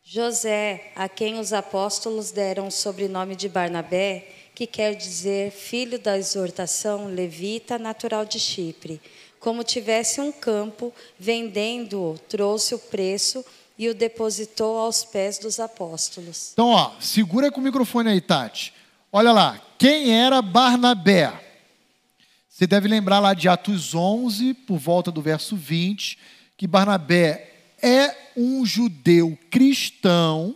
José, 0.08 0.92
a 0.96 1.10
quem 1.10 1.40
os 1.40 1.52
apóstolos 1.52 2.30
deram 2.30 2.68
o 2.68 2.72
sobrenome 2.72 3.36
de 3.36 3.50
Barnabé, 3.50 4.28
que 4.54 4.68
quer 4.68 4.94
dizer 4.94 5.50
filho 5.52 5.98
da 5.98 6.16
exortação, 6.16 7.08
levita, 7.08 7.80
natural 7.80 8.24
de 8.24 8.40
Chipre, 8.40 9.02
como 9.40 9.64
tivesse 9.64 10.22
um 10.22 10.32
campo, 10.32 10.94
vendendo-o, 11.18 12.20
trouxe 12.30 12.76
o 12.76 12.80
preço 12.80 13.44
e 13.80 13.90
o 13.90 13.96
depositou 13.96 14.78
aos 14.78 15.04
pés 15.04 15.40
dos 15.40 15.60
apóstolos. 15.60 16.52
Então, 16.54 16.70
ó, 16.70 16.92
segura 17.00 17.52
com 17.52 17.60
o 17.60 17.64
microfone 17.64 18.12
aí, 18.12 18.22
Tati. 18.22 18.76
Olha 19.12 19.32
lá, 19.32 19.60
quem 19.76 20.16
era 20.16 20.40
Barnabé? 20.40 21.34
Você 22.48 22.68
deve 22.68 22.88
lembrar 22.88 23.20
lá 23.20 23.34
de 23.34 23.50
Atos 23.50 23.96
11, 23.96 24.54
por 24.54 24.78
volta 24.78 25.12
do 25.12 25.20
verso 25.20 25.56
20, 25.56 26.20
que 26.56 26.68
Barnabé 26.68 27.55
é 27.86 28.32
um 28.36 28.66
judeu 28.66 29.38
cristão 29.52 30.56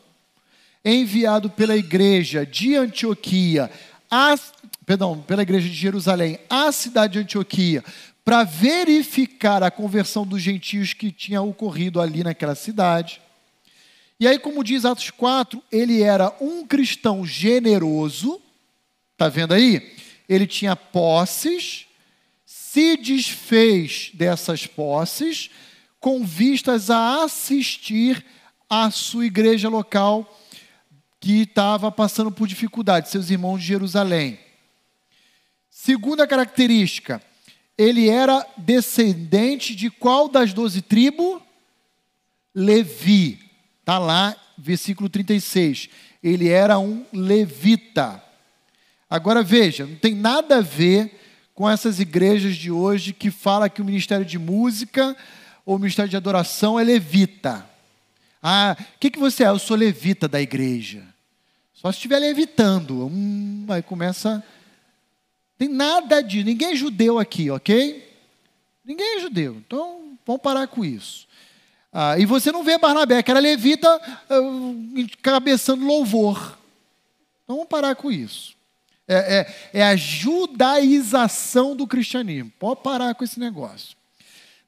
enviado 0.84 1.48
pela 1.48 1.78
igreja 1.78 2.44
de 2.44 2.76
Antioquia, 2.76 3.70
a, 4.10 4.34
perdão, 4.84 5.22
pela 5.22 5.44
igreja 5.44 5.70
de 5.70 5.76
Jerusalém, 5.76 6.40
à 6.50 6.72
cidade 6.72 7.14
de 7.14 7.20
Antioquia, 7.20 7.84
para 8.26 8.44
verificar 8.44 9.62
a 9.62 9.70
conversão 9.70 10.26
dos 10.26 10.42
gentios 10.42 10.94
que 10.94 11.12
tinha 11.12 11.40
ocorrido 11.40 12.02
ali 12.02 12.24
naquela 12.24 12.56
cidade. 12.56 13.22
E 14.20 14.28
aí, 14.28 14.40
como 14.40 14.64
diz 14.64 14.84
Atos 14.84 15.12
4, 15.12 15.62
ele 15.72 16.02
era 16.02 16.36
um 16.42 16.66
cristão 16.66 17.24
generoso, 17.24 18.42
tá 19.16 19.30
vendo 19.30 19.54
aí? 19.54 19.96
Ele 20.28 20.48
tinha 20.48 20.76
posses, 20.76 21.86
se 22.44 22.98
desfez 22.98 24.10
dessas 24.16 24.66
posses 24.66 25.52
com 26.00 26.24
vistas 26.24 26.90
a 26.90 27.24
assistir 27.24 28.26
a 28.70 28.90
sua 28.92 29.26
igreja 29.26 29.68
local 29.68 30.38
que 31.20 31.42
estava 31.42 31.92
passando 31.92 32.32
por 32.32 32.48
dificuldade, 32.48 33.10
seus 33.10 33.30
irmãos 33.30 33.60
de 33.60 33.68
Jerusalém. 33.68 34.40
Segunda 35.70 36.28
característica, 36.28 37.22
ele 37.78 38.10
era 38.10 38.46
descendente 38.58 39.76
de 39.76 39.90
qual 39.90 40.30
das 40.30 40.54
doze 40.54 40.82
tribos? 40.82 41.42
Levi. 42.54 43.40
Está 43.80 43.98
lá, 43.98 44.36
versículo 44.58 45.10
36. 45.10 45.90
Ele 46.24 46.50
era 46.50 46.78
um 46.78 47.06
levita. 47.12 48.24
Agora 49.10 49.42
veja, 49.42 49.86
não 49.86 49.96
tem 49.96 50.14
nada 50.14 50.58
a 50.58 50.62
ver 50.62 51.20
com 51.56 51.70
essas 51.70 52.00
igrejas 52.00 52.56
de 52.56 52.72
hoje 52.72 53.12
que 53.12 53.32
fala 53.32 53.70
que 53.70 53.82
o 53.82 53.86
ministério 53.86 54.26
de 54.26 54.38
música 54.38 55.16
ou 55.70 55.76
o 55.76 55.80
ministério 55.80 56.10
de 56.10 56.18
adoração 56.18 56.80
é 56.80 56.84
levita. 56.84 57.64
Ah, 58.42 58.76
o 58.96 59.00
que, 59.00 59.12
que 59.12 59.20
você 59.20 59.44
é? 59.44 59.50
Eu 59.50 59.60
sou 59.60 59.78
levita 59.78 60.28
da 60.28 60.42
igreja. 60.42 61.04
Só 61.76 61.92
se 61.92 61.98
estiver 61.98 62.18
levitando. 62.18 63.06
Hum, 63.06 63.68
aí 63.70 63.84
começa. 63.84 64.44
Tem 65.60 65.68
nada 65.68 66.22
disso. 66.24 66.44
Ninguém 66.44 66.72
é 66.72 66.76
judeu 66.76 67.20
aqui, 67.20 67.52
ok? 67.52 68.04
Ninguém 68.84 69.18
é 69.18 69.20
judeu. 69.20 69.58
Então, 69.58 70.18
vamos 70.26 70.42
parar 70.42 70.68
com 70.68 70.84
isso. 70.84 71.28
Ah, 71.94 72.18
e 72.18 72.26
você 72.26 72.52
não 72.52 72.64
vê 72.64 72.80
Barnabé, 72.80 73.22
que 73.22 73.30
era 73.30 73.40
levita, 73.40 73.96
uh, 74.28 75.00
encabeçando 75.00 75.86
louvor. 75.86 76.58
Então 77.44 77.58
vamos 77.58 77.70
parar 77.70 77.96
com 77.96 78.12
isso. 78.12 78.56
É, 79.08 79.38
é, 79.38 79.80
é, 79.82 79.84
a 79.84 79.96
judaização 79.96 81.76
do 81.76 81.86
cristianismo. 81.86 82.52
Pode 82.58 82.82
parar 82.82 83.14
com 83.14 83.24
esse 83.24 83.40
negócio. 83.40 83.99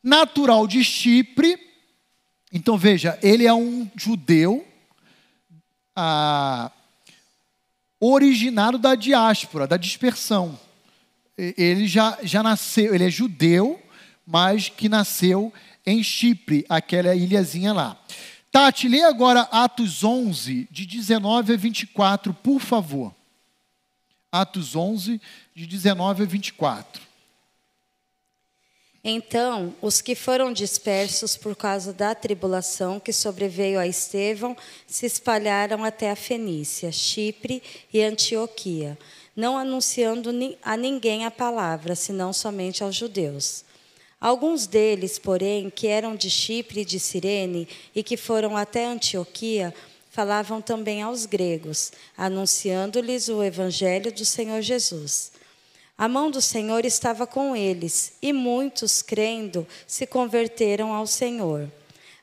Natural 0.03 0.67
de 0.67 0.83
Chipre. 0.83 1.57
Então 2.51 2.77
veja, 2.77 3.17
ele 3.21 3.45
é 3.45 3.53
um 3.53 3.89
judeu 3.95 4.65
ah, 5.95 6.71
originado 7.99 8.77
da 8.77 8.95
diáspora, 8.95 9.67
da 9.67 9.77
dispersão. 9.77 10.59
Ele 11.37 11.87
já, 11.87 12.17
já 12.23 12.43
nasceu, 12.43 12.93
ele 12.93 13.05
é 13.05 13.09
judeu, 13.09 13.81
mas 14.25 14.69
que 14.69 14.89
nasceu 14.89 15.53
em 15.85 16.03
Chipre, 16.03 16.65
aquela 16.69 17.15
ilhazinha 17.15 17.73
lá. 17.73 17.97
Tati, 18.51 18.87
lê 18.87 19.01
agora 19.01 19.41
Atos 19.43 20.03
11, 20.03 20.67
de 20.69 20.85
19 20.85 21.53
a 21.53 21.57
24, 21.57 22.33
por 22.33 22.59
favor. 22.59 23.15
Atos 24.31 24.75
11, 24.75 25.21
de 25.55 25.65
19 25.65 26.23
a 26.23 26.25
24. 26.25 27.10
Então, 29.03 29.73
os 29.81 29.99
que 29.99 30.13
foram 30.13 30.53
dispersos 30.53 31.35
por 31.35 31.55
causa 31.55 31.91
da 31.91 32.13
tribulação 32.13 32.99
que 32.99 33.11
sobreveio 33.11 33.79
a 33.79 33.87
Estevão 33.87 34.55
se 34.85 35.07
espalharam 35.07 35.83
até 35.83 36.11
a 36.11 36.15
Fenícia, 36.15 36.91
Chipre 36.91 37.63
e 37.91 38.03
Antioquia, 38.03 38.95
não 39.35 39.57
anunciando 39.57 40.29
a 40.61 40.77
ninguém 40.77 41.25
a 41.25 41.31
palavra, 41.31 41.95
senão 41.95 42.31
somente 42.31 42.83
aos 42.83 42.95
judeus. 42.95 43.65
Alguns 44.19 44.67
deles, 44.67 45.17
porém, 45.17 45.71
que 45.71 45.87
eram 45.87 46.15
de 46.15 46.29
Chipre 46.29 46.81
e 46.81 46.85
de 46.85 46.99
Cirene 46.99 47.67
e 47.95 48.03
que 48.03 48.15
foram 48.15 48.55
até 48.55 48.85
Antioquia, 48.85 49.73
falavam 50.11 50.61
também 50.61 51.01
aos 51.01 51.25
gregos, 51.25 51.91
anunciando-lhes 52.15 53.29
o 53.29 53.41
evangelho 53.41 54.11
do 54.11 54.23
Senhor 54.23 54.61
Jesus. 54.61 55.30
A 55.97 56.07
mão 56.07 56.31
do 56.31 56.41
Senhor 56.41 56.85
estava 56.85 57.27
com 57.27 57.55
eles, 57.55 58.13
e 58.21 58.33
muitos, 58.33 59.01
crendo, 59.01 59.67
se 59.85 60.07
converteram 60.07 60.93
ao 60.93 61.05
Senhor. 61.05 61.69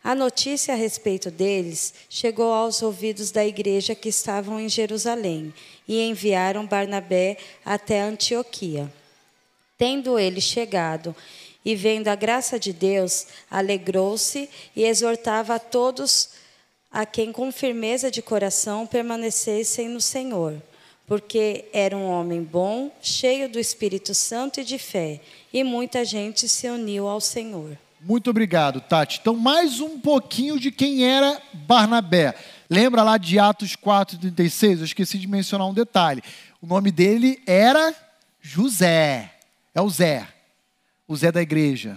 A 0.03 0.15
notícia 0.15 0.75
a 0.75 0.77
respeito 0.77 1.31
deles 1.31 1.93
chegou 2.09 2.53
aos 2.53 2.83
ouvidos 2.83 3.31
da 3.31 3.45
igreja 3.45 3.95
que 3.95 4.09
estavam 4.09 4.59
em 4.59 4.69
Jerusalém, 4.69 5.53
e 5.87 6.01
enviaram 6.01 6.67
Barnabé 6.67 7.37
até 7.65 8.01
Antioquia. 8.01 8.93
Tendo 9.77 10.19
ele 10.19 10.41
chegado 10.41 11.15
e 11.65 11.75
vendo 11.75 12.09
a 12.09 12.15
graça 12.15 12.59
de 12.59 12.73
Deus, 12.73 13.27
alegrou-se 13.51 14.49
e 14.75 14.85
exortava 14.85 15.55
a 15.55 15.59
todos 15.59 16.31
a 16.91 17.05
quem 17.05 17.31
com 17.31 17.53
firmeza 17.53 18.11
de 18.11 18.23
coração 18.23 18.87
permanecessem 18.87 19.89
no 19.89 20.01
Senhor, 20.01 20.61
porque 21.09 21.65
era 21.73 21.97
um 21.97 22.07
homem 22.09 22.43
bom, 22.43 22.95
cheio 23.03 23.49
do 23.49 23.59
Espírito 23.59 24.15
Santo 24.15 24.61
e 24.61 24.65
de 24.65 24.79
fé, 24.79 25.21
e 25.53 25.65
muita 25.65 26.05
gente 26.05 26.49
se 26.49 26.69
uniu 26.69 27.09
ao 27.09 27.21
Senhor. 27.21 27.77
Muito 28.01 28.31
obrigado, 28.31 28.81
Tati. 28.81 29.19
Então, 29.21 29.35
mais 29.35 29.81
um 29.81 29.99
pouquinho 29.99 30.61
de 30.61 30.71
quem 30.71 31.05
era 31.05 31.43
Barnabé. 31.53 32.33
Lembra 32.71 33.03
lá 33.03 33.19
de 33.19 33.41
Atos 33.41 33.75
4,36? 33.75 34.79
Eu 34.79 34.85
esqueci 34.85 35.19
de 35.19 35.27
mencionar 35.27 35.67
um 35.67 35.75
detalhe. 35.75 36.23
O 36.63 36.67
nome 36.67 36.93
dele 36.93 37.43
era 37.45 37.93
José. 38.41 39.33
É 39.75 39.81
o 39.81 39.91
Zé 39.91 40.29
o 41.09 41.17
Zé 41.17 41.33
da 41.33 41.41
igreja. 41.41 41.97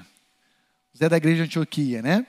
O 0.96 0.98
Zé 0.98 1.10
da 1.10 1.18
igreja 1.18 1.44
de 1.44 1.44
Antioquia, 1.44 2.02
né? 2.02 2.26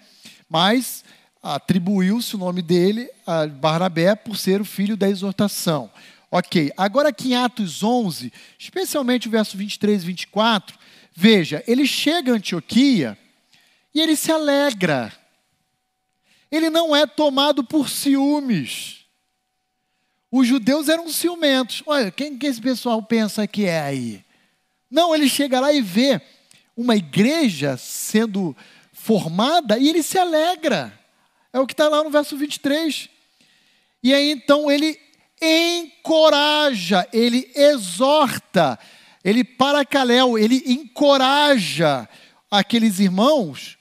Mas 0.50 1.04
atribuiu-se 1.40 2.34
o 2.34 2.38
nome 2.38 2.60
dele 2.60 3.08
a 3.24 3.46
Barnabé 3.46 4.14
por 4.16 4.36
ser 4.36 4.60
o 4.60 4.64
filho 4.64 4.96
da 4.96 5.08
exortação. 5.08 5.90
Ok, 6.34 6.72
agora 6.78 7.10
aqui 7.10 7.32
em 7.32 7.34
Atos 7.34 7.82
11, 7.82 8.32
especialmente 8.58 9.28
o 9.28 9.30
verso 9.30 9.54
23 9.54 10.02
e 10.02 10.06
24, 10.06 10.78
veja, 11.14 11.62
ele 11.66 11.86
chega 11.86 12.32
a 12.32 12.36
Antioquia 12.36 13.18
e 13.94 14.00
ele 14.00 14.16
se 14.16 14.32
alegra. 14.32 15.12
Ele 16.50 16.70
não 16.70 16.96
é 16.96 17.06
tomado 17.06 17.62
por 17.62 17.90
ciúmes. 17.90 19.04
Os 20.30 20.46
judeus 20.46 20.88
eram 20.88 21.06
ciumentos. 21.10 21.82
Olha, 21.84 22.10
quem 22.10 22.38
que 22.38 22.46
esse 22.46 22.62
pessoal 22.62 23.02
pensa 23.02 23.46
que 23.46 23.66
é 23.66 23.82
aí? 23.82 24.24
Não, 24.90 25.14
ele 25.14 25.28
chega 25.28 25.60
lá 25.60 25.70
e 25.70 25.82
vê 25.82 26.18
uma 26.74 26.96
igreja 26.96 27.76
sendo 27.76 28.56
formada 28.90 29.78
e 29.78 29.86
ele 29.86 30.02
se 30.02 30.18
alegra. 30.18 30.98
É 31.52 31.60
o 31.60 31.66
que 31.66 31.74
está 31.74 31.90
lá 31.90 32.02
no 32.02 32.08
verso 32.08 32.38
23. 32.38 33.10
E 34.02 34.14
aí 34.14 34.30
então 34.30 34.70
ele 34.70 34.98
encoraja, 35.42 37.06
ele 37.12 37.50
exorta, 37.54 38.78
ele 39.24 39.42
paracaléu, 39.42 40.38
ele 40.38 40.62
encoraja 40.66 42.08
aqueles 42.48 43.00
irmãos 43.00 43.76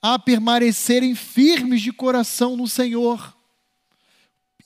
a 0.00 0.18
permanecerem 0.18 1.14
firmes 1.14 1.82
de 1.82 1.92
coração 1.92 2.56
no 2.56 2.66
Senhor. 2.66 3.36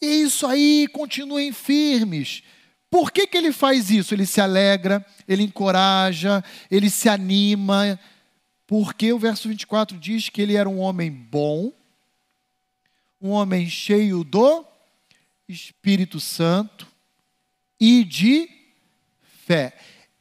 E 0.00 0.22
isso 0.22 0.46
aí, 0.46 0.86
continuem 0.92 1.52
firmes. 1.52 2.42
Por 2.88 3.10
que, 3.10 3.26
que 3.26 3.36
ele 3.36 3.52
faz 3.52 3.90
isso? 3.90 4.14
Ele 4.14 4.24
se 4.24 4.40
alegra, 4.40 5.04
ele 5.26 5.42
encoraja, 5.42 6.44
ele 6.70 6.88
se 6.88 7.08
anima, 7.08 7.98
porque 8.66 9.12
o 9.12 9.18
verso 9.18 9.48
24 9.48 9.98
diz 9.98 10.28
que 10.28 10.40
ele 10.40 10.54
era 10.54 10.68
um 10.68 10.78
homem 10.78 11.10
bom, 11.10 11.72
um 13.20 13.30
homem 13.30 13.68
cheio 13.68 14.22
do 14.22 14.64
Espírito 15.48 16.18
Santo 16.18 16.86
e 17.80 18.04
de 18.04 18.48
fé. 19.44 19.76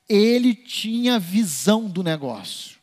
Ele 0.07 0.53
tinha 0.53 1.19
visão 1.19 1.89
do 1.89 2.03
negócio. 2.03 2.77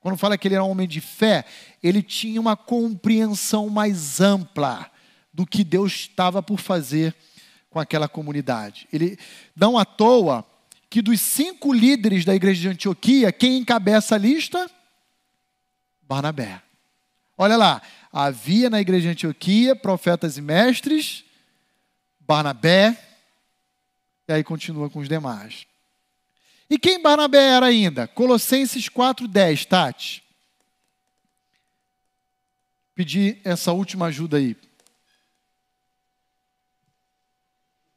Quando 0.00 0.18
fala 0.18 0.38
que 0.38 0.46
ele 0.46 0.54
era 0.54 0.64
um 0.64 0.70
homem 0.70 0.86
de 0.86 1.00
fé, 1.00 1.44
ele 1.82 2.02
tinha 2.02 2.40
uma 2.40 2.56
compreensão 2.56 3.68
mais 3.68 4.20
ampla 4.20 4.90
do 5.32 5.46
que 5.46 5.64
Deus 5.64 5.92
estava 5.92 6.42
por 6.42 6.60
fazer 6.60 7.14
com 7.68 7.80
aquela 7.80 8.08
comunidade. 8.08 8.86
Ele 8.92 9.18
não 9.54 9.76
à 9.76 9.84
toa 9.84 10.46
que 10.88 11.02
dos 11.02 11.20
cinco 11.20 11.72
líderes 11.72 12.24
da 12.24 12.34
igreja 12.34 12.60
de 12.60 12.68
Antioquia, 12.68 13.32
quem 13.32 13.58
encabeça 13.58 14.14
a 14.14 14.18
lista? 14.18 14.70
Barnabé. 16.02 16.62
Olha 17.36 17.56
lá, 17.56 17.82
havia 18.12 18.70
na 18.70 18.80
igreja 18.80 19.02
de 19.02 19.12
Antioquia 19.12 19.76
profetas 19.76 20.38
e 20.38 20.40
mestres, 20.40 21.25
Barnabé, 22.26 22.98
e 24.28 24.32
aí 24.32 24.42
continua 24.42 24.90
com 24.90 25.00
os 25.00 25.08
demais. 25.08 25.66
E 26.68 26.78
quem 26.78 27.00
Barnabé 27.00 27.38
era 27.38 27.66
ainda? 27.66 28.08
Colossenses 28.08 28.88
4,10, 28.88 29.66
Tati. 29.66 30.22
Pedir 32.94 33.40
essa 33.44 33.72
última 33.72 34.06
ajuda 34.06 34.38
aí. 34.38 34.56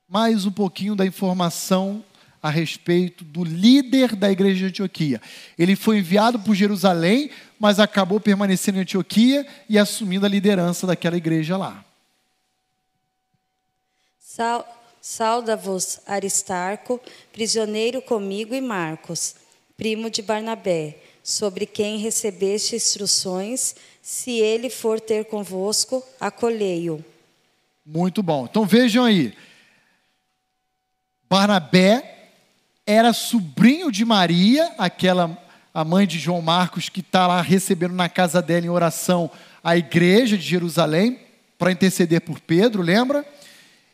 mais 0.10 0.44
um 0.44 0.52
pouquinho 0.52 0.96
da 0.96 1.06
informação 1.06 2.04
a 2.42 2.50
respeito 2.50 3.24
do 3.24 3.44
líder 3.44 4.16
da 4.16 4.32
igreja 4.32 4.58
de 4.58 4.66
Antioquia. 4.66 5.22
Ele 5.56 5.76
foi 5.76 6.00
enviado 6.00 6.40
por 6.40 6.56
Jerusalém, 6.56 7.30
mas 7.60 7.80
acabou 7.80 8.20
permanecendo 8.20 8.80
em 8.80 8.82
Antioquia 8.82 9.46
e 9.70 9.78
assumindo 9.78 10.26
a 10.26 10.30
liderança 10.30 10.88
daquela 10.88 11.16
igreja 11.16 11.58
lá. 11.58 11.86
Sal- 14.32 14.76
Sauda-vos 15.02 16.02
Aristarco, 16.06 17.02
prisioneiro 17.34 18.00
comigo, 18.00 18.54
e 18.54 18.62
Marcos, 18.62 19.34
primo 19.76 20.08
de 20.08 20.22
Barnabé, 20.22 20.98
sobre 21.24 21.66
quem 21.66 21.98
recebeste 21.98 22.76
instruções, 22.76 23.76
se 24.04 24.32
ele 24.32 24.70
for 24.70 25.00
ter 25.00 25.26
convosco, 25.26 26.04
acolhei-o. 26.20 27.04
Muito 27.84 28.22
bom. 28.22 28.46
Então 28.46 28.68
vejam 28.68 29.04
aí. 29.04 29.34
Barnabé 31.28 32.28
era 32.86 33.14
sobrinho 33.14 33.92
de 33.92 34.06
Maria, 34.06 34.76
aquela 34.78 35.42
a 35.74 35.84
mãe 35.84 36.06
de 36.06 36.20
João 36.20 36.42
Marcos 36.42 36.88
que 36.88 37.00
está 37.00 37.26
lá 37.26 37.42
recebendo 37.42 37.96
na 37.96 38.08
casa 38.10 38.44
dela 38.44 38.66
em 38.66 38.70
oração 38.70 39.32
a 39.64 39.76
igreja 39.76 40.38
de 40.38 40.44
Jerusalém 40.44 41.20
para 41.58 41.72
interceder 41.72 42.22
por 42.22 42.40
Pedro, 42.40 42.84
lembra? 42.84 43.26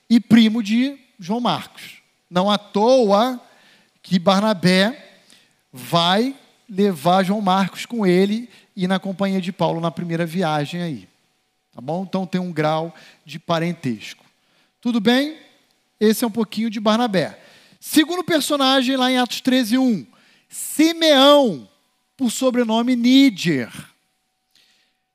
E 0.10 0.19
primo 0.19 0.61
de 0.61 0.98
João 1.19 1.40
Marcos. 1.40 2.02
Não 2.30 2.49
à 2.49 2.57
toa 2.57 3.41
que 4.02 4.19
Barnabé 4.19 5.19
vai 5.72 6.36
levar 6.69 7.23
João 7.23 7.41
Marcos 7.41 7.86
com 7.86 8.06
ele 8.06 8.49
e 8.76 8.88
na 8.88 8.99
companhia 8.99 9.41
de 9.41 9.52
Paulo 9.52 9.80
na 9.80 9.91
primeira 9.91 10.26
viagem 10.26 10.82
aí. 10.82 11.10
Tá 11.73 11.82
bom? 11.82 12.03
Então 12.03 12.26
tem 12.26 12.40
um 12.40 12.52
grau 12.52 12.94
de 13.26 13.40
parentesco. 13.40 14.23
Tudo 14.80 14.99
bem? 14.99 15.38
Esse 15.99 16.23
é 16.23 16.27
um 16.27 16.32
pouquinho 16.32 16.69
de 16.69 16.80
Barnabé. 16.80 17.40
Segundo 17.80 18.23
personagem 18.23 18.95
lá 18.95 19.11
em 19.11 19.18
Atos 19.18 19.41
13, 19.41 19.77
1. 19.77 20.06
Simeão, 20.48 21.68
por 22.15 22.32
sobrenome 22.32 22.95
Níger. 22.95 23.72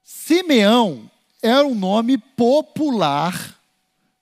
Simeão 0.03 1.11
era 1.43 1.67
um 1.67 1.75
nome 1.75 2.19
popular 2.19 3.60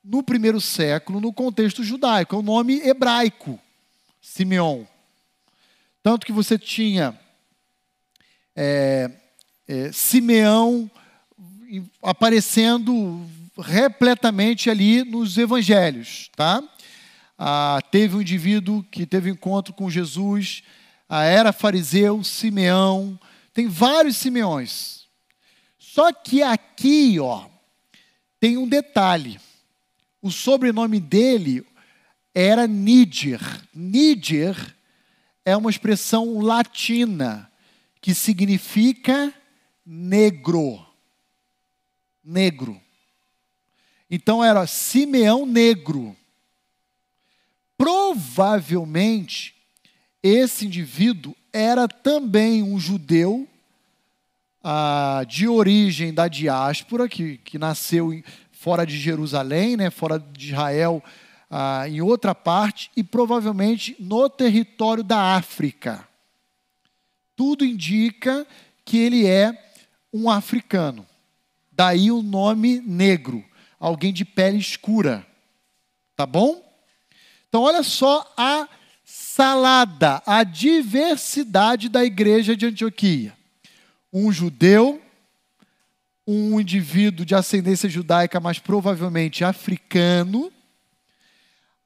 no 0.09 0.22
primeiro 0.22 0.59
século, 0.59 1.20
no 1.20 1.32
contexto 1.32 1.85
judaico. 1.85 2.35
É 2.35 2.39
um 2.39 2.43
nome 2.43 2.80
hebraico, 2.80 3.60
Simeão. 4.22 4.89
Tanto 6.02 6.24
que 6.24 6.32
você 6.32 6.59
tinha 6.59 7.18
é, 8.56 9.10
é, 9.68 9.93
Simeão 9.93 10.90
aparecendo 12.02 13.22
repletamente 13.59 14.70
ali 14.70 15.05
nos 15.05 15.36
evangelhos, 15.36 16.30
tá? 16.35 16.62
Ah, 17.36 17.78
teve 17.90 18.16
um 18.16 18.22
indivíduo 18.22 18.82
que 18.85 19.05
teve 19.05 19.28
encontro 19.28 19.74
com 19.74 19.90
Jesus, 19.90 20.62
era 21.10 21.52
fariseu, 21.52 22.24
Simeão, 22.24 23.20
tem 23.52 23.68
vários 23.68 24.16
Simeões. 24.16 25.06
Só 25.78 26.12
que 26.12 26.43
aqui, 26.43 27.20
ó, 27.20 27.47
tem 28.40 28.56
um 28.56 28.66
detalhe. 28.66 29.39
O 30.20 30.30
sobrenome 30.30 31.00
dele 31.00 31.64
era 32.34 32.66
Níger. 32.66 33.40
Níger 33.74 34.76
é 35.44 35.56
uma 35.56 35.70
expressão 35.70 36.40
latina 36.40 37.50
que 38.00 38.14
significa 38.14 39.32
negro. 39.84 40.84
Negro. 42.22 42.80
Então 44.10 44.44
era 44.44 44.66
Simeão 44.66 45.46
negro. 45.46 46.16
Provavelmente 47.76 49.54
esse 50.22 50.66
indivíduo 50.66 51.34
era 51.52 51.86
também 51.86 52.62
um 52.62 52.78
judeu 52.78 53.48
ah, 54.62 55.24
de 55.26 55.46
origem 55.48 56.12
da 56.12 56.28
diáspora, 56.28 57.08
que, 57.08 57.38
que 57.38 57.58
nasceu 57.58 58.12
em, 58.12 58.22
fora 58.59 58.85
de 58.85 58.98
Jerusalém, 58.98 59.76
né, 59.76 59.89
fora 59.89 60.18
de 60.18 60.48
Israel, 60.48 61.02
ah, 61.48 61.89
em 61.89 62.01
outra 62.01 62.35
parte, 62.35 62.90
e 62.97 63.05
provavelmente 63.05 63.94
no 64.01 64.28
território 64.28 65.05
da 65.05 65.36
África. 65.36 66.06
Tudo 67.36 67.64
indica 67.64 68.44
que 68.85 68.98
ele 68.98 69.26
é 69.28 69.72
um 70.12 70.28
africano. 70.28 71.06
Daí 71.70 72.10
o 72.10 72.20
nome 72.20 72.80
negro, 72.80 73.44
alguém 73.78 74.12
de 74.12 74.24
pele 74.24 74.59
escura. 74.59 75.24
Tá 76.16 76.26
bom? 76.26 76.60
Então, 77.48 77.62
olha 77.62 77.85
só 77.85 78.28
a 78.36 78.68
salada, 79.05 80.20
a 80.26 80.43
diversidade 80.43 81.89
da 81.89 82.05
igreja 82.05 82.56
de 82.56 82.66
Antioquia. 82.66 83.36
Um 84.12 84.32
judeu, 84.32 85.01
um 86.30 86.60
indivíduo 86.60 87.24
de 87.24 87.34
ascendência 87.34 87.88
judaica, 87.88 88.38
mas 88.38 88.59
provavelmente 88.59 89.44
africano. 89.44 90.52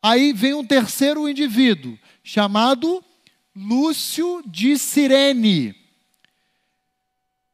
Aí 0.03 0.33
vem 0.33 0.53
um 0.53 0.67
terceiro 0.67 1.29
indivíduo, 1.29 1.97
chamado 2.25 3.05
Lúcio 3.55 4.43
de 4.45 4.77
Cirene. 4.77 5.77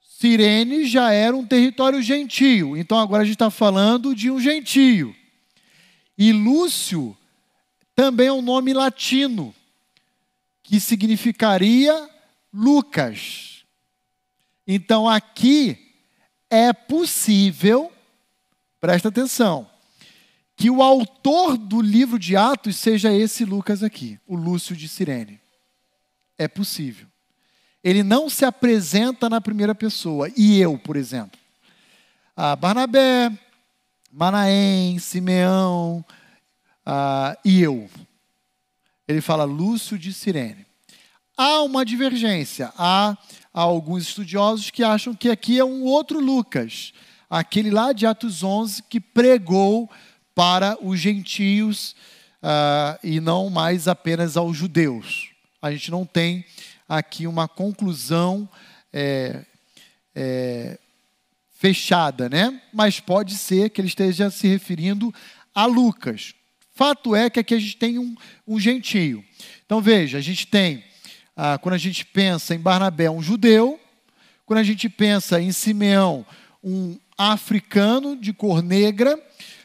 Cirene 0.00 0.86
já 0.86 1.12
era 1.12 1.36
um 1.36 1.44
território 1.44 2.00
gentio, 2.00 2.74
então 2.74 2.98
agora 2.98 3.22
a 3.22 3.26
gente 3.26 3.34
está 3.34 3.50
falando 3.50 4.14
de 4.14 4.30
um 4.30 4.40
gentio. 4.40 5.14
E 6.16 6.32
Lúcio 6.32 7.14
também 7.94 8.28
é 8.28 8.32
um 8.32 8.40
nome 8.40 8.72
latino, 8.72 9.54
que 10.62 10.80
significaria 10.80 12.08
Lucas. 12.50 13.62
Então 14.66 15.06
aqui 15.06 15.87
é 16.50 16.72
possível, 16.72 17.92
presta 18.80 19.08
atenção, 19.08 19.68
que 20.56 20.70
o 20.70 20.82
autor 20.82 21.56
do 21.56 21.80
livro 21.80 22.18
de 22.18 22.36
Atos 22.36 22.76
seja 22.76 23.12
esse 23.12 23.44
Lucas 23.44 23.82
aqui, 23.82 24.18
o 24.26 24.34
Lúcio 24.34 24.74
de 24.74 24.88
Cirene. 24.88 25.40
É 26.36 26.48
possível. 26.48 27.06
Ele 27.82 28.02
não 28.02 28.28
se 28.28 28.44
apresenta 28.44 29.28
na 29.28 29.40
primeira 29.40 29.74
pessoa. 29.74 30.30
E 30.36 30.60
eu, 30.60 30.76
por 30.78 30.96
exemplo. 30.96 31.38
Ah, 32.36 32.56
Barnabé, 32.56 33.32
Manaém, 34.12 34.98
Simeão 34.98 36.04
ah, 36.84 37.36
e 37.44 37.60
eu. 37.60 37.88
Ele 39.06 39.20
fala 39.20 39.44
Lúcio 39.44 39.98
de 39.98 40.12
Cirene. 40.12 40.66
Há 41.36 41.62
uma 41.62 41.84
divergência. 41.84 42.72
Há, 42.76 43.16
há 43.58 43.62
alguns 43.62 44.04
estudiosos 44.04 44.70
que 44.70 44.84
acham 44.84 45.12
que 45.12 45.28
aqui 45.28 45.58
é 45.58 45.64
um 45.64 45.82
outro 45.82 46.20
Lucas. 46.20 46.92
Aquele 47.28 47.72
lá 47.72 47.92
de 47.92 48.06
Atos 48.06 48.44
11 48.44 48.84
que 48.84 49.00
pregou 49.00 49.90
para 50.32 50.78
os 50.80 51.00
gentios 51.00 51.96
ah, 52.40 52.96
e 53.02 53.18
não 53.18 53.50
mais 53.50 53.88
apenas 53.88 54.36
aos 54.36 54.56
judeus. 54.56 55.30
A 55.60 55.72
gente 55.72 55.90
não 55.90 56.06
tem 56.06 56.44
aqui 56.88 57.26
uma 57.26 57.48
conclusão 57.48 58.48
é, 58.92 59.44
é, 60.14 60.78
fechada, 61.50 62.28
né? 62.28 62.62
Mas 62.72 63.00
pode 63.00 63.34
ser 63.34 63.70
que 63.70 63.80
ele 63.80 63.88
esteja 63.88 64.30
se 64.30 64.46
referindo 64.46 65.12
a 65.52 65.66
Lucas. 65.66 66.32
Fato 66.72 67.12
é 67.12 67.28
que 67.28 67.40
aqui 67.40 67.54
a 67.54 67.58
gente 67.58 67.76
tem 67.76 67.98
um, 67.98 68.14
um 68.46 68.60
gentio. 68.60 69.24
Então 69.66 69.80
veja, 69.80 70.16
a 70.16 70.20
gente 70.20 70.46
tem, 70.46 70.84
ah, 71.40 71.56
quando 71.56 71.76
a 71.76 71.78
gente 71.78 72.04
pensa 72.04 72.52
em 72.52 72.58
Barnabé, 72.58 73.08
um 73.08 73.22
judeu, 73.22 73.78
quando 74.44 74.58
a 74.58 74.64
gente 74.64 74.88
pensa 74.88 75.40
em 75.40 75.52
Simeão, 75.52 76.26
um 76.64 76.98
africano 77.16 78.16
de 78.16 78.32
cor 78.32 78.60
negra, 78.60 79.16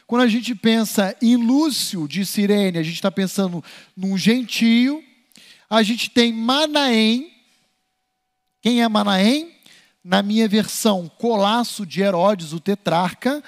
quando 0.06 0.22
a 0.22 0.28
gente 0.28 0.54
pensa 0.54 1.16
em 1.20 1.34
Lúcio 1.34 2.06
de 2.06 2.24
Cirene, 2.24 2.78
a 2.78 2.82
gente 2.84 2.94
está 2.94 3.10
pensando 3.10 3.62
num 3.96 4.16
gentio, 4.16 5.02
a 5.68 5.82
gente 5.82 6.10
tem 6.10 6.32
Manaém. 6.32 7.32
Quem 8.62 8.80
é 8.80 8.88
Manaém? 8.88 9.52
Na 10.04 10.22
minha 10.22 10.46
versão, 10.46 11.10
Colasso 11.18 11.84
de 11.84 12.02
Herodes, 12.02 12.52
o 12.52 12.60
tetrarca. 12.60 13.42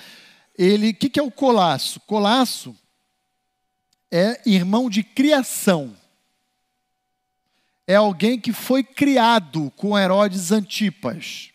Ele, 0.58 0.90
o 0.90 0.94
que, 0.94 1.08
que 1.08 1.20
é 1.20 1.22
o 1.22 1.30
Colasso? 1.30 2.00
Colasso 2.00 2.74
é 4.10 4.40
irmão 4.44 4.90
de 4.90 5.04
criação. 5.04 5.96
É 7.86 7.94
alguém 7.94 8.40
que 8.40 8.52
foi 8.52 8.82
criado 8.82 9.72
com 9.76 9.96
Herodes 9.96 10.50
Antipas. 10.50 11.50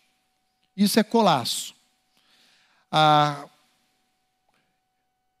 Isso 0.76 0.98
é 0.98 1.02
Colasso. 1.02 1.74
Ah, 2.90 3.46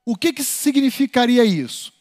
o 0.04 0.16
que, 0.16 0.32
que 0.32 0.44
significaria 0.44 1.44
isso? 1.44 1.92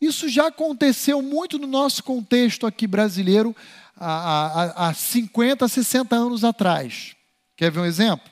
Isso 0.00 0.28
já 0.28 0.48
aconteceu 0.48 1.22
muito 1.22 1.58
no 1.58 1.66
nosso 1.66 2.04
contexto 2.04 2.66
aqui 2.66 2.86
brasileiro 2.86 3.56
há, 3.96 4.86
há, 4.86 4.88
há 4.88 4.94
50, 4.94 5.66
60 5.66 6.14
anos 6.14 6.44
atrás. 6.44 7.16
Quer 7.56 7.70
ver 7.70 7.80
um 7.80 7.84
exemplo? 7.84 8.30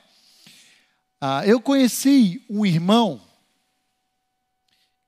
Ah, 1.21 1.43
eu 1.47 1.61
conheci 1.61 2.45
um 2.49 2.65
irmão, 2.65 3.21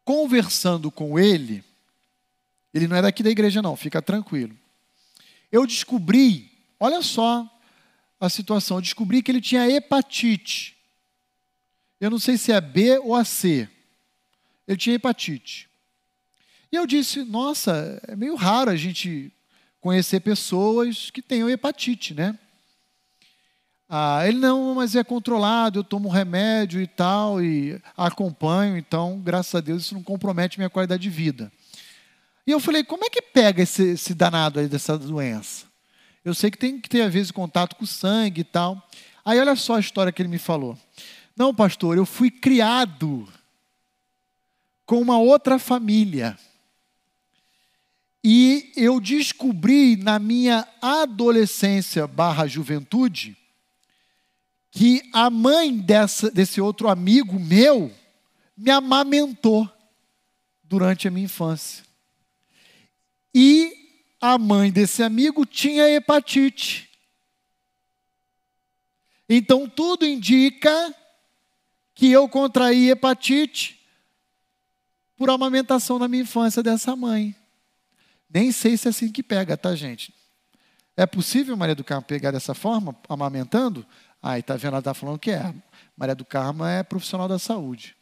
conversando 0.05 0.91
com 0.91 1.19
ele, 1.19 1.63
ele 2.73 2.89
não 2.89 2.97
é 2.97 3.03
daqui 3.03 3.23
da 3.23 3.31
igreja, 3.31 3.61
não, 3.61 3.77
fica 3.77 4.01
tranquilo. 4.01 4.57
Eu 5.51 5.67
descobri, 5.67 6.51
olha 6.79 7.03
só 7.03 7.49
a 8.21 8.29
situação, 8.29 8.79
eu 8.79 8.83
descobri 8.83 9.23
que 9.23 9.31
ele 9.31 9.41
tinha 9.41 9.69
hepatite. 9.69 10.77
Eu 12.01 12.11
não 12.11 12.19
sei 12.19 12.37
se 12.37 12.53
é 12.53 12.61
B 12.61 12.99
ou 12.99 13.15
a 13.15 13.25
C. 13.25 13.69
ele 14.67 14.77
tinha 14.77 14.97
hepatite. 14.97 15.69
E 16.71 16.77
eu 16.77 16.87
disse: 16.87 17.25
Nossa, 17.25 18.01
é 18.07 18.15
meio 18.15 18.35
raro 18.37 18.71
a 18.71 18.77
gente 18.77 19.33
conhecer 19.81 20.21
pessoas 20.21 21.11
que 21.11 21.23
tenham 21.23 21.49
hepatite, 21.49 22.15
né? 22.15 22.39
Ah, 23.89 24.29
ele 24.29 24.39
não, 24.39 24.75
mas 24.75 24.95
é 24.95 25.03
controlado, 25.03 25.79
eu 25.79 25.85
tomo 25.85 26.11
remédio 26.11 26.79
e 26.79 26.87
tal, 26.87 27.43
e 27.43 27.81
acompanho, 27.97 28.77
então, 28.77 29.19
graças 29.19 29.55
a 29.55 29.61
Deus, 29.63 29.85
isso 29.85 29.95
não 29.95 30.03
compromete 30.03 30.59
minha 30.59 30.69
qualidade 30.69 31.03
de 31.03 31.09
vida. 31.09 31.51
E 32.49 32.51
eu 32.51 32.59
falei, 32.59 32.83
como 32.83 33.05
é 33.05 33.11
que 33.11 33.21
pega 33.21 33.63
esse, 33.63 33.91
esse 33.91 34.15
danado 34.15 34.59
aí 34.59 34.67
dessa 34.69 34.97
doença? 34.97 35.67
Eu 36.25 36.33
sei 36.33 36.51
que 36.51 36.57
tem 36.57 36.81
que 36.81 36.89
ter, 36.89 37.03
às 37.03 37.13
vezes, 37.13 37.31
contato 37.31 37.77
com 37.77 37.85
sangue 37.85 38.41
e 38.41 38.45
tal. 38.45 38.83
Aí, 39.23 39.39
olha 39.39 39.55
só 39.55 39.75
a 39.75 39.81
história 39.81 40.11
que 40.11 40.23
ele 40.23 40.31
me 40.31 40.39
falou. 40.39 40.75
Não, 41.37 41.55
pastor, 41.55 41.99
eu 41.99 42.07
fui 42.07 42.31
criado 42.31 43.31
com 44.87 44.99
uma 44.99 45.19
outra 45.19 45.59
família. 45.59 46.39
E 48.25 48.73
eu 48.75 48.99
descobri 48.99 49.97
na 49.97 50.19
minha 50.19 50.67
adolescência 50.81 52.07
barra 52.07 52.47
juventude 52.47 53.37
que 54.71 55.03
a 55.13 55.29
mãe 55.29 55.77
dessa, 55.77 56.31
desse 56.31 56.63
outro 56.63 56.89
amigo 56.89 57.39
meu 57.39 57.93
me 58.57 58.71
amamentou 58.71 59.71
durante 60.65 61.07
a 61.07 61.11
minha 61.11 61.27
infância. 61.27 61.88
E 63.41 63.73
a 64.21 64.37
mãe 64.37 64.73
desse 64.73 65.01
amigo 65.01 65.47
tinha 65.47 65.89
hepatite. 65.89 66.91
Então 69.29 69.69
tudo 69.69 70.05
indica 70.05 70.93
que 71.95 72.11
eu 72.11 72.29
contraí 72.29 72.91
hepatite 72.91 73.81
por 75.17 75.31
amamentação 75.31 76.01
na 76.01 76.09
minha 76.09 76.25
infância 76.25 76.65
dessa 76.65 76.97
mãe. 76.97 77.33
Nem 78.29 78.51
sei 78.51 78.77
se 78.77 78.89
é 78.89 78.91
assim 78.91 79.13
que 79.13 79.23
pega, 79.23 79.57
tá, 79.57 79.73
gente? 79.77 80.13
É 80.97 81.07
possível 81.07 81.57
Maria 81.57 81.77
do 81.77 81.85
Carmo 81.85 82.05
pegar 82.05 82.33
dessa 82.33 82.55
forma, 82.55 82.97
amamentando? 83.09 83.87
Aí, 84.21 84.43
tá 84.43 84.57
vendo? 84.57 84.73
Ela 84.73 84.79
está 84.81 84.95
falando 84.95 85.17
que 85.17 85.31
é. 85.31 85.55
Maria 85.97 86.17
do 86.17 86.25
Carmo 86.25 86.65
é 86.65 86.83
profissional 86.83 87.29
da 87.29 87.39
saúde. 87.39 87.95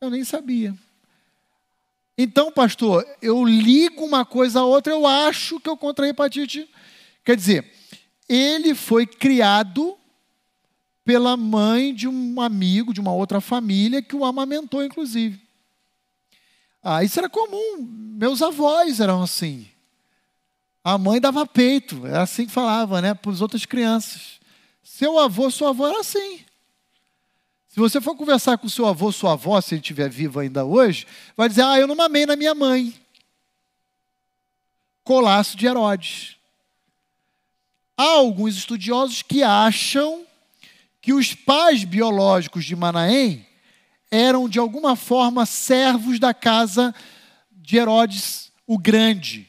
Eu 0.00 0.08
nem 0.08 0.24
sabia. 0.24 0.74
Então, 2.20 2.50
pastor, 2.50 3.06
eu 3.22 3.44
ligo 3.44 4.04
uma 4.04 4.24
coisa 4.24 4.58
a 4.58 4.64
outra, 4.64 4.92
eu 4.92 5.06
acho 5.06 5.60
que 5.60 5.70
eu 5.70 5.76
contraí 5.76 6.10
hepatite. 6.10 6.68
Quer 7.24 7.36
dizer, 7.36 7.72
ele 8.28 8.74
foi 8.74 9.06
criado 9.06 9.96
pela 11.04 11.36
mãe 11.36 11.94
de 11.94 12.08
um 12.08 12.40
amigo, 12.40 12.92
de 12.92 13.00
uma 13.00 13.12
outra 13.12 13.40
família, 13.40 14.02
que 14.02 14.16
o 14.16 14.24
amamentou, 14.24 14.84
inclusive. 14.84 15.40
Ah, 16.82 17.04
isso 17.04 17.20
era 17.20 17.28
comum. 17.28 17.86
Meus 18.18 18.42
avós 18.42 18.98
eram 18.98 19.22
assim. 19.22 19.68
A 20.82 20.98
mãe 20.98 21.20
dava 21.20 21.46
peito, 21.46 22.04
era 22.04 22.22
assim 22.22 22.46
que 22.46 22.52
falava, 22.52 23.00
né, 23.00 23.14
para 23.14 23.30
as 23.30 23.40
outras 23.40 23.64
crianças. 23.64 24.40
Seu 24.82 25.20
avô, 25.20 25.50
sua 25.50 25.68
avó 25.68 25.86
era 25.86 26.00
assim. 26.00 26.40
Se 27.78 27.80
você 27.80 28.00
for 28.00 28.16
conversar 28.16 28.58
com 28.58 28.68
seu 28.68 28.86
avô, 28.86 29.12
sua 29.12 29.34
avó, 29.34 29.60
se 29.60 29.72
ele 29.72 29.80
estiver 29.80 30.10
vivo 30.10 30.40
ainda 30.40 30.64
hoje, 30.64 31.06
vai 31.36 31.48
dizer: 31.48 31.62
Ah, 31.62 31.78
eu 31.78 31.86
não 31.86 31.94
mamei 31.94 32.26
na 32.26 32.34
minha 32.34 32.52
mãe. 32.52 32.92
Colasso 35.04 35.56
de 35.56 35.64
Herodes. 35.64 36.34
Há 37.96 38.02
alguns 38.02 38.56
estudiosos 38.56 39.22
que 39.22 39.44
acham 39.44 40.26
que 41.00 41.12
os 41.12 41.34
pais 41.34 41.84
biológicos 41.84 42.64
de 42.64 42.74
Manaém 42.74 43.46
eram 44.10 44.48
de 44.48 44.58
alguma 44.58 44.96
forma 44.96 45.46
servos 45.46 46.18
da 46.18 46.34
casa 46.34 46.92
de 47.52 47.76
Herodes 47.76 48.50
o 48.66 48.76
Grande, 48.76 49.48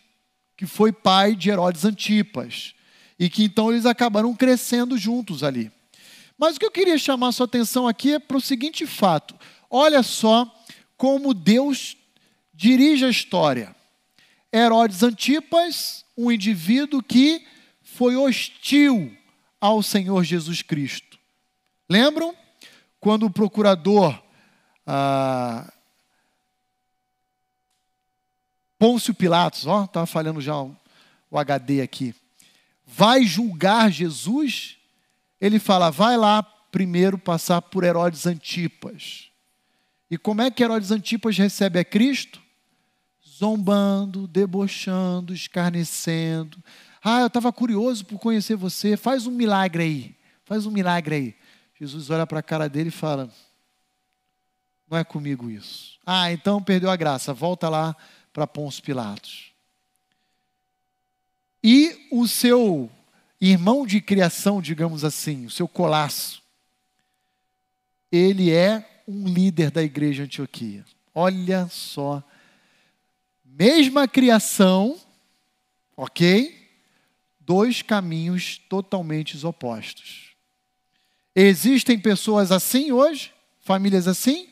que 0.55 0.67
foi 0.67 0.91
pai 0.91 1.35
de 1.35 1.49
Herodes 1.49 1.83
Antipas, 1.83 2.75
e 3.17 3.27
que 3.27 3.43
então 3.43 3.71
eles 3.71 3.87
acabaram 3.87 4.35
crescendo 4.35 4.99
juntos 4.99 5.43
ali. 5.43 5.71
Mas 6.39 6.55
o 6.55 6.59
que 6.59 6.65
eu 6.65 6.71
queria 6.71 6.97
chamar 6.97 7.33
sua 7.33 7.45
atenção 7.45 7.85
aqui 7.85 8.13
é 8.13 8.19
para 8.19 8.37
o 8.37 8.41
seguinte 8.41 8.87
fato: 8.87 9.35
olha 9.69 10.01
só 10.01 10.49
como 10.95 11.33
Deus 11.33 11.97
dirige 12.53 13.03
a 13.03 13.09
história. 13.09 13.75
Herodes 14.51 15.03
Antipas, 15.03 16.05
um 16.17 16.31
indivíduo 16.31 17.03
que 17.03 17.45
foi 17.83 18.15
hostil 18.15 19.15
ao 19.59 19.83
Senhor 19.83 20.23
Jesus 20.23 20.61
Cristo. 20.61 21.19
Lembram? 21.89 22.33
Quando 23.01 23.25
o 23.25 23.31
procurador 23.31 24.21
ah, 24.85 25.71
Pôncio 28.77 29.13
Pilatos, 29.13 29.65
ó, 29.67 29.83
estava 29.85 30.05
falhando 30.05 30.41
já 30.41 30.55
o 30.57 31.37
HD 31.37 31.81
aqui, 31.81 32.15
vai 32.85 33.23
julgar 33.23 33.91
Jesus, 33.91 34.78
ele 35.39 35.59
fala, 35.59 35.89
vai 35.89 36.17
lá 36.17 36.43
primeiro 36.43 37.17
passar 37.17 37.61
por 37.61 37.83
Herodes 37.83 38.25
Antipas. 38.25 39.29
E 40.09 40.17
como 40.17 40.41
é 40.41 40.51
que 40.51 40.63
Herodes 40.63 40.91
Antipas 40.91 41.37
recebe 41.37 41.79
a 41.79 41.85
Cristo? 41.85 42.41
Zombando, 43.27 44.27
debochando, 44.27 45.33
escarnecendo. 45.33 46.61
Ah, 47.03 47.21
eu 47.21 47.27
estava 47.27 47.53
curioso 47.53 48.05
por 48.05 48.19
conhecer 48.19 48.55
você, 48.55 48.97
faz 48.97 49.25
um 49.25 49.31
milagre 49.31 49.83
aí, 49.83 50.15
faz 50.43 50.65
um 50.65 50.71
milagre 50.71 51.15
aí. 51.15 51.35
Jesus 51.79 52.09
olha 52.09 52.27
para 52.27 52.39
a 52.39 52.43
cara 52.43 52.67
dele 52.67 52.89
e 52.89 52.91
fala: 52.91 53.31
não 54.89 54.97
é 54.97 55.03
comigo 55.03 55.49
isso. 55.49 55.99
Ah, 56.05 56.31
então 56.31 56.61
perdeu 56.61 56.89
a 56.89 56.95
graça. 56.95 57.33
Volta 57.33 57.69
lá 57.69 57.95
para 58.33 58.47
Pôncio 58.47 58.81
Pilatos. 58.81 59.51
E 61.63 62.07
o 62.11 62.27
seu 62.27 62.89
irmão 63.39 63.85
de 63.85 64.01
criação, 64.01 64.61
digamos 64.61 65.03
assim, 65.03 65.45
o 65.45 65.49
seu 65.49 65.67
colasso, 65.67 66.41
ele 68.11 68.51
é 68.51 69.03
um 69.07 69.27
líder 69.27 69.71
da 69.71 69.81
igreja 69.81 70.23
Antioquia. 70.23 70.85
Olha 71.13 71.67
só. 71.67 72.23
Mesma 73.45 74.07
criação, 74.07 74.99
ok? 75.95 76.69
Dois 77.39 77.81
caminhos 77.81 78.57
totalmente 78.69 79.45
opostos. 79.45 80.35
Existem 81.35 81.97
pessoas 81.97 82.51
assim 82.51 82.91
hoje? 82.91 83.33
Famílias 83.59 84.07
assim? 84.07 84.49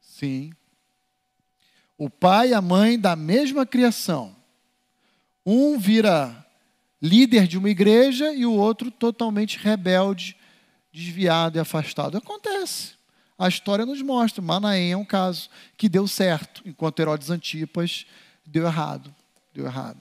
Sim. 0.00 0.52
O 1.98 2.08
pai 2.08 2.50
e 2.50 2.54
a 2.54 2.60
mãe 2.60 2.98
da 2.98 3.14
mesma 3.14 3.66
criação. 3.66 4.34
Um 5.44 5.78
vira 5.78 6.41
líder 7.02 7.48
de 7.48 7.58
uma 7.58 7.68
igreja 7.68 8.32
e 8.32 8.46
o 8.46 8.52
outro 8.52 8.90
totalmente 8.90 9.58
rebelde, 9.58 10.36
desviado 10.92 11.58
e 11.58 11.60
afastado. 11.60 12.16
Acontece. 12.16 12.92
A 13.36 13.48
história 13.48 13.84
nos 13.84 14.00
mostra. 14.00 14.40
Manaém 14.40 14.92
é 14.92 14.96
um 14.96 15.04
caso 15.04 15.50
que 15.76 15.88
deu 15.88 16.06
certo, 16.06 16.62
enquanto 16.64 17.00
Herodes 17.00 17.28
Antipas 17.28 18.06
deu 18.46 18.64
errado. 18.64 19.12
Deu 19.52 19.66
errado. 19.66 20.00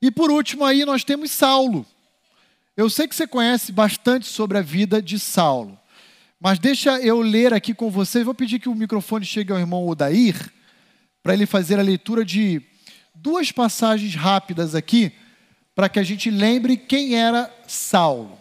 E 0.00 0.10
por 0.10 0.32
último 0.32 0.64
aí 0.64 0.84
nós 0.84 1.04
temos 1.04 1.30
Saulo. 1.30 1.86
Eu 2.76 2.90
sei 2.90 3.06
que 3.06 3.14
você 3.14 3.26
conhece 3.26 3.70
bastante 3.70 4.26
sobre 4.26 4.58
a 4.58 4.62
vida 4.62 5.00
de 5.00 5.16
Saulo. 5.18 5.78
Mas 6.40 6.58
deixa 6.58 6.98
eu 6.98 7.20
ler 7.20 7.54
aqui 7.54 7.72
com 7.72 7.88
vocês. 7.88 8.24
Vou 8.24 8.34
pedir 8.34 8.58
que 8.58 8.68
o 8.68 8.74
microfone 8.74 9.24
chegue 9.24 9.52
ao 9.52 9.58
irmão 9.60 9.86
Odair, 9.86 10.52
para 11.22 11.34
ele 11.34 11.46
fazer 11.46 11.78
a 11.78 11.82
leitura 11.82 12.24
de 12.24 12.60
duas 13.14 13.52
passagens 13.52 14.14
rápidas 14.14 14.74
aqui, 14.74 15.12
para 15.74 15.88
que 15.88 15.98
a 15.98 16.02
gente 16.02 16.30
lembre 16.30 16.76
quem 16.76 17.14
era 17.14 17.52
Saulo. 17.66 18.38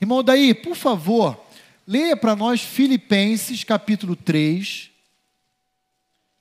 Irmão 0.00 0.18
Odair, 0.18 0.62
por 0.62 0.76
favor, 0.76 1.38
leia 1.86 2.16
para 2.16 2.36
nós 2.36 2.60
Filipenses 2.60 3.64
capítulo 3.64 4.14
3. 4.14 4.90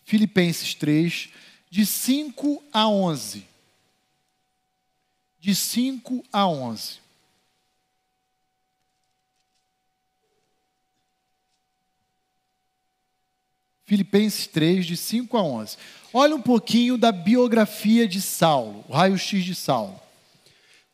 Filipenses 0.04 0.74
3, 0.74 1.30
de 1.70 1.86
5 1.86 2.64
a 2.72 2.88
11. 2.88 3.46
De 5.40 5.54
5 5.54 6.24
a 6.32 6.48
11. 6.48 7.00
Filipenses 13.88 14.48
3, 14.48 14.86
de 14.86 14.98
5 14.98 15.38
a 15.38 15.42
11. 15.42 15.78
Olha 16.14 16.36
um 16.36 16.42
pouquinho 16.42 16.98
da 16.98 17.12
biografia 17.12 18.08
de 18.08 18.22
Saulo, 18.22 18.84
o 18.88 18.94
raio-x 18.94 19.44
de 19.44 19.54
Saulo. 19.54 20.00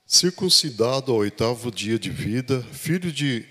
Circuncidado 0.07 1.11
ao 1.11 1.19
oitavo 1.19 1.71
dia 1.71 1.99
de 1.99 2.09
vida, 2.09 2.65
filho 2.71 3.11
de, 3.11 3.45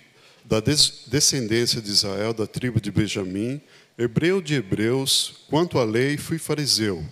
da 0.44 0.58
des, 0.58 1.04
descendência 1.06 1.80
de 1.80 1.88
Israel, 1.88 2.34
da 2.34 2.46
tribo 2.46 2.80
de 2.80 2.90
Benjamim, 2.90 3.60
hebreu 3.96 4.42
de 4.42 4.54
hebreus, 4.54 5.34
quanto 5.48 5.78
à 5.78 5.84
lei, 5.84 6.16
fui 6.16 6.38
fariseu. 6.38 7.04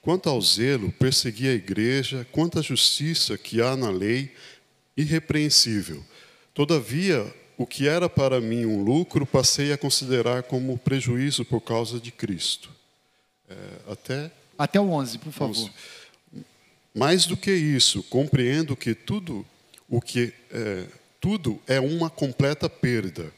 Quanto 0.00 0.28
ao 0.28 0.40
zelo, 0.40 0.92
persegui 0.92 1.48
a 1.48 1.52
igreja, 1.52 2.24
quanto 2.30 2.60
à 2.60 2.62
justiça 2.62 3.36
que 3.36 3.60
há 3.60 3.76
na 3.76 3.90
lei, 3.90 4.32
irrepreensível. 4.96 6.02
Todavia, 6.54 7.26
o 7.58 7.66
que 7.66 7.88
era 7.88 8.08
para 8.08 8.40
mim 8.40 8.64
um 8.66 8.82
lucro, 8.82 9.26
passei 9.26 9.72
a 9.72 9.78
considerar 9.78 10.44
como 10.44 10.78
prejuízo 10.78 11.44
por 11.44 11.60
causa 11.60 11.98
de 11.98 12.12
Cristo. 12.12 12.75
É, 13.48 13.92
até 13.92 14.30
Até 14.58 14.80
o 14.80 14.90
11, 14.90 15.18
por 15.18 15.32
favor. 15.32 15.70
mais 16.94 17.26
do 17.26 17.36
que 17.36 17.52
isso, 17.52 18.02
compreendo 18.04 18.76
que 18.76 18.94
tudo 18.94 19.44
o 19.88 20.00
que 20.00 20.32
é, 20.50 20.86
tudo 21.20 21.60
é 21.66 21.78
uma 21.80 22.10
completa 22.10 22.68
perda. 22.68 23.32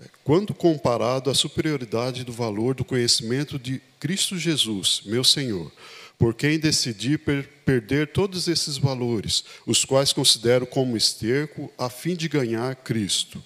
É, 0.00 0.04
Quando 0.24 0.54
comparado 0.54 1.30
à 1.30 1.34
superioridade 1.34 2.24
do 2.24 2.32
valor 2.32 2.74
do 2.74 2.84
conhecimento 2.84 3.58
de 3.58 3.80
Cristo 3.98 4.38
Jesus, 4.38 5.02
meu 5.04 5.24
Senhor, 5.24 5.72
por 6.18 6.34
quem 6.34 6.58
decidi 6.58 7.16
per 7.16 7.48
perder 7.64 8.08
todos 8.08 8.48
esses 8.48 8.76
valores, 8.76 9.44
os 9.64 9.84
quais 9.84 10.12
considero 10.12 10.66
como 10.66 10.96
esterco, 10.96 11.72
a 11.78 11.88
fim 11.88 12.16
de 12.16 12.28
ganhar 12.28 12.74
Cristo 12.76 13.42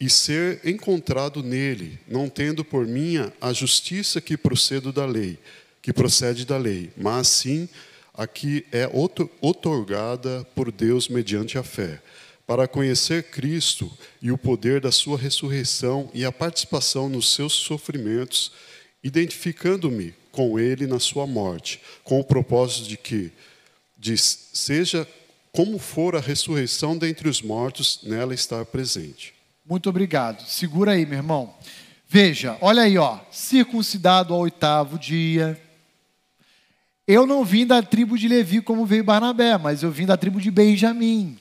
e 0.00 0.10
ser 0.10 0.60
encontrado 0.64 1.42
nele, 1.42 1.98
não 2.06 2.28
tendo 2.28 2.64
por 2.64 2.86
minha 2.86 3.32
a 3.40 3.52
justiça 3.52 4.20
que 4.20 4.36
procedo 4.36 4.92
da 4.92 5.06
lei, 5.06 5.38
que 5.80 5.92
procede 5.92 6.44
da 6.44 6.56
lei, 6.56 6.90
mas 6.96 7.28
sim 7.28 7.68
a 8.12 8.26
que 8.26 8.64
é 8.70 8.88
outorgada 9.40 10.46
por 10.54 10.70
Deus 10.70 11.08
mediante 11.08 11.58
a 11.58 11.62
fé, 11.62 12.00
para 12.46 12.68
conhecer 12.68 13.24
Cristo 13.24 13.90
e 14.20 14.30
o 14.30 14.38
poder 14.38 14.80
da 14.80 14.92
sua 14.92 15.18
ressurreição 15.18 16.10
e 16.14 16.24
a 16.24 16.32
participação 16.32 17.08
nos 17.08 17.34
seus 17.34 17.52
sofrimentos, 17.52 18.52
identificando-me 19.02 20.14
com 20.30 20.58
ele 20.58 20.86
na 20.86 20.98
sua 20.98 21.26
morte, 21.26 21.80
com 22.02 22.20
o 22.20 22.24
propósito 22.24 22.88
de 22.88 22.96
que 22.96 23.32
de 23.96 24.16
seja 24.18 25.08
como 25.52 25.78
for 25.78 26.16
a 26.16 26.20
ressurreição 26.20 26.98
dentre 26.98 27.28
os 27.28 27.40
mortos, 27.40 28.00
nela 28.02 28.34
estar 28.34 28.64
presente. 28.64 29.33
Muito 29.64 29.88
obrigado. 29.88 30.42
Segura 30.42 30.92
aí, 30.92 31.06
meu 31.06 31.18
irmão. 31.18 31.54
Veja, 32.06 32.58
olha 32.60 32.82
aí, 32.82 32.98
ó. 32.98 33.18
Circuncidado 33.30 34.34
ao 34.34 34.40
oitavo 34.40 34.98
dia. 34.98 35.60
Eu 37.06 37.26
não 37.26 37.44
vim 37.44 37.66
da 37.66 37.82
tribo 37.82 38.18
de 38.18 38.28
Levi 38.28 38.60
como 38.60 38.84
veio 38.84 39.04
Barnabé, 39.04 39.56
mas 39.56 39.82
eu 39.82 39.90
vim 39.90 40.04
da 40.04 40.16
tribo 40.16 40.40
de 40.40 40.50
Benjamim. 40.50 41.38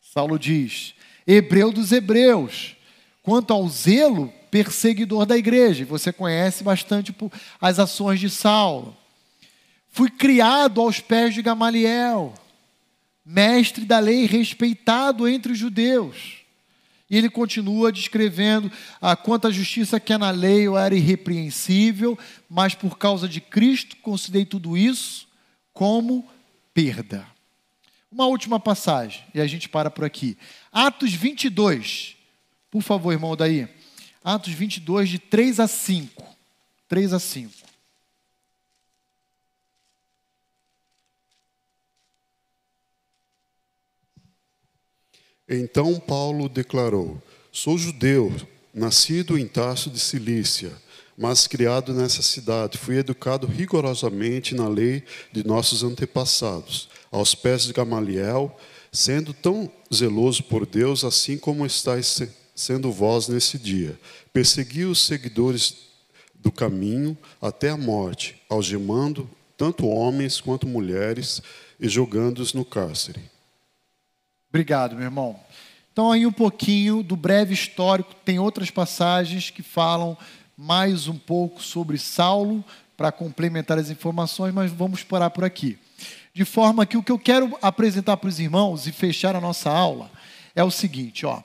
Saulo 0.00 0.38
diz. 0.38 0.94
Hebreu 1.26 1.72
dos 1.72 1.90
hebreus. 1.90 2.76
Quanto 3.22 3.52
ao 3.52 3.68
zelo, 3.68 4.32
perseguidor 4.50 5.26
da 5.26 5.36
igreja. 5.36 5.84
Você 5.84 6.12
conhece 6.12 6.62
bastante 6.62 7.14
as 7.60 7.78
ações 7.78 8.20
de 8.20 8.30
Saulo. 8.30 8.96
Fui 9.88 10.08
criado 10.10 10.80
aos 10.80 11.00
pés 11.00 11.34
de 11.34 11.42
Gamaliel, 11.42 12.32
mestre 13.24 13.84
da 13.84 13.98
lei 13.98 14.26
respeitado 14.26 15.28
entre 15.28 15.52
os 15.52 15.58
judeus. 15.58 16.41
E 17.12 17.18
ele 17.18 17.28
continua 17.28 17.92
descrevendo 17.92 18.72
a 18.98 19.14
quanto 19.14 19.46
a 19.46 19.50
justiça 19.50 20.00
que 20.00 20.14
é 20.14 20.16
na 20.16 20.30
lei 20.30 20.62
eu 20.62 20.78
era 20.78 20.94
irrepreensível, 20.94 22.18
mas 22.48 22.74
por 22.74 22.96
causa 22.96 23.28
de 23.28 23.38
Cristo 23.38 23.98
considerei 23.98 24.46
tudo 24.46 24.78
isso 24.78 25.28
como 25.74 26.26
perda. 26.72 27.26
Uma 28.10 28.24
última 28.24 28.58
passagem, 28.58 29.22
e 29.34 29.42
a 29.42 29.46
gente 29.46 29.68
para 29.68 29.90
por 29.90 30.06
aqui. 30.06 30.38
Atos 30.72 31.12
22. 31.12 32.16
Por 32.70 32.80
favor, 32.80 33.12
irmão 33.12 33.36
daí. 33.36 33.68
Atos 34.24 34.54
22, 34.54 35.10
de 35.10 35.18
3 35.18 35.60
a 35.60 35.68
5. 35.68 36.24
3 36.88 37.12
a 37.12 37.18
5. 37.18 37.52
Então 45.54 46.00
Paulo 46.00 46.48
declarou: 46.48 47.22
Sou 47.52 47.76
judeu, 47.76 48.34
nascido 48.72 49.36
em 49.38 49.46
Tarso 49.46 49.90
de 49.90 50.00
Cilícia, 50.00 50.72
mas 51.16 51.46
criado 51.46 51.92
nessa 51.92 52.22
cidade. 52.22 52.78
Fui 52.78 52.96
educado 52.96 53.46
rigorosamente 53.46 54.54
na 54.54 54.66
lei 54.66 55.02
de 55.30 55.46
nossos 55.46 55.84
antepassados, 55.84 56.88
aos 57.10 57.34
pés 57.34 57.64
de 57.64 57.74
Gamaliel, 57.74 58.56
sendo 58.90 59.34
tão 59.34 59.70
zeloso 59.92 60.42
por 60.44 60.64
Deus, 60.64 61.04
assim 61.04 61.36
como 61.36 61.66
estáis 61.66 62.06
se- 62.06 62.30
sendo 62.54 62.90
vós 62.90 63.28
nesse 63.28 63.58
dia. 63.58 63.98
Persegui 64.32 64.86
os 64.86 65.00
seguidores 65.04 65.76
do 66.34 66.50
caminho 66.50 67.16
até 67.42 67.68
a 67.68 67.76
morte, 67.76 68.40
algemando 68.48 69.28
tanto 69.54 69.86
homens 69.86 70.40
quanto 70.40 70.66
mulheres 70.66 71.42
e 71.78 71.88
jogando-os 71.88 72.54
no 72.54 72.64
cárcere. 72.64 73.20
Obrigado, 74.52 74.96
meu 74.96 75.06
irmão. 75.06 75.40
Então, 75.94 76.12
aí 76.12 76.26
um 76.26 76.32
pouquinho 76.32 77.02
do 77.02 77.16
breve 77.16 77.54
histórico. 77.54 78.14
Tem 78.22 78.38
outras 78.38 78.70
passagens 78.70 79.48
que 79.48 79.62
falam 79.62 80.14
mais 80.54 81.08
um 81.08 81.16
pouco 81.16 81.62
sobre 81.62 81.96
Saulo, 81.96 82.62
para 82.94 83.10
complementar 83.10 83.78
as 83.78 83.88
informações, 83.88 84.52
mas 84.52 84.70
vamos 84.70 85.02
parar 85.02 85.30
por 85.30 85.42
aqui. 85.42 85.78
De 86.34 86.44
forma 86.44 86.84
que 86.84 86.98
o 86.98 87.02
que 87.02 87.10
eu 87.10 87.18
quero 87.18 87.58
apresentar 87.62 88.18
para 88.18 88.28
os 88.28 88.38
irmãos 88.38 88.86
e 88.86 88.92
fechar 88.92 89.34
a 89.34 89.40
nossa 89.40 89.70
aula 89.70 90.10
é 90.54 90.62
o 90.62 90.70
seguinte: 90.70 91.24
ó. 91.24 91.42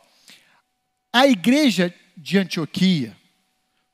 a 1.13 1.25
igreja 1.25 1.93
de 2.17 2.37
Antioquia, 2.37 3.15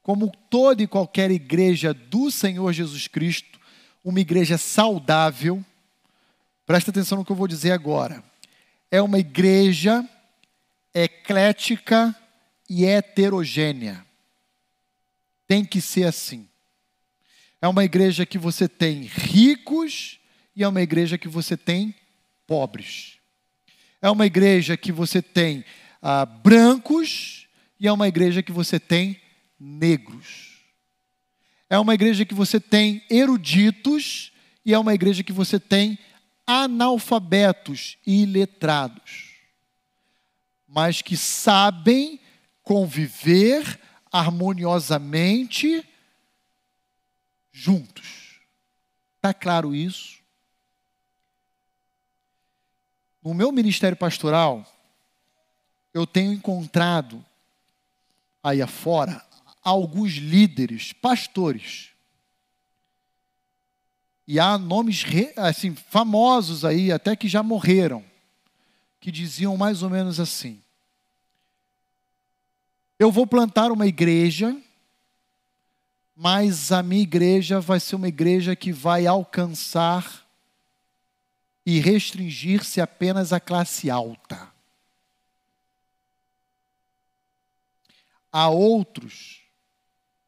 como 0.02 0.32
toda 0.50 0.82
e 0.82 0.88
qualquer 0.88 1.30
igreja 1.30 1.94
do 1.94 2.32
Senhor 2.32 2.74
Jesus 2.74 3.08
Cristo, 3.08 3.60
uma 4.04 4.20
igreja 4.20 4.58
saudável, 4.58 5.64
presta 6.66 6.90
atenção 6.90 7.20
no 7.20 7.24
que 7.24 7.32
eu 7.32 7.36
vou 7.36 7.48
dizer 7.48 7.74
agora 7.74 8.33
é 8.94 9.02
uma 9.02 9.18
igreja 9.18 10.08
eclética 10.94 12.16
e 12.70 12.86
heterogênea. 12.86 14.06
Tem 15.48 15.66
que 15.66 15.82
ser 15.82 16.04
assim. 16.04 16.48
É 17.60 17.68
uma 17.68 17.84
igreja 17.84 18.24
que 18.24 18.38
você 18.38 18.68
tem 18.68 19.02
ricos 19.02 20.20
e 20.56 20.64
é 20.64 20.68
uma 20.68 20.80
igreja 20.80 21.18
que 21.18 21.28
você 21.28 21.58
tem 21.58 21.96
pobres. 22.46 23.18
É 24.00 24.12
uma 24.12 24.28
igreja 24.28 24.78
que 24.78 24.92
você 24.92 25.24
tem 25.24 25.66
ah, 26.00 26.24
brancos 26.24 27.48
e 27.80 27.88
é 27.88 27.92
uma 27.92 28.08
igreja 28.08 28.44
que 28.44 28.52
você 28.52 28.80
tem 28.80 29.20
negros. 29.60 30.62
É 31.68 31.80
uma 31.80 31.96
igreja 31.96 32.26
que 32.26 32.36
você 32.36 32.60
tem 32.60 33.04
eruditos 33.10 34.32
e 34.64 34.72
é 34.72 34.78
uma 34.78 34.94
igreja 34.94 35.24
que 35.24 35.34
você 35.34 35.60
tem 35.60 35.98
analfabetos 36.46 37.98
e 38.06 38.24
iletrados, 38.24 39.32
mas 40.68 41.02
que 41.02 41.16
sabem 41.16 42.20
conviver 42.62 43.80
harmoniosamente 44.12 45.88
juntos. 47.52 48.40
Está 49.16 49.34
claro 49.34 49.74
isso? 49.74 50.22
No 53.24 53.34
meu 53.34 53.52
ministério 53.52 53.98
pastoral, 53.98 54.66
eu 55.94 56.06
tenho 56.06 56.34
encontrado 56.34 57.24
aí 58.44 58.62
afora 58.62 59.26
alguns 59.64 60.14
líderes, 60.14 60.92
pastores, 60.92 61.93
e 64.28 64.40
há 64.40 64.58
nomes 64.58 65.04
assim 65.36 65.76
famosos 65.76 66.64
aí, 66.64 66.92
até 66.92 67.16
que 67.16 67.28
já 67.28 67.44
morreram, 67.44 68.04
que 69.00 69.12
diziam 69.12 69.58
mais 69.58 69.84
ou 69.84 69.90
menos 69.90 70.20
assim: 70.20 70.62
Eu 72.98 73.12
vou 73.12 73.28
plantar 73.28 73.72
uma 73.72 73.86
igreja, 73.86 74.56
mas 76.16 76.72
a 76.72 76.82
minha 76.82 77.04
igreja 77.04 77.60
vai 77.60 77.80
ser 77.80 77.96
uma 77.96 78.08
igreja 78.08 78.56
que 78.56 78.72
vai 78.72 79.06
alcançar 79.06 80.26
e 81.66 81.80
restringir-se 81.80 82.80
apenas 82.80 83.34
à 83.34 83.40
classe 83.40 83.90
alta. 83.90 84.52
Há 88.32 88.50
outros 88.50 89.42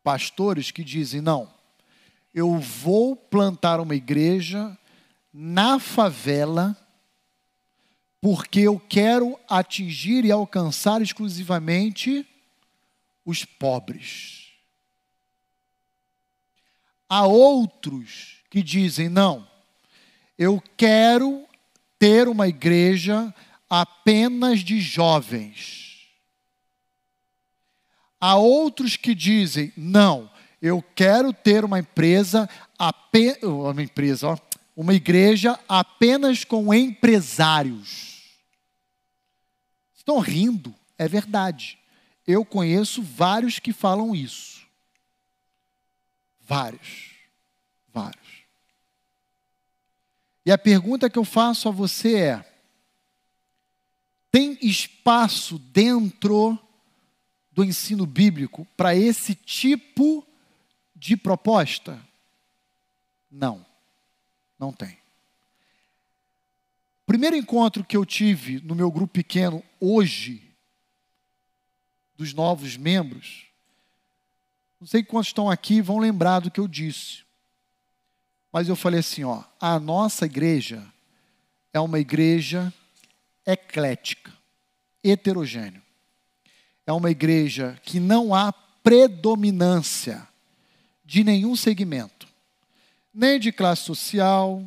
pastores 0.04 0.70
que 0.70 0.84
dizem: 0.84 1.22
não, 1.22 1.55
eu 2.36 2.60
vou 2.60 3.16
plantar 3.16 3.80
uma 3.80 3.96
igreja 3.96 4.78
na 5.32 5.80
favela, 5.80 6.76
porque 8.20 8.60
eu 8.60 8.78
quero 8.78 9.40
atingir 9.48 10.26
e 10.26 10.32
alcançar 10.34 11.02
exclusivamente 11.02 12.28
os 13.26 13.46
pobres. 13.46 14.50
Há 17.08 17.26
outros 17.26 18.44
que 18.50 18.62
dizem: 18.62 19.08
não, 19.08 19.48
eu 20.38 20.62
quero 20.76 21.48
ter 21.98 22.28
uma 22.28 22.50
igreja 22.50 23.34
apenas 23.70 24.60
de 24.60 24.82
jovens. 24.82 26.10
Há 28.20 28.36
outros 28.36 28.98
que 28.98 29.16
dizem: 29.16 29.72
não, 29.78 30.30
eu 30.66 30.82
quero 30.96 31.32
ter 31.32 31.64
uma 31.64 31.78
empresa, 31.78 32.50
uma 33.44 33.84
empresa, 33.84 34.36
uma 34.76 34.96
igreja 34.96 35.60
apenas 35.70 36.44
com 36.44 36.74
empresários. 36.74 38.24
Estão 39.96 40.18
rindo. 40.18 40.74
É 40.98 41.08
verdade. 41.08 41.78
Eu 42.26 42.44
conheço 42.44 43.04
vários 43.04 43.60
que 43.60 43.72
falam 43.72 44.16
isso. 44.16 44.66
Vários. 46.42 47.12
Vários. 47.94 48.26
E 50.44 50.52
a 50.52 50.58
pergunta 50.58 51.12
que 51.12 51.20
eu 51.20 51.26
faço 51.26 51.70
a 51.70 51.72
você 51.72 52.16
é: 52.16 52.54
tem 54.32 54.58
espaço 54.64 55.60
dentro 55.60 56.58
do 57.52 57.64
ensino 57.64 58.08
bíblico 58.08 58.66
para 58.76 58.96
esse 58.96 59.36
tipo 59.36 60.22
de 60.22 60.35
proposta? 61.18 62.00
Não, 63.30 63.66
não 64.58 64.72
tem. 64.72 64.98
Primeiro 67.06 67.36
encontro 67.36 67.84
que 67.84 67.96
eu 67.96 68.06
tive 68.06 68.60
no 68.62 68.74
meu 68.74 68.90
grupo 68.90 69.14
pequeno 69.14 69.64
hoje, 69.80 70.42
dos 72.18 72.34
novos 72.34 72.78
membros, 72.78 73.46
não 74.80 74.88
sei 74.88 75.04
quantos 75.04 75.28
estão 75.28 75.50
aqui 75.50 75.82
vão 75.82 76.00
lembrar 76.00 76.40
do 76.40 76.50
que 76.50 76.60
eu 76.60 76.68
disse. 76.68 77.24
Mas 78.52 78.70
eu 78.70 78.76
falei 78.76 79.02
assim, 79.02 79.24
ó, 79.24 79.44
a 79.60 79.80
nossa 79.80 80.26
igreja 80.26 80.86
é 81.74 81.80
uma 81.80 82.00
igreja 82.00 82.74
eclética, 83.46 84.34
heterogênea. 85.04 85.84
É 86.88 86.94
uma 86.94 87.12
igreja 87.12 87.80
que 87.84 88.00
não 88.00 88.34
há 88.34 88.54
predominância 88.54 90.28
de 91.06 91.24
nenhum 91.24 91.56
segmento, 91.56 92.28
nem 93.14 93.40
de 93.40 93.52
classe 93.52 93.84
social, 93.84 94.64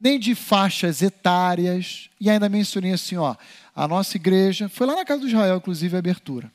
nem 0.00 0.18
de 0.18 0.34
faixas 0.34 1.02
etárias. 1.02 2.08
E 2.20 2.30
ainda 2.30 2.48
mencionei 2.48 2.92
assim, 2.92 3.16
ó, 3.16 3.36
a 3.74 3.88
nossa 3.88 4.16
igreja, 4.16 4.68
foi 4.68 4.86
lá 4.86 4.94
na 4.96 5.04
casa 5.04 5.22
do 5.22 5.28
Israel, 5.28 5.56
inclusive, 5.56 5.94
a 5.96 5.98
abertura. 5.98 6.50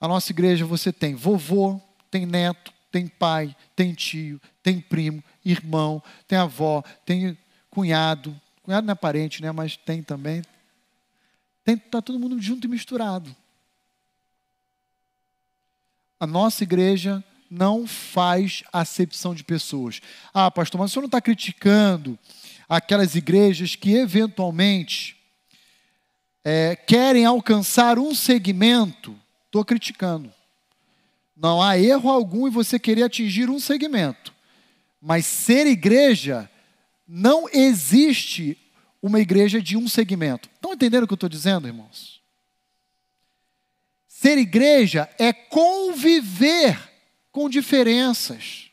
A 0.00 0.06
nossa 0.06 0.32
igreja 0.32 0.64
você 0.66 0.92
tem 0.92 1.14
vovô, 1.14 1.80
tem 2.10 2.26
neto, 2.26 2.72
tem 2.90 3.06
pai, 3.06 3.56
tem 3.74 3.94
tio, 3.94 4.40
tem 4.62 4.80
primo, 4.80 5.22
irmão, 5.44 6.02
tem 6.26 6.38
avó, 6.38 6.82
tem 7.06 7.36
cunhado. 7.70 8.38
Cunhado 8.62 8.86
não 8.86 8.92
é 8.92 8.96
parente, 8.96 9.40
né? 9.40 9.50
Mas 9.50 9.76
tem 9.76 10.02
também. 10.02 10.42
Tem, 11.64 11.76
tá 11.76 12.02
todo 12.02 12.18
mundo 12.18 12.40
junto 12.40 12.66
e 12.66 12.70
misturado. 12.70 13.34
A 16.18 16.26
nossa 16.26 16.62
igreja 16.62 17.24
não 17.52 17.86
faz 17.86 18.64
acepção 18.72 19.34
de 19.34 19.44
pessoas. 19.44 20.00
Ah, 20.32 20.50
pastor, 20.50 20.80
mas 20.80 20.90
o 20.90 20.94
senhor 20.94 21.02
não 21.02 21.08
está 21.08 21.20
criticando 21.20 22.18
aquelas 22.66 23.14
igrejas 23.14 23.76
que 23.76 23.92
eventualmente 23.94 25.14
é, 26.42 26.74
querem 26.74 27.26
alcançar 27.26 27.98
um 27.98 28.14
segmento? 28.14 29.14
Estou 29.44 29.62
criticando. 29.66 30.32
Não 31.36 31.62
há 31.62 31.78
erro 31.78 32.08
algum 32.08 32.48
em 32.48 32.50
você 32.50 32.78
querer 32.78 33.02
atingir 33.02 33.50
um 33.50 33.60
segmento. 33.60 34.32
Mas 34.98 35.26
ser 35.26 35.66
igreja, 35.66 36.50
não 37.06 37.46
existe 37.52 38.56
uma 39.02 39.20
igreja 39.20 39.60
de 39.60 39.76
um 39.76 39.86
segmento. 39.86 40.48
Estão 40.54 40.72
entendendo 40.72 41.02
o 41.04 41.06
que 41.06 41.12
eu 41.12 41.16
estou 41.16 41.28
dizendo, 41.28 41.68
irmãos? 41.68 42.22
Ser 44.08 44.38
igreja 44.38 45.06
é 45.18 45.34
conviver 45.34 46.91
com 47.32 47.48
diferenças. 47.48 48.70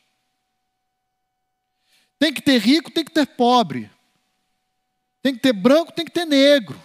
Tem 2.18 2.32
que 2.32 2.42
ter 2.42 2.58
rico, 2.58 2.90
tem 2.90 3.02
que 3.02 3.10
ter 3.10 3.26
pobre. 3.26 3.90
Tem 5.22 5.34
que 5.34 5.40
ter 5.40 5.54
branco, 5.54 5.90
tem 5.90 6.04
que 6.04 6.12
ter 6.12 6.26
negro. 6.26 6.80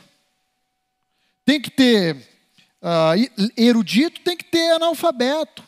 Tem 1.43 1.61
que 1.61 1.69
ter 1.69 2.15
uh, 2.81 3.51
erudito, 3.57 4.21
tem 4.21 4.35
que 4.37 4.45
ter 4.45 4.71
analfabeto. 4.71 5.63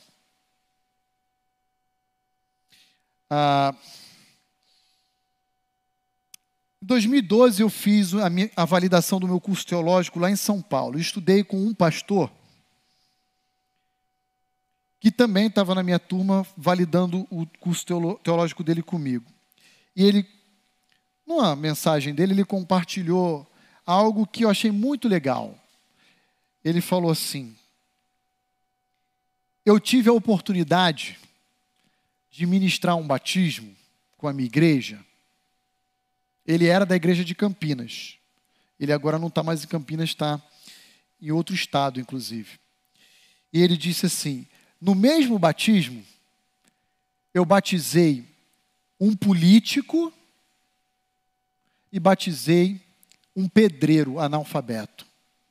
Ah, 3.29 3.75
em 6.81 6.85
2012 6.85 7.61
eu 7.61 7.69
fiz 7.69 8.13
a, 8.13 8.29
minha, 8.29 8.49
a 8.55 8.63
validação 8.63 9.19
do 9.19 9.27
meu 9.27 9.41
curso 9.41 9.67
teológico 9.67 10.17
lá 10.17 10.31
em 10.31 10.35
São 10.37 10.61
Paulo. 10.61 10.95
Eu 10.95 11.01
estudei 11.01 11.43
com 11.43 11.57
um 11.57 11.73
pastor 11.73 12.31
que 14.99 15.11
também 15.11 15.47
estava 15.47 15.75
na 15.75 15.83
minha 15.83 15.99
turma 15.99 16.45
validando 16.55 17.27
o 17.29 17.45
curso 17.59 17.85
teológico 18.23 18.63
dele 18.63 18.81
comigo. 18.81 19.31
E 19.95 20.03
ele, 20.03 20.27
numa 21.25 21.55
mensagem 21.55 22.13
dele, 22.13 22.33
ele 22.33 22.45
compartilhou 22.45 23.49
algo 23.85 24.27
que 24.27 24.43
eu 24.43 24.49
achei 24.49 24.71
muito 24.71 25.07
legal. 25.07 25.57
Ele 26.63 26.81
falou 26.81 27.11
assim: 27.11 27.55
Eu 29.65 29.79
tive 29.79 30.09
a 30.09 30.13
oportunidade 30.13 31.17
de 32.29 32.45
ministrar 32.45 32.95
um 32.95 33.07
batismo 33.07 33.75
com 34.17 34.27
a 34.27 34.33
minha 34.33 34.47
igreja, 34.47 34.99
ele 36.45 36.67
era 36.67 36.85
da 36.85 36.95
igreja 36.95 37.23
de 37.25 37.35
Campinas. 37.35 38.15
Ele 38.79 38.93
agora 38.93 39.19
não 39.19 39.27
está 39.27 39.43
mais 39.43 39.63
em 39.63 39.67
Campinas, 39.67 40.09
está 40.09 40.41
em 41.21 41.31
outro 41.31 41.53
estado, 41.53 41.99
inclusive. 41.99 42.59
E 43.51 43.61
ele 43.61 43.75
disse 43.75 44.05
assim: 44.05 44.47
no 44.79 44.93
mesmo 44.95 45.37
batismo, 45.39 46.03
eu 47.33 47.45
batizei 47.45 48.25
um 48.99 49.15
político 49.15 50.11
e 51.91 51.99
batizei 51.99 52.81
um 53.35 53.47
pedreiro 53.47 54.19
analfabeto. 54.19 55.05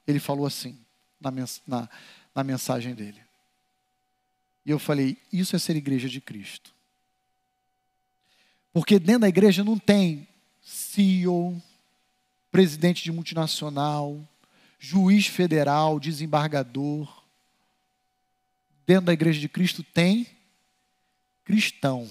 Ele 0.07 0.19
falou 0.19 0.47
assim 0.47 0.77
na, 1.21 1.31
na, 1.67 1.89
na 2.35 2.45
mensagem 2.45 2.95
dele. 2.95 3.21
E 4.65 4.71
eu 4.71 4.79
falei: 4.79 5.17
isso 5.33 5.55
é 5.55 5.59
ser 5.59 5.77
igreja 5.77 6.09
de 6.09 6.21
Cristo. 6.21 6.75
Porque 8.73 8.99
dentro 8.99 9.23
da 9.23 9.29
igreja 9.29 9.65
não 9.65 9.79
tem 9.79 10.29
CEO, 10.61 11.63
presidente 12.51 13.05
de 13.05 13.13
multinacional, 13.13 14.21
juiz 14.79 15.27
federal, 15.27 15.99
desembargador. 16.01 17.16
Dentro 18.87 19.07
da 19.07 19.13
igreja 19.13 19.41
de 19.41 19.49
Cristo 19.49 19.83
tem 19.83 20.27
cristão 21.45 22.09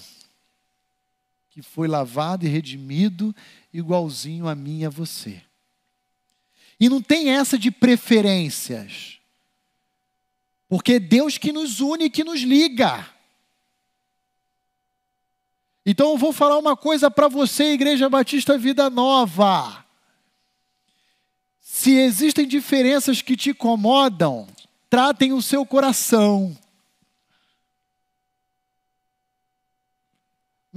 que 1.56 1.62
foi 1.62 1.88
lavado 1.88 2.44
e 2.44 2.48
redimido 2.48 3.34
igualzinho 3.72 4.46
a 4.46 4.54
mim 4.54 4.80
e 4.80 4.84
a 4.84 4.90
você. 4.90 5.42
E 6.78 6.86
não 6.86 7.00
tem 7.00 7.30
essa 7.30 7.58
de 7.58 7.70
preferências. 7.70 9.18
Porque 10.68 10.94
é 10.94 10.98
Deus 10.98 11.38
que 11.38 11.52
nos 11.52 11.80
une, 11.80 12.10
que 12.10 12.22
nos 12.22 12.40
liga. 12.40 13.08
Então 15.86 16.10
eu 16.10 16.18
vou 16.18 16.30
falar 16.30 16.58
uma 16.58 16.76
coisa 16.76 17.10
para 17.10 17.26
você, 17.26 17.72
Igreja 17.72 18.10
Batista 18.10 18.58
Vida 18.58 18.90
Nova. 18.90 19.82
Se 21.58 21.92
existem 21.92 22.46
diferenças 22.46 23.22
que 23.22 23.34
te 23.34 23.50
incomodam, 23.50 24.46
tratem 24.90 25.32
o 25.32 25.40
seu 25.40 25.64
coração. 25.64 26.54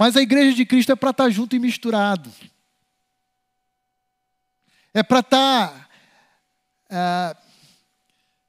Mas 0.00 0.16
a 0.16 0.22
igreja 0.22 0.56
de 0.56 0.64
Cristo 0.64 0.92
é 0.92 0.96
para 0.96 1.10
estar 1.10 1.24
tá 1.24 1.30
junto 1.30 1.54
e 1.54 1.58
misturado. 1.58 2.32
É 4.94 5.02
para 5.02 5.20
estar 5.20 5.68
tá, 5.68 5.88
é, 6.88 7.36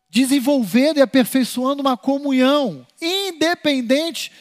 desenvolvendo 0.10 1.00
e 1.00 1.02
aperfeiçoando 1.02 1.82
uma 1.82 1.98
comunhão, 1.98 2.88
independente 3.02 4.32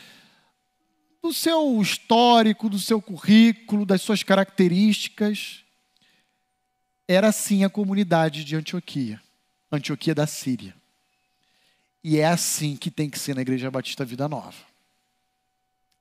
do 1.20 1.32
seu 1.32 1.82
histórico, 1.82 2.70
do 2.70 2.78
seu 2.78 3.02
currículo, 3.02 3.84
das 3.84 4.02
suas 4.02 4.22
características. 4.22 5.64
Era 7.08 7.30
assim 7.30 7.64
a 7.64 7.68
comunidade 7.68 8.44
de 8.44 8.54
Antioquia, 8.54 9.20
Antioquia 9.72 10.14
da 10.14 10.28
Síria. 10.28 10.76
E 12.04 12.18
é 12.18 12.26
assim 12.26 12.76
que 12.76 12.88
tem 12.88 13.10
que 13.10 13.18
ser 13.18 13.34
na 13.34 13.42
Igreja 13.42 13.68
Batista 13.68 14.04
Vida 14.04 14.28
Nova. 14.28 14.69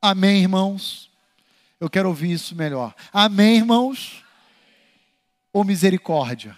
Amém, 0.02 0.42
irmãos? 0.42 1.12
Eu 1.78 1.90
quero 1.90 2.08
ouvir 2.08 2.32
isso 2.32 2.56
melhor. 2.56 2.96
Amém, 3.12 3.58
irmãos? 3.58 4.24
Ou 5.52 5.64
misericórdia? 5.64 6.58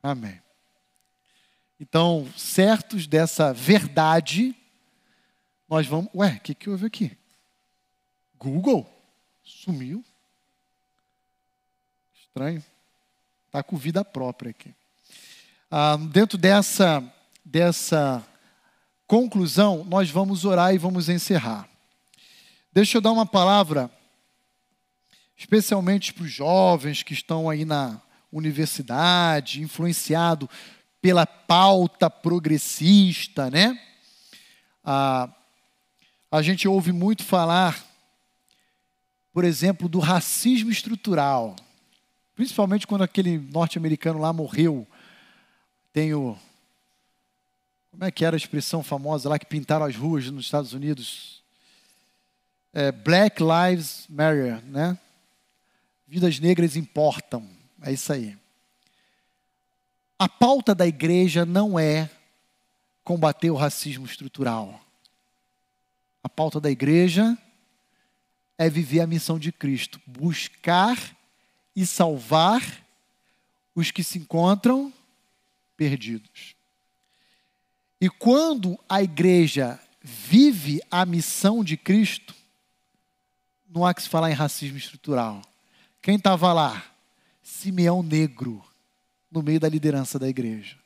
Amém. 0.00 0.40
Então, 1.78 2.28
certos 2.36 3.06
dessa 3.06 3.52
verdade, 3.52 4.54
nós 5.68 5.86
vamos. 5.86 6.10
Ué, 6.14 6.36
o 6.36 6.40
que, 6.40 6.54
que 6.54 6.70
houve 6.70 6.86
aqui? 6.86 7.18
Google? 8.38 8.88
Sumiu? 9.42 10.04
Estranho. 12.14 12.62
Está 13.46 13.60
com 13.60 13.76
vida 13.76 14.04
própria 14.04 14.50
aqui. 14.50 14.72
Ah, 15.68 15.96
dentro 15.96 16.38
dessa, 16.38 17.02
dessa 17.44 18.24
conclusão, 19.10 19.84
nós 19.88 20.08
vamos 20.08 20.44
orar 20.44 20.72
e 20.72 20.78
vamos 20.78 21.08
encerrar. 21.08 21.68
Deixa 22.72 22.96
eu 22.96 23.00
dar 23.00 23.10
uma 23.10 23.26
palavra, 23.26 23.90
especialmente 25.36 26.14
para 26.14 26.22
os 26.22 26.30
jovens 26.30 27.02
que 27.02 27.12
estão 27.12 27.50
aí 27.50 27.64
na 27.64 28.00
universidade, 28.30 29.62
influenciado 29.62 30.48
pela 31.02 31.26
pauta 31.26 32.08
progressista, 32.08 33.50
né? 33.50 33.76
A 34.84 36.40
gente 36.40 36.68
ouve 36.68 36.92
muito 36.92 37.24
falar, 37.24 37.84
por 39.32 39.42
exemplo, 39.42 39.88
do 39.88 39.98
racismo 39.98 40.70
estrutural, 40.70 41.56
principalmente 42.36 42.86
quando 42.86 43.02
aquele 43.02 43.38
norte-americano 43.38 44.20
lá 44.20 44.32
morreu. 44.32 44.86
Tem 45.92 46.14
o. 46.14 46.38
Como 47.90 48.04
é 48.04 48.10
que 48.10 48.24
era 48.24 48.36
a 48.36 48.38
expressão 48.38 48.82
famosa 48.82 49.28
lá 49.28 49.38
que 49.38 49.46
pintaram 49.46 49.84
as 49.84 49.96
ruas 49.96 50.30
nos 50.30 50.44
Estados 50.44 50.72
Unidos? 50.72 51.42
É, 52.72 52.92
Black 52.92 53.42
Lives 53.42 54.06
Matter, 54.08 54.64
né? 54.66 54.98
Vidas 56.06 56.38
negras 56.38 56.76
importam. 56.76 57.48
É 57.82 57.92
isso 57.92 58.12
aí. 58.12 58.36
A 60.18 60.28
pauta 60.28 60.74
da 60.74 60.86
igreja 60.86 61.44
não 61.44 61.78
é 61.78 62.08
combater 63.02 63.50
o 63.50 63.56
racismo 63.56 64.06
estrutural. 64.06 64.80
A 66.22 66.28
pauta 66.28 66.60
da 66.60 66.70
igreja 66.70 67.36
é 68.56 68.68
viver 68.68 69.00
a 69.00 69.06
missão 69.06 69.38
de 69.38 69.50
Cristo, 69.50 70.00
buscar 70.06 71.16
e 71.74 71.86
salvar 71.86 72.62
os 73.74 73.90
que 73.90 74.04
se 74.04 74.18
encontram 74.18 74.92
perdidos. 75.76 76.54
E 78.00 78.08
quando 78.08 78.78
a 78.88 79.02
igreja 79.02 79.78
vive 80.02 80.80
a 80.90 81.04
missão 81.04 81.62
de 81.62 81.76
Cristo, 81.76 82.34
não 83.68 83.84
há 83.84 83.92
que 83.92 84.02
se 84.02 84.08
falar 84.08 84.30
em 84.30 84.34
racismo 84.34 84.78
estrutural. 84.78 85.42
Quem 86.00 86.16
estava 86.16 86.52
lá? 86.52 86.82
Simeão 87.42 88.02
Negro 88.02 88.64
no 89.30 89.42
meio 89.42 89.60
da 89.60 89.68
liderança 89.68 90.18
da 90.18 90.28
igreja. 90.28 90.76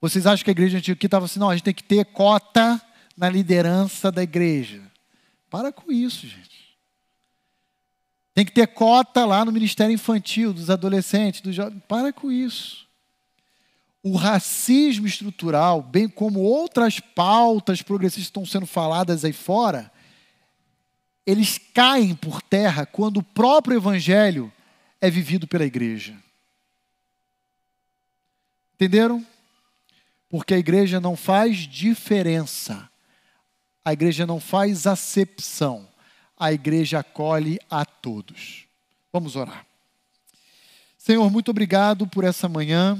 Vocês 0.00 0.26
acham 0.26 0.44
que 0.44 0.50
a 0.50 0.52
igreja 0.52 0.78
antiga 0.78 1.06
estava 1.06 1.26
assim, 1.26 1.38
não, 1.38 1.50
a 1.50 1.54
gente 1.54 1.64
tem 1.64 1.74
que 1.74 1.84
ter 1.84 2.04
cota 2.06 2.80
na 3.16 3.28
liderança 3.28 4.10
da 4.10 4.22
igreja. 4.22 4.82
Para 5.50 5.70
com 5.70 5.92
isso, 5.92 6.26
gente. 6.26 6.76
Tem 8.34 8.44
que 8.44 8.52
ter 8.52 8.68
cota 8.68 9.26
lá 9.26 9.44
no 9.44 9.52
ministério 9.52 9.92
infantil, 9.92 10.52
dos 10.52 10.70
adolescentes, 10.70 11.42
dos 11.42 11.54
jovens. 11.54 11.82
Para 11.86 12.12
com 12.12 12.32
isso. 12.32 12.86
O 14.02 14.16
racismo 14.16 15.06
estrutural, 15.06 15.80
bem 15.80 16.08
como 16.08 16.40
outras 16.40 16.98
pautas 16.98 17.82
progressistas 17.82 18.24
estão 18.24 18.44
sendo 18.44 18.66
faladas 18.66 19.24
aí 19.24 19.32
fora, 19.32 19.92
eles 21.24 21.58
caem 21.72 22.14
por 22.14 22.42
terra 22.42 22.84
quando 22.84 23.18
o 23.18 23.22
próprio 23.22 23.76
evangelho 23.76 24.52
é 25.00 25.08
vivido 25.08 25.46
pela 25.46 25.64
igreja. 25.64 26.16
Entenderam? 28.74 29.24
Porque 30.28 30.54
a 30.54 30.58
igreja 30.58 31.00
não 31.00 31.16
faz 31.16 31.58
diferença. 31.58 32.90
A 33.84 33.92
igreja 33.92 34.26
não 34.26 34.40
faz 34.40 34.86
acepção. 34.86 35.88
A 36.36 36.52
igreja 36.52 36.98
acolhe 36.98 37.60
a 37.70 37.84
todos. 37.84 38.64
Vamos 39.12 39.36
orar. 39.36 39.64
Senhor, 40.98 41.30
muito 41.30 41.50
obrigado 41.50 42.06
por 42.06 42.24
essa 42.24 42.48
manhã 42.48 42.98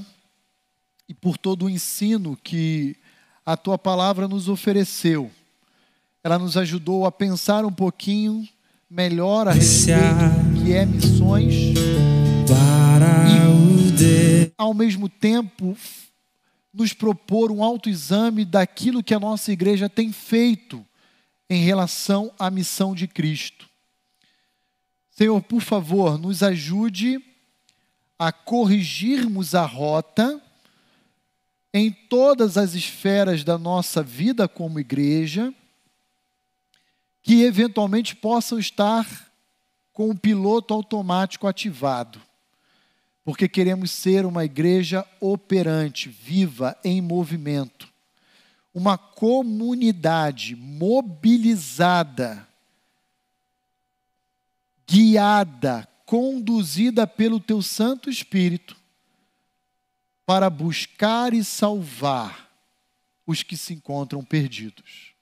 e 1.09 1.15
por 1.15 1.37
todo 1.37 1.67
o 1.67 1.71
ensino 1.71 2.39
que 2.43 2.97
a 3.45 3.57
tua 3.57 3.77
palavra 3.77 4.29
nos 4.29 4.49
ofereceu. 4.49 5.31
Ela 6.23 6.39
nos 6.39 6.57
ajudou 6.57 7.05
a 7.05 7.13
pensar 7.13 7.65
um 7.65 7.73
pouquinho 7.73 8.49
melhor 8.89 9.49
a 9.49 9.53
respeito 9.53 10.63
que 10.63 10.73
é 10.73 10.87
missões 10.87 11.55
e, 14.01 14.53
ao 14.57 14.75
mesmo 14.75 15.09
tempo, 15.09 15.77
nos 16.73 16.93
propor 16.93 17.51
um 17.51 17.63
autoexame 17.63 18.45
daquilo 18.45 19.03
que 19.03 19.15
a 19.15 19.21
nossa 19.21 19.53
igreja 19.53 19.89
tem 19.89 20.13
feito 20.13 20.85
em 21.49 21.65
relação 21.65 22.33
à 22.39 22.51
missão 22.51 22.95
de 22.95 23.07
Cristo. 23.07 23.69
Senhor, 25.11 25.41
por 25.43 25.61
favor, 25.61 26.19
nos 26.19 26.43
ajude 26.43 27.23
a 28.19 28.33
corrigirmos 28.33 29.55
a 29.55 29.67
rota 29.67 30.41
em 31.73 31.91
todas 31.91 32.57
as 32.57 32.75
esferas 32.75 33.45
da 33.45 33.57
nossa 33.57 34.03
vida 34.03 34.47
como 34.47 34.81
igreja, 34.81 35.53
que 37.23 37.43
eventualmente 37.43 38.17
possam 38.17 38.59
estar 38.59 39.33
com 39.93 40.11
o 40.11 40.19
piloto 40.19 40.75
automático 40.75 41.47
ativado 41.47 42.21
porque 43.25 43.49
queremos 43.49 43.91
ser 43.91 44.27
uma 44.27 44.45
igreja 44.45 45.07
operante, 45.21 46.09
viva, 46.09 46.77
em 46.85 47.01
movimento. 47.01 47.89
Uma 48.75 48.99
comunidade 48.99 50.57
mobilizada, 50.57 52.49
guiada, 54.89 55.87
conduzida 56.07 57.07
pelo 57.07 57.39
Teu 57.39 57.63
Santo 57.63 58.11
Espírito, 58.11 58.77
para 60.25 60.49
buscar 60.49 61.35
e 61.35 61.43
salvar 61.45 62.51
os 63.27 63.43
que 63.43 63.57
se 63.57 63.75
encontram 63.75 64.25
perdidos. 64.25 65.13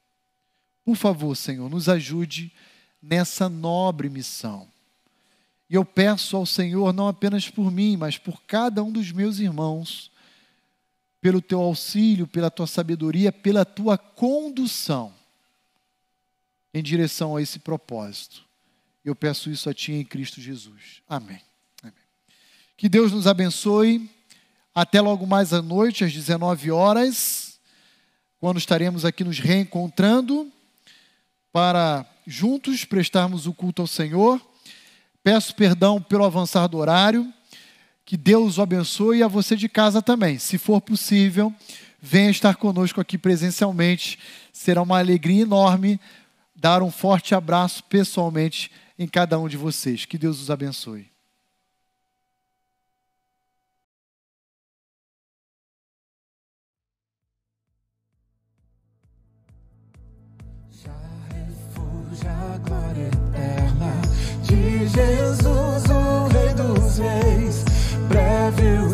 Por 0.84 0.96
favor, 0.96 1.36
Senhor, 1.36 1.68
nos 1.68 1.88
ajude 1.88 2.52
nessa 3.02 3.48
nobre 3.48 4.08
missão. 4.08 4.68
E 5.68 5.74
eu 5.74 5.84
peço 5.84 6.36
ao 6.36 6.44
Senhor, 6.44 6.92
não 6.92 7.06
apenas 7.06 7.48
por 7.48 7.70
mim, 7.70 7.96
mas 7.96 8.18
por 8.18 8.42
cada 8.42 8.82
um 8.82 8.90
dos 8.90 9.12
meus 9.12 9.38
irmãos, 9.38 10.10
pelo 11.20 11.40
teu 11.40 11.60
auxílio, 11.60 12.26
pela 12.26 12.50
tua 12.50 12.66
sabedoria, 12.66 13.30
pela 13.30 13.64
tua 13.64 13.96
condução 13.96 15.14
em 16.72 16.82
direção 16.82 17.36
a 17.36 17.42
esse 17.42 17.58
propósito. 17.58 18.44
Eu 19.04 19.14
peço 19.14 19.50
isso 19.50 19.68
a 19.68 19.74
Ti 19.74 19.92
em 19.92 20.04
Cristo 20.04 20.40
Jesus. 20.40 21.02
Amém. 21.08 21.40
Amém. 21.82 21.94
Que 22.76 22.88
Deus 22.88 23.12
nos 23.12 23.26
abençoe. 23.26 24.10
Até 24.74 25.00
logo 25.00 25.26
mais 25.26 25.52
à 25.52 25.60
noite, 25.60 26.04
às 26.04 26.12
19 26.12 26.70
horas, 26.70 27.58
quando 28.38 28.58
estaremos 28.58 29.04
aqui 29.04 29.24
nos 29.24 29.40
reencontrando 29.40 30.50
para 31.52 32.06
juntos 32.24 32.84
prestarmos 32.84 33.48
o 33.48 33.52
culto 33.52 33.82
ao 33.82 33.88
Senhor. 33.88 34.40
Peço 35.24 35.54
perdão 35.56 36.00
pelo 36.00 36.24
avançar 36.24 36.68
do 36.68 36.78
horário. 36.78 37.32
Que 38.04 38.16
Deus 38.16 38.58
o 38.58 38.62
abençoe 38.62 39.18
e 39.18 39.22
a 39.22 39.28
você 39.28 39.56
de 39.56 39.68
casa 39.68 40.00
também. 40.00 40.38
Se 40.38 40.56
for 40.56 40.80
possível, 40.80 41.52
venha 42.00 42.30
estar 42.30 42.54
conosco 42.54 43.00
aqui 43.00 43.18
presencialmente. 43.18 44.18
Será 44.52 44.82
uma 44.82 44.98
alegria 44.98 45.42
enorme 45.42 46.00
dar 46.54 46.80
um 46.80 46.92
forte 46.92 47.34
abraço 47.34 47.82
pessoalmente 47.84 48.70
em 48.96 49.08
cada 49.08 49.38
um 49.38 49.48
de 49.48 49.56
vocês. 49.56 50.04
Que 50.04 50.16
Deus 50.16 50.40
os 50.40 50.50
abençoe. 50.50 51.09
de 64.50 64.88
Jesus, 64.88 65.84
o 65.90 66.28
Rei 66.32 66.52
dos 66.54 66.98
Reis, 66.98 67.64
breve 68.08 68.78
o 68.80 68.89